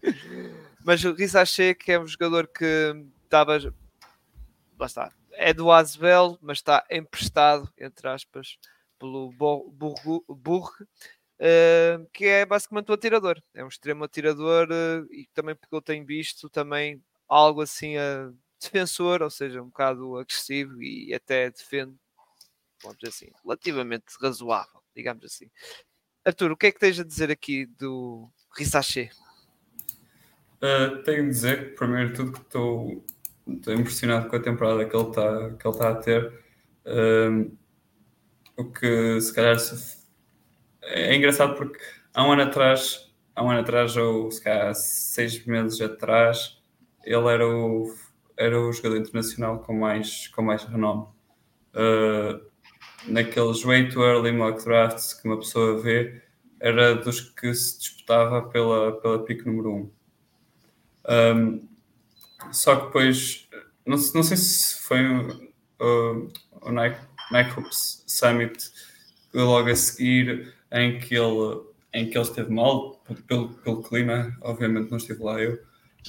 [0.84, 3.58] Mas o Rissachet, que é um jogador que estava
[4.78, 8.58] lá está, é do Asbel, mas está emprestado, entre aspas,
[8.98, 13.42] pelo Burg, uh, que é basicamente um atirador.
[13.54, 18.28] É um extremo atirador uh, e também porque eu tenho visto também algo assim a
[18.28, 21.94] uh, defensor, ou seja, um bocado agressivo e até defende,
[22.82, 25.50] vamos dizer assim, relativamente razoável, digamos assim.
[26.24, 29.10] Arthur, o que é que tens a dizer aqui do Rissachet?
[30.62, 35.08] Uh, tenho de dizer, primeiro de tudo, que estou impressionado com a temporada que ele
[35.08, 36.44] está que ele tá a ter.
[36.86, 37.56] Um,
[38.56, 39.56] o que se calhar
[40.82, 41.78] é engraçado porque
[42.14, 46.62] há um ano atrás, há um ano atrás, ou se calhar seis meses atrás,
[47.04, 47.94] ele era o,
[48.36, 51.06] era o jogador internacional com mais, com mais renome.
[51.74, 52.40] Uh,
[53.06, 56.22] naqueles way early mock drafts que uma pessoa vê,
[56.60, 59.76] era dos que se disputava pela, pela pick número 1.
[59.76, 59.90] Um.
[61.06, 61.68] Um,
[62.52, 63.48] só que depois,
[63.86, 65.00] não, não sei se foi
[65.78, 66.28] o,
[66.62, 67.00] o Nike,
[67.30, 68.70] Nike Hoops Summit
[69.32, 71.60] logo a seguir em que ele,
[71.92, 75.58] em que ele esteve mal pelo, pelo clima, obviamente não estive lá eu,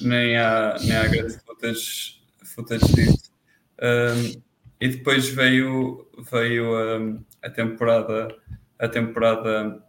[0.02, 3.32] nem há, nem há grandes footage, footage disso.
[3.82, 4.42] Um,
[4.80, 8.28] e depois veio, veio um, a temporada
[8.78, 9.82] a temporada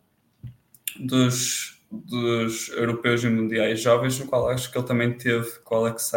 [0.99, 5.78] dos dos europeus e mundiais jovens, no qual acho que ele também teve com o
[5.78, 6.12] Alex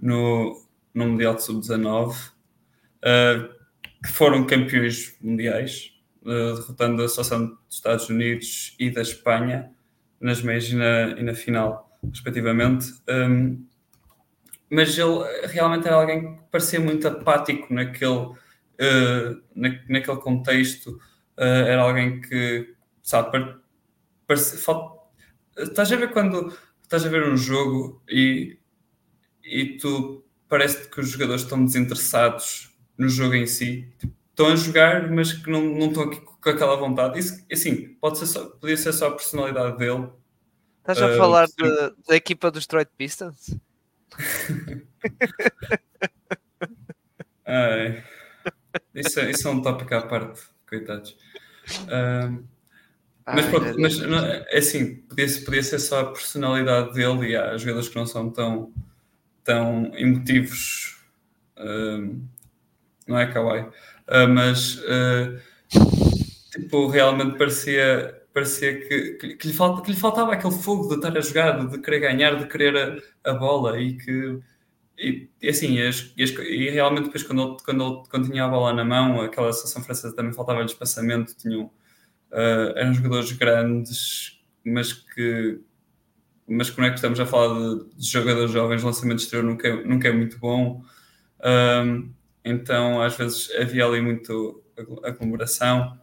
[0.00, 3.48] no, no Mundial de Sub-19, uh,
[4.04, 9.70] que foram campeões mundiais, uh, derrotando a Associação dos Estados Unidos e da Espanha
[10.20, 12.92] nas meias e na, e na final, respectivamente.
[13.08, 13.66] Um,
[14.70, 20.92] mas ele realmente era alguém que parecia muito apático naquele, uh, na, naquele contexto,
[21.38, 23.54] uh, era alguém que, sabe,
[24.26, 24.98] parece, falta,
[25.58, 28.58] estás a ver quando estás a ver um jogo e,
[29.44, 34.56] e tu parece que os jogadores estão desinteressados no jogo em si, tipo, estão a
[34.56, 37.18] jogar, mas que não, não estão aqui com aquela vontade.
[37.18, 40.08] Isso, assim, pode ser só, podia ser só a personalidade dele.
[40.82, 43.56] Estás a uh, falar de, da equipa dos Detroit Pistons?
[47.46, 48.04] Ai,
[48.94, 51.16] isso, é, isso é um tópico à parte, coitados.
[51.82, 52.44] Uh,
[53.24, 57.88] mas, pronto, mas é assim, podia, podia ser só a personalidade dele e há jogadores
[57.88, 58.72] que não são tão,
[59.44, 60.98] tão emotivos,
[61.58, 62.20] uh,
[63.06, 65.40] não é kawaii, uh, mas uh,
[66.50, 70.94] tipo, realmente parecia, parecia que, que, que, lhe falta, que lhe faltava aquele fogo de
[70.96, 74.40] estar a jogar, de querer ganhar, de querer a, a bola e que
[74.98, 79.20] e, e assim, e, e, realmente depois quando quando, quando tinha a bola na mão,
[79.20, 81.64] aquela seleção francesa também faltava-lhe espaçamento, tinham,
[82.30, 85.60] uh, eram jogadores grandes, mas que
[86.46, 89.84] mas como é que estamos a falar de, de jogadores jovens, lançamento exterior nunca, é,
[89.84, 90.84] nunca é muito bom.
[91.44, 92.12] Um,
[92.44, 94.62] então, às vezes havia ali muito
[95.04, 95.98] aglomeração.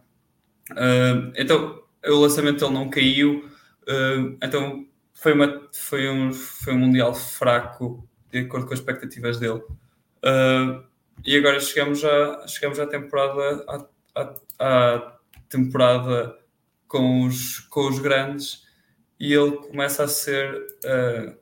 [0.72, 3.50] Uh, então, o lançamento dele não caiu.
[3.82, 9.38] Uh, então, foi, uma, foi, um, foi um Mundial fraco, de acordo com as expectativas
[9.38, 9.62] dele.
[10.24, 10.82] Uh,
[11.24, 15.18] e agora chegamos, a, chegamos à temporada, à, à, à
[15.48, 16.38] temporada
[16.88, 18.66] com os, com os grandes
[19.18, 20.54] e ele começa a ser.
[20.84, 21.38] Uh,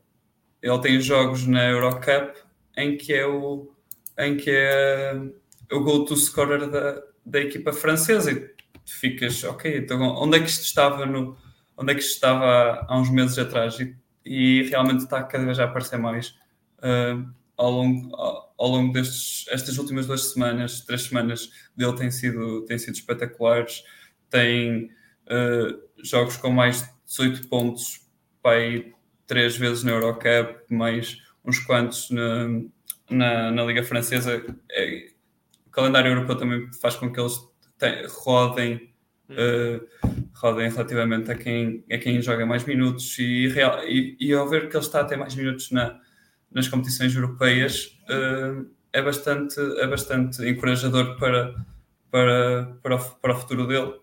[0.61, 2.37] ele tem jogos na Eurocup
[2.77, 3.71] em que é o,
[4.19, 5.15] em que é
[5.71, 8.51] o go-to scorer da, da equipa francesa.
[8.89, 11.37] Tu ficas, ok, então onde é que isto estava no.
[11.77, 13.79] Onde é que isto estava há uns meses atrás?
[13.79, 13.95] E,
[14.25, 16.29] e realmente está cada vez a aparecer mais
[16.79, 22.11] uh, ao longo, ao, ao longo destes estas últimas duas semanas, três semanas dele têm
[22.11, 23.85] sido, têm sido espetaculares.
[24.31, 24.87] Tem
[25.27, 28.01] uh, jogos com mais 18 pontos
[28.43, 28.95] para ir
[29.27, 32.49] três vezes na Eurocup, mais uns quantos na,
[33.11, 34.43] na, na Liga Francesa.
[34.73, 35.11] É,
[35.67, 37.39] o calendário europeu também faz com que eles
[37.79, 38.93] te, rodem,
[39.31, 39.87] uh,
[40.35, 44.69] rodem relativamente a quem, a quem joga mais minutos e, real, e, e ao ver
[44.69, 46.01] que ele está a ter mais minutos na,
[46.51, 51.55] nas competições europeias uh, é, bastante, é bastante encorajador para,
[52.11, 53.95] para, para, o, para o futuro dele.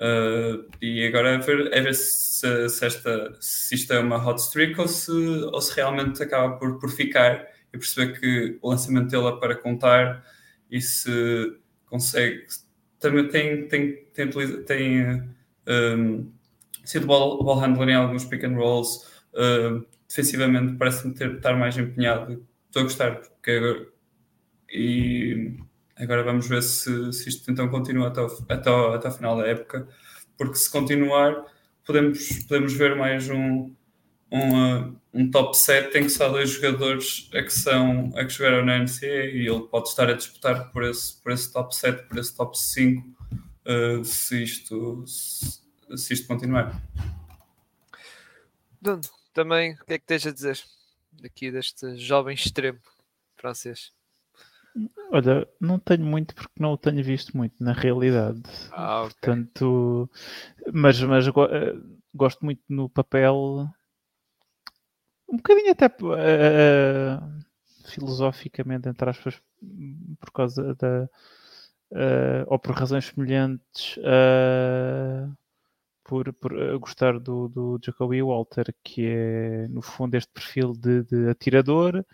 [0.00, 4.40] Uh, e agora é ver, é ver se, se, esta, se isto é uma hot
[4.40, 9.10] streak ou se, ou se realmente acaba por, por ficar e perceber que o lançamento
[9.10, 10.24] dele é para contar
[10.70, 12.46] e se consegue.
[13.00, 14.30] Também tem, tem, tem,
[14.64, 15.32] tem
[15.66, 16.30] um,
[16.84, 19.06] sido ball, ball handler em alguns pick and rolls.
[19.32, 22.44] Uh, defensivamente parece-me estar mais empenhado.
[22.66, 23.86] Estou a gostar, porque agora,
[24.72, 25.56] e
[26.00, 29.46] Agora vamos ver se, se isto então continua até, o, até, o, até final da
[29.46, 29.86] época,
[30.36, 31.44] porque se continuar,
[31.86, 33.70] podemos, podemos ver mais um,
[34.32, 38.64] um, um top 7 em que só dois jogadores é que, são, é que jogaram
[38.64, 42.18] na NCA e ele pode estar a disputar por esse, por esse top 7, por
[42.18, 45.60] esse top 5, uh, se, isto, se,
[45.96, 46.80] se, isto continuar.
[48.80, 49.00] Duno,
[49.34, 50.60] também o que é que tens a dizer
[51.24, 52.78] aqui deste jovem extremo
[53.36, 53.92] francês?
[55.10, 58.42] Olha, não tenho muito porque não o tenho visto muito na realidade.
[58.70, 59.14] Ah, okay.
[59.14, 60.08] Portanto,
[60.72, 61.32] mas, mas eh,
[62.14, 63.68] gosto muito no papel,
[65.30, 67.40] um bocadinho até uh,
[67.86, 69.40] filosoficamente, entre aspas,
[70.18, 71.08] por causa da.
[71.92, 75.36] Uh, ou por razões semelhantes, uh,
[76.04, 81.28] por, por gostar do, do Jacoby Walter, que é no fundo este perfil de, de
[81.28, 82.04] atirador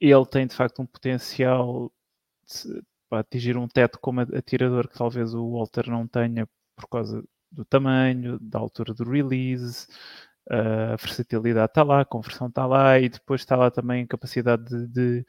[0.00, 1.92] ele tem de facto um potencial
[2.46, 7.22] de, para atingir um teto como atirador que talvez o Walter não tenha por causa
[7.50, 9.88] do tamanho, da altura do release,
[10.50, 14.64] a versatilidade está lá, a conversão está lá e depois está lá também a capacidade
[14.64, 15.26] de, de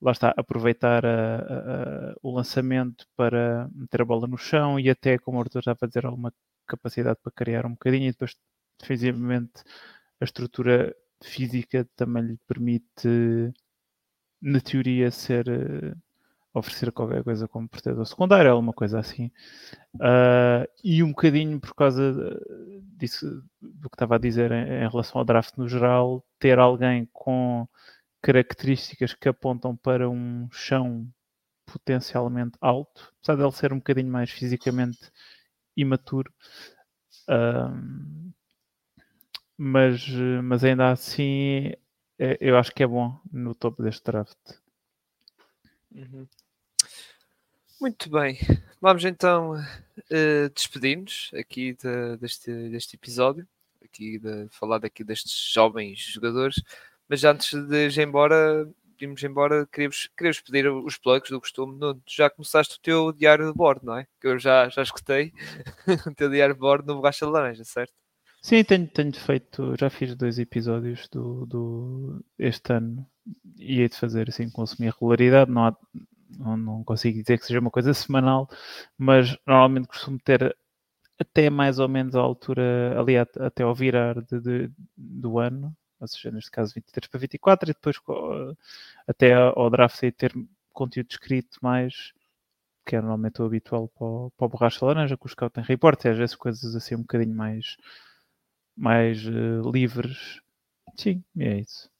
[0.00, 4.88] lá está, aproveitar a, a, a, o lançamento para meter a bola no chão e
[4.90, 6.32] até, como o Arthur já a dizer, alguma
[6.66, 8.36] capacidade para criar um bocadinho e depois
[8.80, 9.62] defensivamente
[10.20, 13.52] a estrutura física também lhe permite
[14.40, 15.96] na teoria, ser uh,
[16.58, 19.30] oferecer qualquer coisa como protetor secundário, alguma coisa assim.
[19.94, 22.40] Uh, e um bocadinho por causa
[22.96, 27.08] disso, do que estava a dizer em, em, relação ao draft no geral, ter alguém
[27.12, 27.66] com
[28.22, 31.06] características que apontam para um chão
[31.66, 34.98] potencialmente alto, apesar de ele ser um bocadinho mais fisicamente
[35.76, 36.32] imaturo.
[37.28, 38.32] Uh,
[39.56, 40.06] mas,
[40.42, 41.72] mas ainda assim
[42.18, 44.36] é, eu acho que é bom no topo deste draft.
[45.92, 46.26] Uhum.
[47.80, 48.36] Muito bem,
[48.80, 53.46] vamos então uh, despedir-nos aqui de, deste, deste episódio,
[53.84, 56.60] aqui de falar daqui destes jovens jogadores,
[57.08, 58.68] mas antes de ir embora,
[59.00, 61.78] irmos embora, queríamos, queríamos pedir os plugs do costume.
[61.78, 64.08] Nuno, já começaste o teu diário de bordo, não é?
[64.20, 65.32] Que eu já, já escutei
[66.04, 67.94] o teu diário de bordo no Borracha de Laranja, certo?
[68.42, 73.06] Sim, tenho, tenho feito, já fiz dois episódios do, do este ano
[73.56, 75.76] e hei de fazer assim com a regularidade, não há,
[76.28, 78.48] não, não consigo dizer que seja uma coisa semanal,
[78.96, 80.56] mas normalmente costumo ter
[81.18, 86.06] até mais ou menos a altura, ali até ao virar de, de, do ano, ou
[86.06, 87.96] seja, neste caso 23 para 24, e depois
[89.06, 90.32] até ao draft e ter
[90.72, 92.12] conteúdo escrito mais,
[92.86, 96.04] que é normalmente o habitual para o, para o Borracha Laranja, com o Scouting Report,
[96.04, 97.76] e às vezes coisas assim um bocadinho mais,
[98.76, 100.40] mais uh, livres.
[100.96, 101.90] Sim, é isso.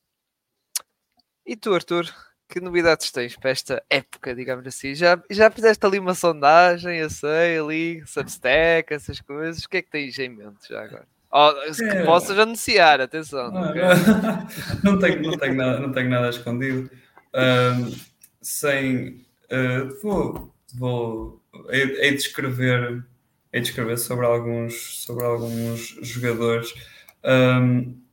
[1.44, 2.06] E tu, Arthur?
[2.48, 4.94] Que novidades tens para esta época, digamos assim?
[4.94, 9.64] Já, já fizeste ali uma sondagem, eu sei, ali, Substack, essas coisas.
[9.64, 11.06] O que é que tens em mente já agora?
[11.30, 12.04] Oh, que é.
[12.04, 13.50] possas anunciar, atenção.
[13.52, 13.74] Não,
[14.82, 16.90] não, tenho, não, tenho nada, não tenho nada escondido.
[17.34, 17.94] Um,
[18.40, 19.26] sem.
[19.50, 20.54] Uh, vou.
[20.74, 23.04] vou hei, hei, de escrever,
[23.52, 26.72] hei de escrever sobre alguns, sobre alguns jogadores.
[27.22, 28.07] Um,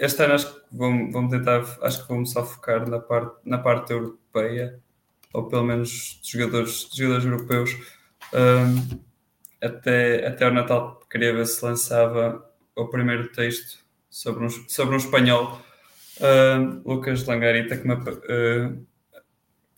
[0.00, 3.92] este ano acho que vamos, tentar, acho que vamos só focar na parte, na parte
[3.92, 4.80] europeia,
[5.34, 7.76] ou pelo menos de jogadores, de jogadores europeus.
[8.32, 8.98] Um,
[9.60, 13.78] até, até o Natal queria ver se lançava o primeiro texto
[14.08, 15.60] sobre um, sobre um espanhol,
[16.16, 18.86] uh, Lucas Langarita, que me, uh,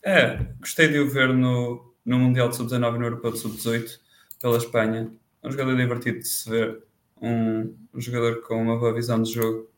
[0.03, 3.99] é, gostei de o ver no, no Mundial de Sub-19 e no Europeu de Sub-18
[4.41, 5.11] pela Espanha.
[5.41, 6.81] É um jogador divertido de se ver,
[7.21, 9.72] um, um jogador com uma boa visão de jogo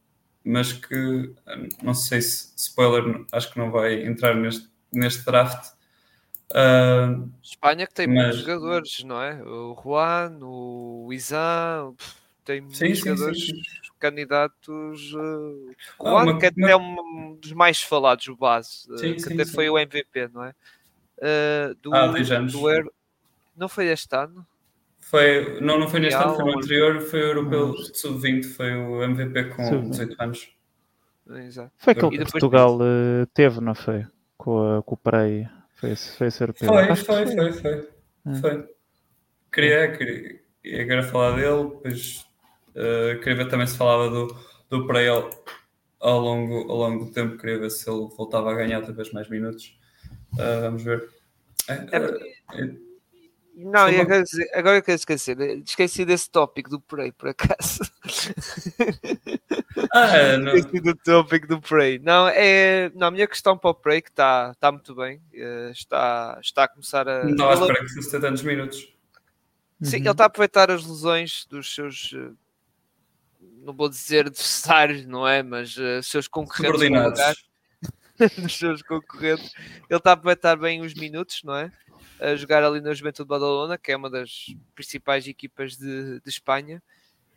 [0.46, 1.34] mas que
[1.82, 5.74] não sei se spoiler, acho que não vai entrar neste, neste draft.
[6.52, 8.16] Uh, Espanha que tem mas...
[8.16, 9.42] muitos jogadores, não é?
[9.44, 11.94] O Juan, o Izan,
[12.46, 15.14] tem muitos sim, jogadores sim, sim, candidatos.
[15.14, 19.46] Uh, Juan, ah, que até é um dos mais falados, o base, uh, que até
[19.46, 20.54] foi o MVP, não é?
[21.18, 22.54] Uh, do, ah, 10 anos.
[22.54, 22.94] Do Euro...
[23.58, 24.46] Não foi este ano?
[25.06, 29.03] Foi, não, não foi neste ano, foi no anterior, foi o Europeu Sub-20, foi o
[29.03, 30.49] MVP com 18 anos.
[31.30, 31.72] Exato.
[31.77, 34.03] Foi aquele que Portugal uh, teve, não foi?
[34.36, 35.48] Com, a, com o Prey.
[35.76, 36.68] Foi esse, foi esse europeu.
[36.68, 37.90] Foi, foi, foi, foi,
[38.26, 38.34] é.
[38.41, 38.69] foi.
[39.53, 42.26] Queria, queria, queria agora falar dele, depois
[42.72, 44.36] uh, queria ver também se falava do,
[44.72, 45.30] do Prey ao,
[45.99, 49.30] ao, longo, ao longo do tempo, queria ver se ele voltava a ganhar talvez mais
[49.30, 49.80] minutos.
[50.34, 51.07] Uh, vamos ver.
[51.69, 52.86] É, é,
[53.57, 54.23] não, agora,
[54.53, 55.40] agora eu quero esquecer.
[55.65, 57.80] Esqueci desse tópico do Prey, por acaso.
[59.94, 60.53] Ah, é, não.
[60.53, 61.98] Esqueci do tópico do Prey.
[61.99, 65.72] Não, é, não, a minha questão para o Prey, que está tá muito bem, eh,
[65.72, 67.23] está, está a começar a.
[67.23, 68.77] Não estava a esperar que fosse tantos minutos.
[69.82, 70.03] Sim, uhum.
[70.03, 72.11] ele está a aproveitar as lesões dos seus.
[72.14, 72.32] Eh,
[73.64, 75.41] não vou dizer adversários, não é?
[75.41, 76.82] Mas uh, seus concorrentes.
[76.82, 77.45] Subordinados.
[78.38, 79.53] dos seus concorrentes.
[79.90, 81.72] Ele está a aproveitar bem os minutos, não é?
[82.20, 86.30] A jogar ali na Juventude de Badalona, que é uma das principais equipas de, de
[86.30, 86.82] Espanha.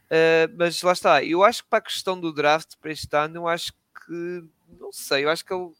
[0.06, 3.36] Uh, mas lá está, eu acho que para a questão do draft para este ano,
[3.36, 3.72] eu acho
[4.06, 4.42] que
[4.80, 5.70] não sei, eu acho que ele,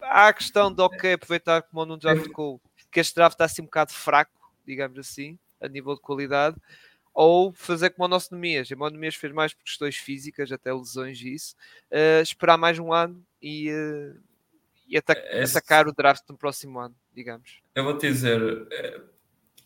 [0.00, 2.60] há a questão de ok, aproveitar como o Nuno já tocou,
[2.90, 4.32] que este draft está assim um bocado fraco,
[4.66, 6.56] digamos assim, a nível de qualidade,
[7.12, 8.70] ou fazer como o nosso Nemias.
[8.70, 11.54] O Nemias fez mais por questões físicas, até lesões e isso,
[11.90, 14.20] uh, esperar mais um ano e, uh,
[14.94, 17.60] e atacar o draft no próximo ano digamos.
[17.74, 19.00] Eu vou te dizer, eh,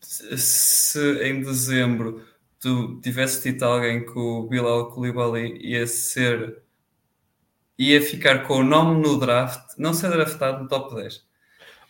[0.01, 2.25] se em dezembro
[2.61, 6.63] tu tivesse dito alguém que o Bilal Koulibaly ia ser
[7.79, 11.27] ia ficar com o nome no draft, não ser draftado no top 10.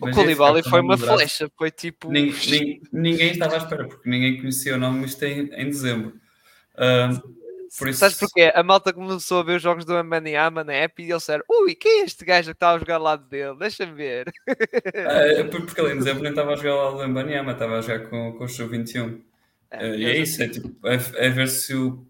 [0.00, 2.10] O Koulibaly foi uma flecha, foi tipo.
[2.10, 6.20] Ninguém, ninguém, estava à espera, porque ninguém conhecia o nome, isto em, em dezembro.
[6.74, 7.37] Uh,
[7.76, 8.00] por isso...
[8.00, 8.50] Sabes porquê?
[8.54, 11.74] A malta começou a ver os jogos do Mbanyama na app e eles disseram: Ui,
[11.74, 13.56] quem é este gajo que estava a jogar ao lado dele?
[13.58, 14.32] Deixa-me ver.
[14.94, 17.80] É, porque além de dezembro nem estava a jogar ao lado do Mbanyama, estava a
[17.80, 19.20] jogar com, com o Show 21.
[19.70, 20.94] É, uh, e é isso, é, tipo, é,
[21.26, 22.06] é, ver se o.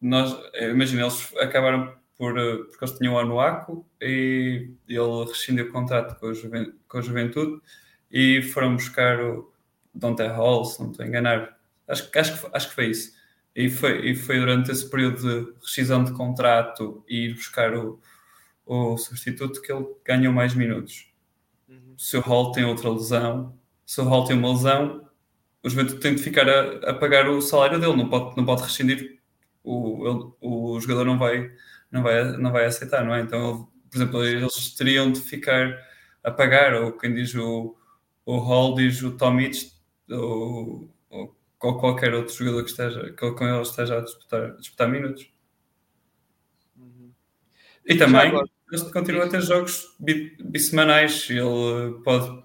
[0.00, 2.38] Nós, é, imagina, eles acabaram por.
[2.38, 6.98] Eh, porque eles tinham o Anuaco e ele rescindiu o contrato com a, Juventude, com
[6.98, 7.60] a Juventude
[8.10, 9.52] e foram buscar o
[9.94, 11.58] Dante Hall, se não estou a enganar.
[11.88, 13.19] Acho, acho, acho que foi isso
[13.54, 18.00] e foi, e foi durante esse período de rescisão de contrato e ir buscar o,
[18.64, 21.12] o substituto que ele ganhou mais minutos.
[21.68, 21.94] Uhum.
[21.98, 25.08] Se o Hall tem outra lesão, se o Hall tem uma lesão,
[25.62, 28.62] o Juventude tem de ficar a, a pagar o salário dele, não pode, não pode
[28.62, 29.18] rescindir.
[29.62, 31.50] O, ele, o jogador não vai,
[31.90, 33.20] não, vai, não vai aceitar, não é?
[33.20, 35.76] Então, por exemplo, eles teriam de ficar
[36.22, 37.76] a pagar, ou quem diz o,
[38.24, 39.72] o Holdis, o Tomic,
[40.08, 40.88] ou,
[41.60, 45.30] ou, qualquer outro jogador que esteja que com ele esteja a disputar, disputar minutos.
[46.76, 47.12] Uhum.
[47.86, 48.32] E, e também
[48.72, 51.28] ele continua a ter jogos bissemanais.
[51.28, 52.42] Ele pode.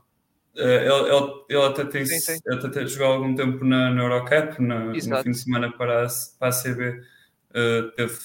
[0.58, 2.40] Eh, ele, ele, ele até tem sim, sim.
[2.50, 6.08] Até jogado algum tempo na, na Eurocup, na, no fim de semana para a,
[6.40, 7.02] para a CB, uh,
[7.54, 8.18] eh, teve,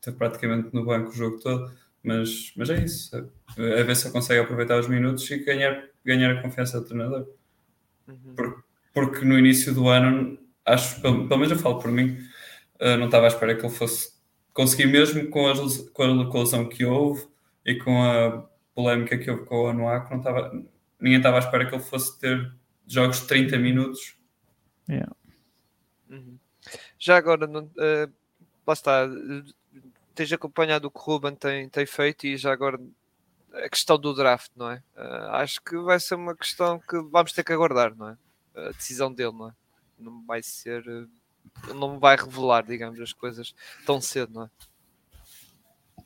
[0.00, 1.70] teve praticamente no banco o jogo todo,
[2.02, 3.14] mas, mas é isso.
[3.58, 6.86] É, é ver se ele consegue aproveitar os minutos e ganhar, ganhar a confiança do
[6.86, 7.28] treinador.
[8.08, 8.34] Uhum.
[8.34, 8.62] Porque,
[8.94, 12.16] porque no início do ano, acho, pelo, pelo menos eu falo por mim,
[12.80, 14.14] uh, não estava à espera que ele fosse
[14.54, 15.52] conseguir mesmo com a,
[15.92, 17.26] com a localização que houve
[17.66, 20.50] e com a polémica que houve com o Anuak, não estava,
[21.00, 22.52] ninguém estava à espera que ele fosse ter
[22.86, 24.16] jogos de 30 minutos.
[24.88, 25.12] Yeah.
[26.08, 26.38] Uhum.
[26.98, 28.12] Já agora, não, uh,
[28.66, 29.08] lá está,
[30.14, 32.78] tens acompanhado o que o Ruben tem, tem feito e já agora
[33.52, 34.82] a questão do draft, não é?
[34.96, 38.16] Uh, acho que vai ser uma questão que vamos ter que aguardar, não é?
[38.54, 39.52] A decisão dele, não é?
[39.98, 43.54] Não vai ser, uh, não vai revelar, digamos, as coisas
[43.86, 44.50] tão cedo, não é?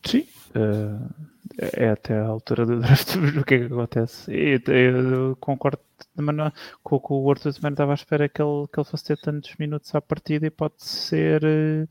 [0.06, 0.26] Sim,
[0.56, 4.32] uh, é até a altura do draft o que é que acontece.
[4.32, 5.82] Eu, eu concordo
[6.82, 9.18] com o que o Arthur também estava à espera que ele, que ele fosse ter
[9.18, 11.42] tantos minutos à partida e pode ser.
[11.44, 11.88] Uh,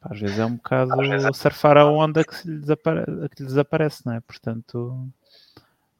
[0.00, 1.24] às vezes é um bocado vezes...
[1.24, 3.04] É surfar a onda que, lhe desapare...
[3.30, 4.20] que lhe desaparece, não é?
[4.20, 5.08] Portanto,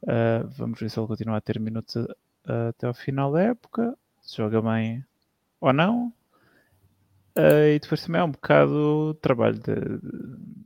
[0.02, 2.06] uh, vamos ver se ele continua a ter minutos
[2.44, 5.04] até ao final da época, se joga bem
[5.60, 6.12] ou não.
[7.36, 10.00] Uh, e depois também é um bocado o trabalho de, de,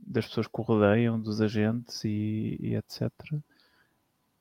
[0.05, 3.09] das pessoas que o rodeiam, dos agentes e, e etc.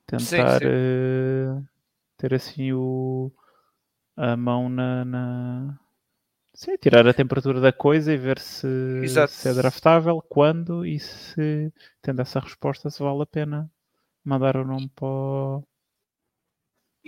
[0.06, 0.66] Tentar sim, sim.
[0.66, 1.66] Uh,
[2.18, 3.32] ter assim o,
[4.14, 5.78] a mão na, na,
[6.58, 8.66] Sim, tirar a temperatura da coisa e ver se,
[9.28, 13.70] se é draftável, quando e se, tendo essa resposta, se vale a pena
[14.24, 15.64] mandar o nome para o...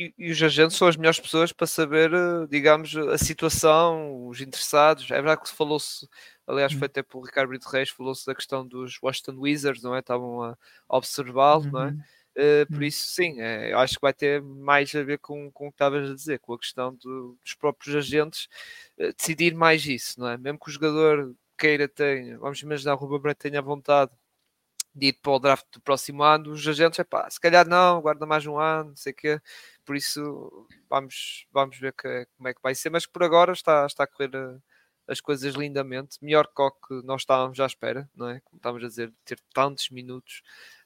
[0.00, 4.40] E, e, os agentes são as melhores pessoas para saber, eh, digamos, a situação, os
[4.40, 5.10] interessados.
[5.10, 6.08] É verdade que falou-se,
[6.46, 6.86] aliás, foi hum.
[6.86, 9.98] até pelo Ricardo Brito Reis, falou-se da questão dos Washington Wizards, não é?
[9.98, 10.56] Estavam a
[10.88, 11.70] observá-lo, uhum.
[11.72, 11.88] não é?
[11.88, 12.02] Uhum.
[12.30, 12.82] Uh, por hum.
[12.84, 15.74] isso, sim, é, eu acho que vai ter mais a ver com, com o que
[15.74, 18.48] estavas a dizer, com a questão do, dos próprios agentes
[18.98, 20.38] uh, decidir mais isso, não é?
[20.38, 24.12] Mesmo que o jogador queira, tenha, vamos imaginar, o Ruben Branco tenha vontade
[24.94, 28.00] de ir para o draft do próximo ano, os agentes, é pá, se calhar não,
[28.00, 29.40] guarda mais um ano, não sei o quê,
[29.90, 33.84] por isso vamos, vamos ver que, como é que vai ser, mas por agora está,
[33.84, 34.56] está a correr eh,
[35.08, 38.38] as coisas lindamente, melhor que o que nós estávamos à espera, não é?
[38.44, 40.42] Como estávamos a dizer, ter tantos minutos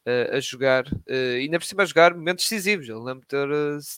[0.06, 2.88] uh, a jogar, uh, e ainda por cima a jogar momentos decisivos.
[2.88, 3.46] Eu lembro de ter,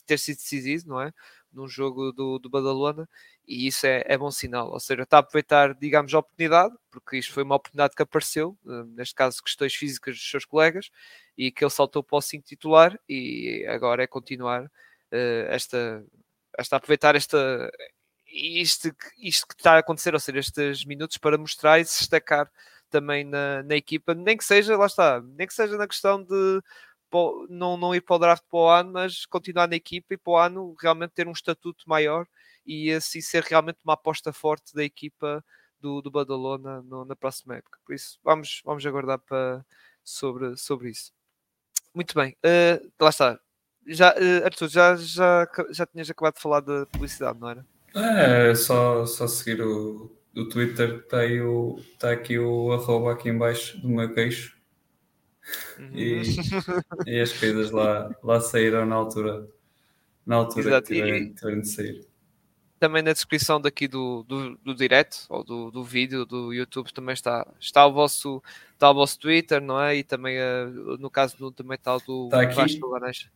[0.05, 1.13] ter sido decisivo, não é?
[1.53, 3.07] Num jogo do, do Badalona,
[3.47, 4.69] e isso é, é bom sinal.
[4.71, 8.57] Ou seja, está a aproveitar, digamos, a oportunidade, porque isto foi uma oportunidade que apareceu,
[8.87, 10.89] neste caso, questões físicas dos seus colegas,
[11.37, 14.69] e que ele saltou para o 5 titular, e agora é continuar
[15.11, 16.03] esta,
[16.57, 17.71] esta aproveitar esta
[18.29, 22.51] isto, isto que está a acontecer, ou seja, estes minutos para mostrar e se destacar
[22.89, 26.61] também na, na equipa, nem que seja, lá está, nem que seja na questão de
[27.49, 30.31] não, não ir para o draft para o ano, mas continuar na equipa e para
[30.31, 32.27] o ano realmente ter um estatuto maior
[32.65, 35.43] e assim ser realmente uma aposta forte da equipa
[35.79, 37.79] do, do Badalona no, na próxima época.
[37.85, 39.65] Por isso, vamos, vamos aguardar para,
[40.03, 41.13] sobre, sobre isso.
[41.93, 43.46] Muito bem, uh, lá está.
[43.87, 47.65] Já, uh, Arthur, já, já, já tinhas acabado de falar da publicidade, não era?
[47.95, 51.17] É, só, só seguir o, o Twitter, está
[51.97, 54.57] tá aqui o arroba aqui embaixo do meu queixo.
[55.79, 55.91] Uhum.
[55.93, 56.21] E,
[57.07, 59.47] e, as coisas lá, lá saíram na altura,
[60.25, 60.87] na altura Exato.
[60.87, 62.07] que tiverem, tiverem de sair.
[62.79, 67.13] Também na descrição daqui do, do, do direct ou do, do vídeo do YouTube também
[67.13, 68.43] está, está, o vosso,
[68.73, 69.95] está o vosso Twitter, não é?
[69.95, 72.79] E também uh, no caso também está o do está aqui.
[72.79, 73.31] do Laranja.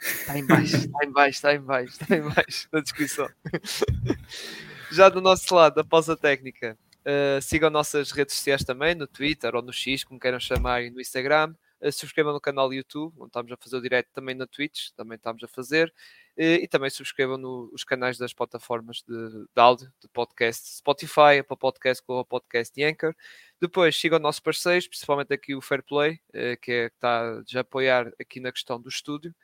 [0.00, 3.28] Está em baixo, está em baixo, está em baixo, está em baixo na descrição.
[4.90, 9.62] Já do nosso lado, a técnica, uh, sigam nossas redes sociais também, no Twitter ou
[9.62, 11.54] no X, como queiram chamar, e no Instagram.
[11.80, 15.16] Uh, subscrevam no canal YouTube, onde estamos a fazer o direto também na Twitch, também
[15.16, 15.92] estamos a fazer.
[16.36, 21.38] Uh, e também subscrevam no, os canais das plataformas de, de áudio, de podcast, Spotify,
[21.40, 23.14] Apple Podcast, Google Podcast Anchor.
[23.60, 28.40] Depois sigam nossos parceiros, principalmente aqui o Fairplay, uh, que é, está a apoiar aqui
[28.40, 29.34] na questão do estúdio.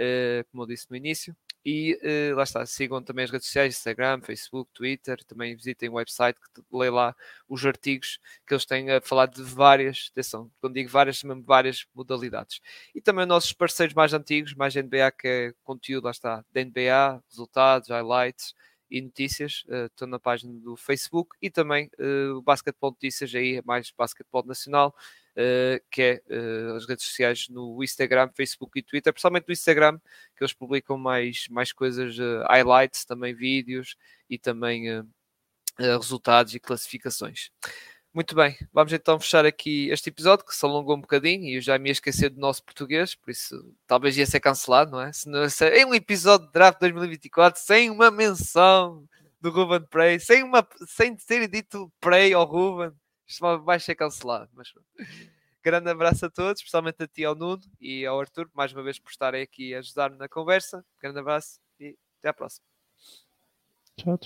[0.00, 1.36] Eh, como eu disse no início.
[1.64, 1.98] E
[2.32, 6.38] uh, lá está, sigam também as redes sociais, Instagram, Facebook, Twitter, também visitem o website,
[6.54, 7.14] que leem lá
[7.48, 11.84] os artigos que eles têm a falar de várias, atenção, quando digo várias, mesmo várias
[11.92, 12.60] modalidades.
[12.94, 17.20] E também nossos parceiros mais antigos, mais NBA, que é conteúdo, lá está, da NBA,
[17.28, 18.54] resultados, highlights
[18.88, 23.56] e notícias, uh, estão na página do Facebook e também uh, o Basquetebol Notícias, aí
[23.56, 24.94] é mais basquetebol nacional,
[25.90, 29.98] que é uh, as redes sociais no Instagram, Facebook e Twitter, principalmente no Instagram,
[30.36, 33.96] que eles publicam mais, mais coisas, uh, highlights, também vídeos
[34.28, 35.04] e também
[35.78, 37.50] resultados e classificações.
[38.12, 41.60] Muito bem, vamos então fechar aqui este episódio que se alongou um bocadinho e eu
[41.60, 43.54] já me ia esquecer do nosso português, por isso
[43.86, 45.12] talvez ia ser cancelado, não é?
[45.12, 49.04] Se não é um episódio de draft 2024 sem uma menção
[49.40, 52.92] do Ruben Prey, sem, uma, sem ter dito Prey ao Ruben,
[53.28, 54.50] isto vai ser cancelado.
[54.54, 54.72] Mas
[55.62, 58.98] grande abraço a todos, especialmente a ti, ao Nuno e ao Arthur, mais uma vez
[58.98, 60.84] por estarem aqui a ajudar-me na conversa.
[61.00, 62.64] Grande abraço e até à próxima.
[63.96, 64.16] Tchau,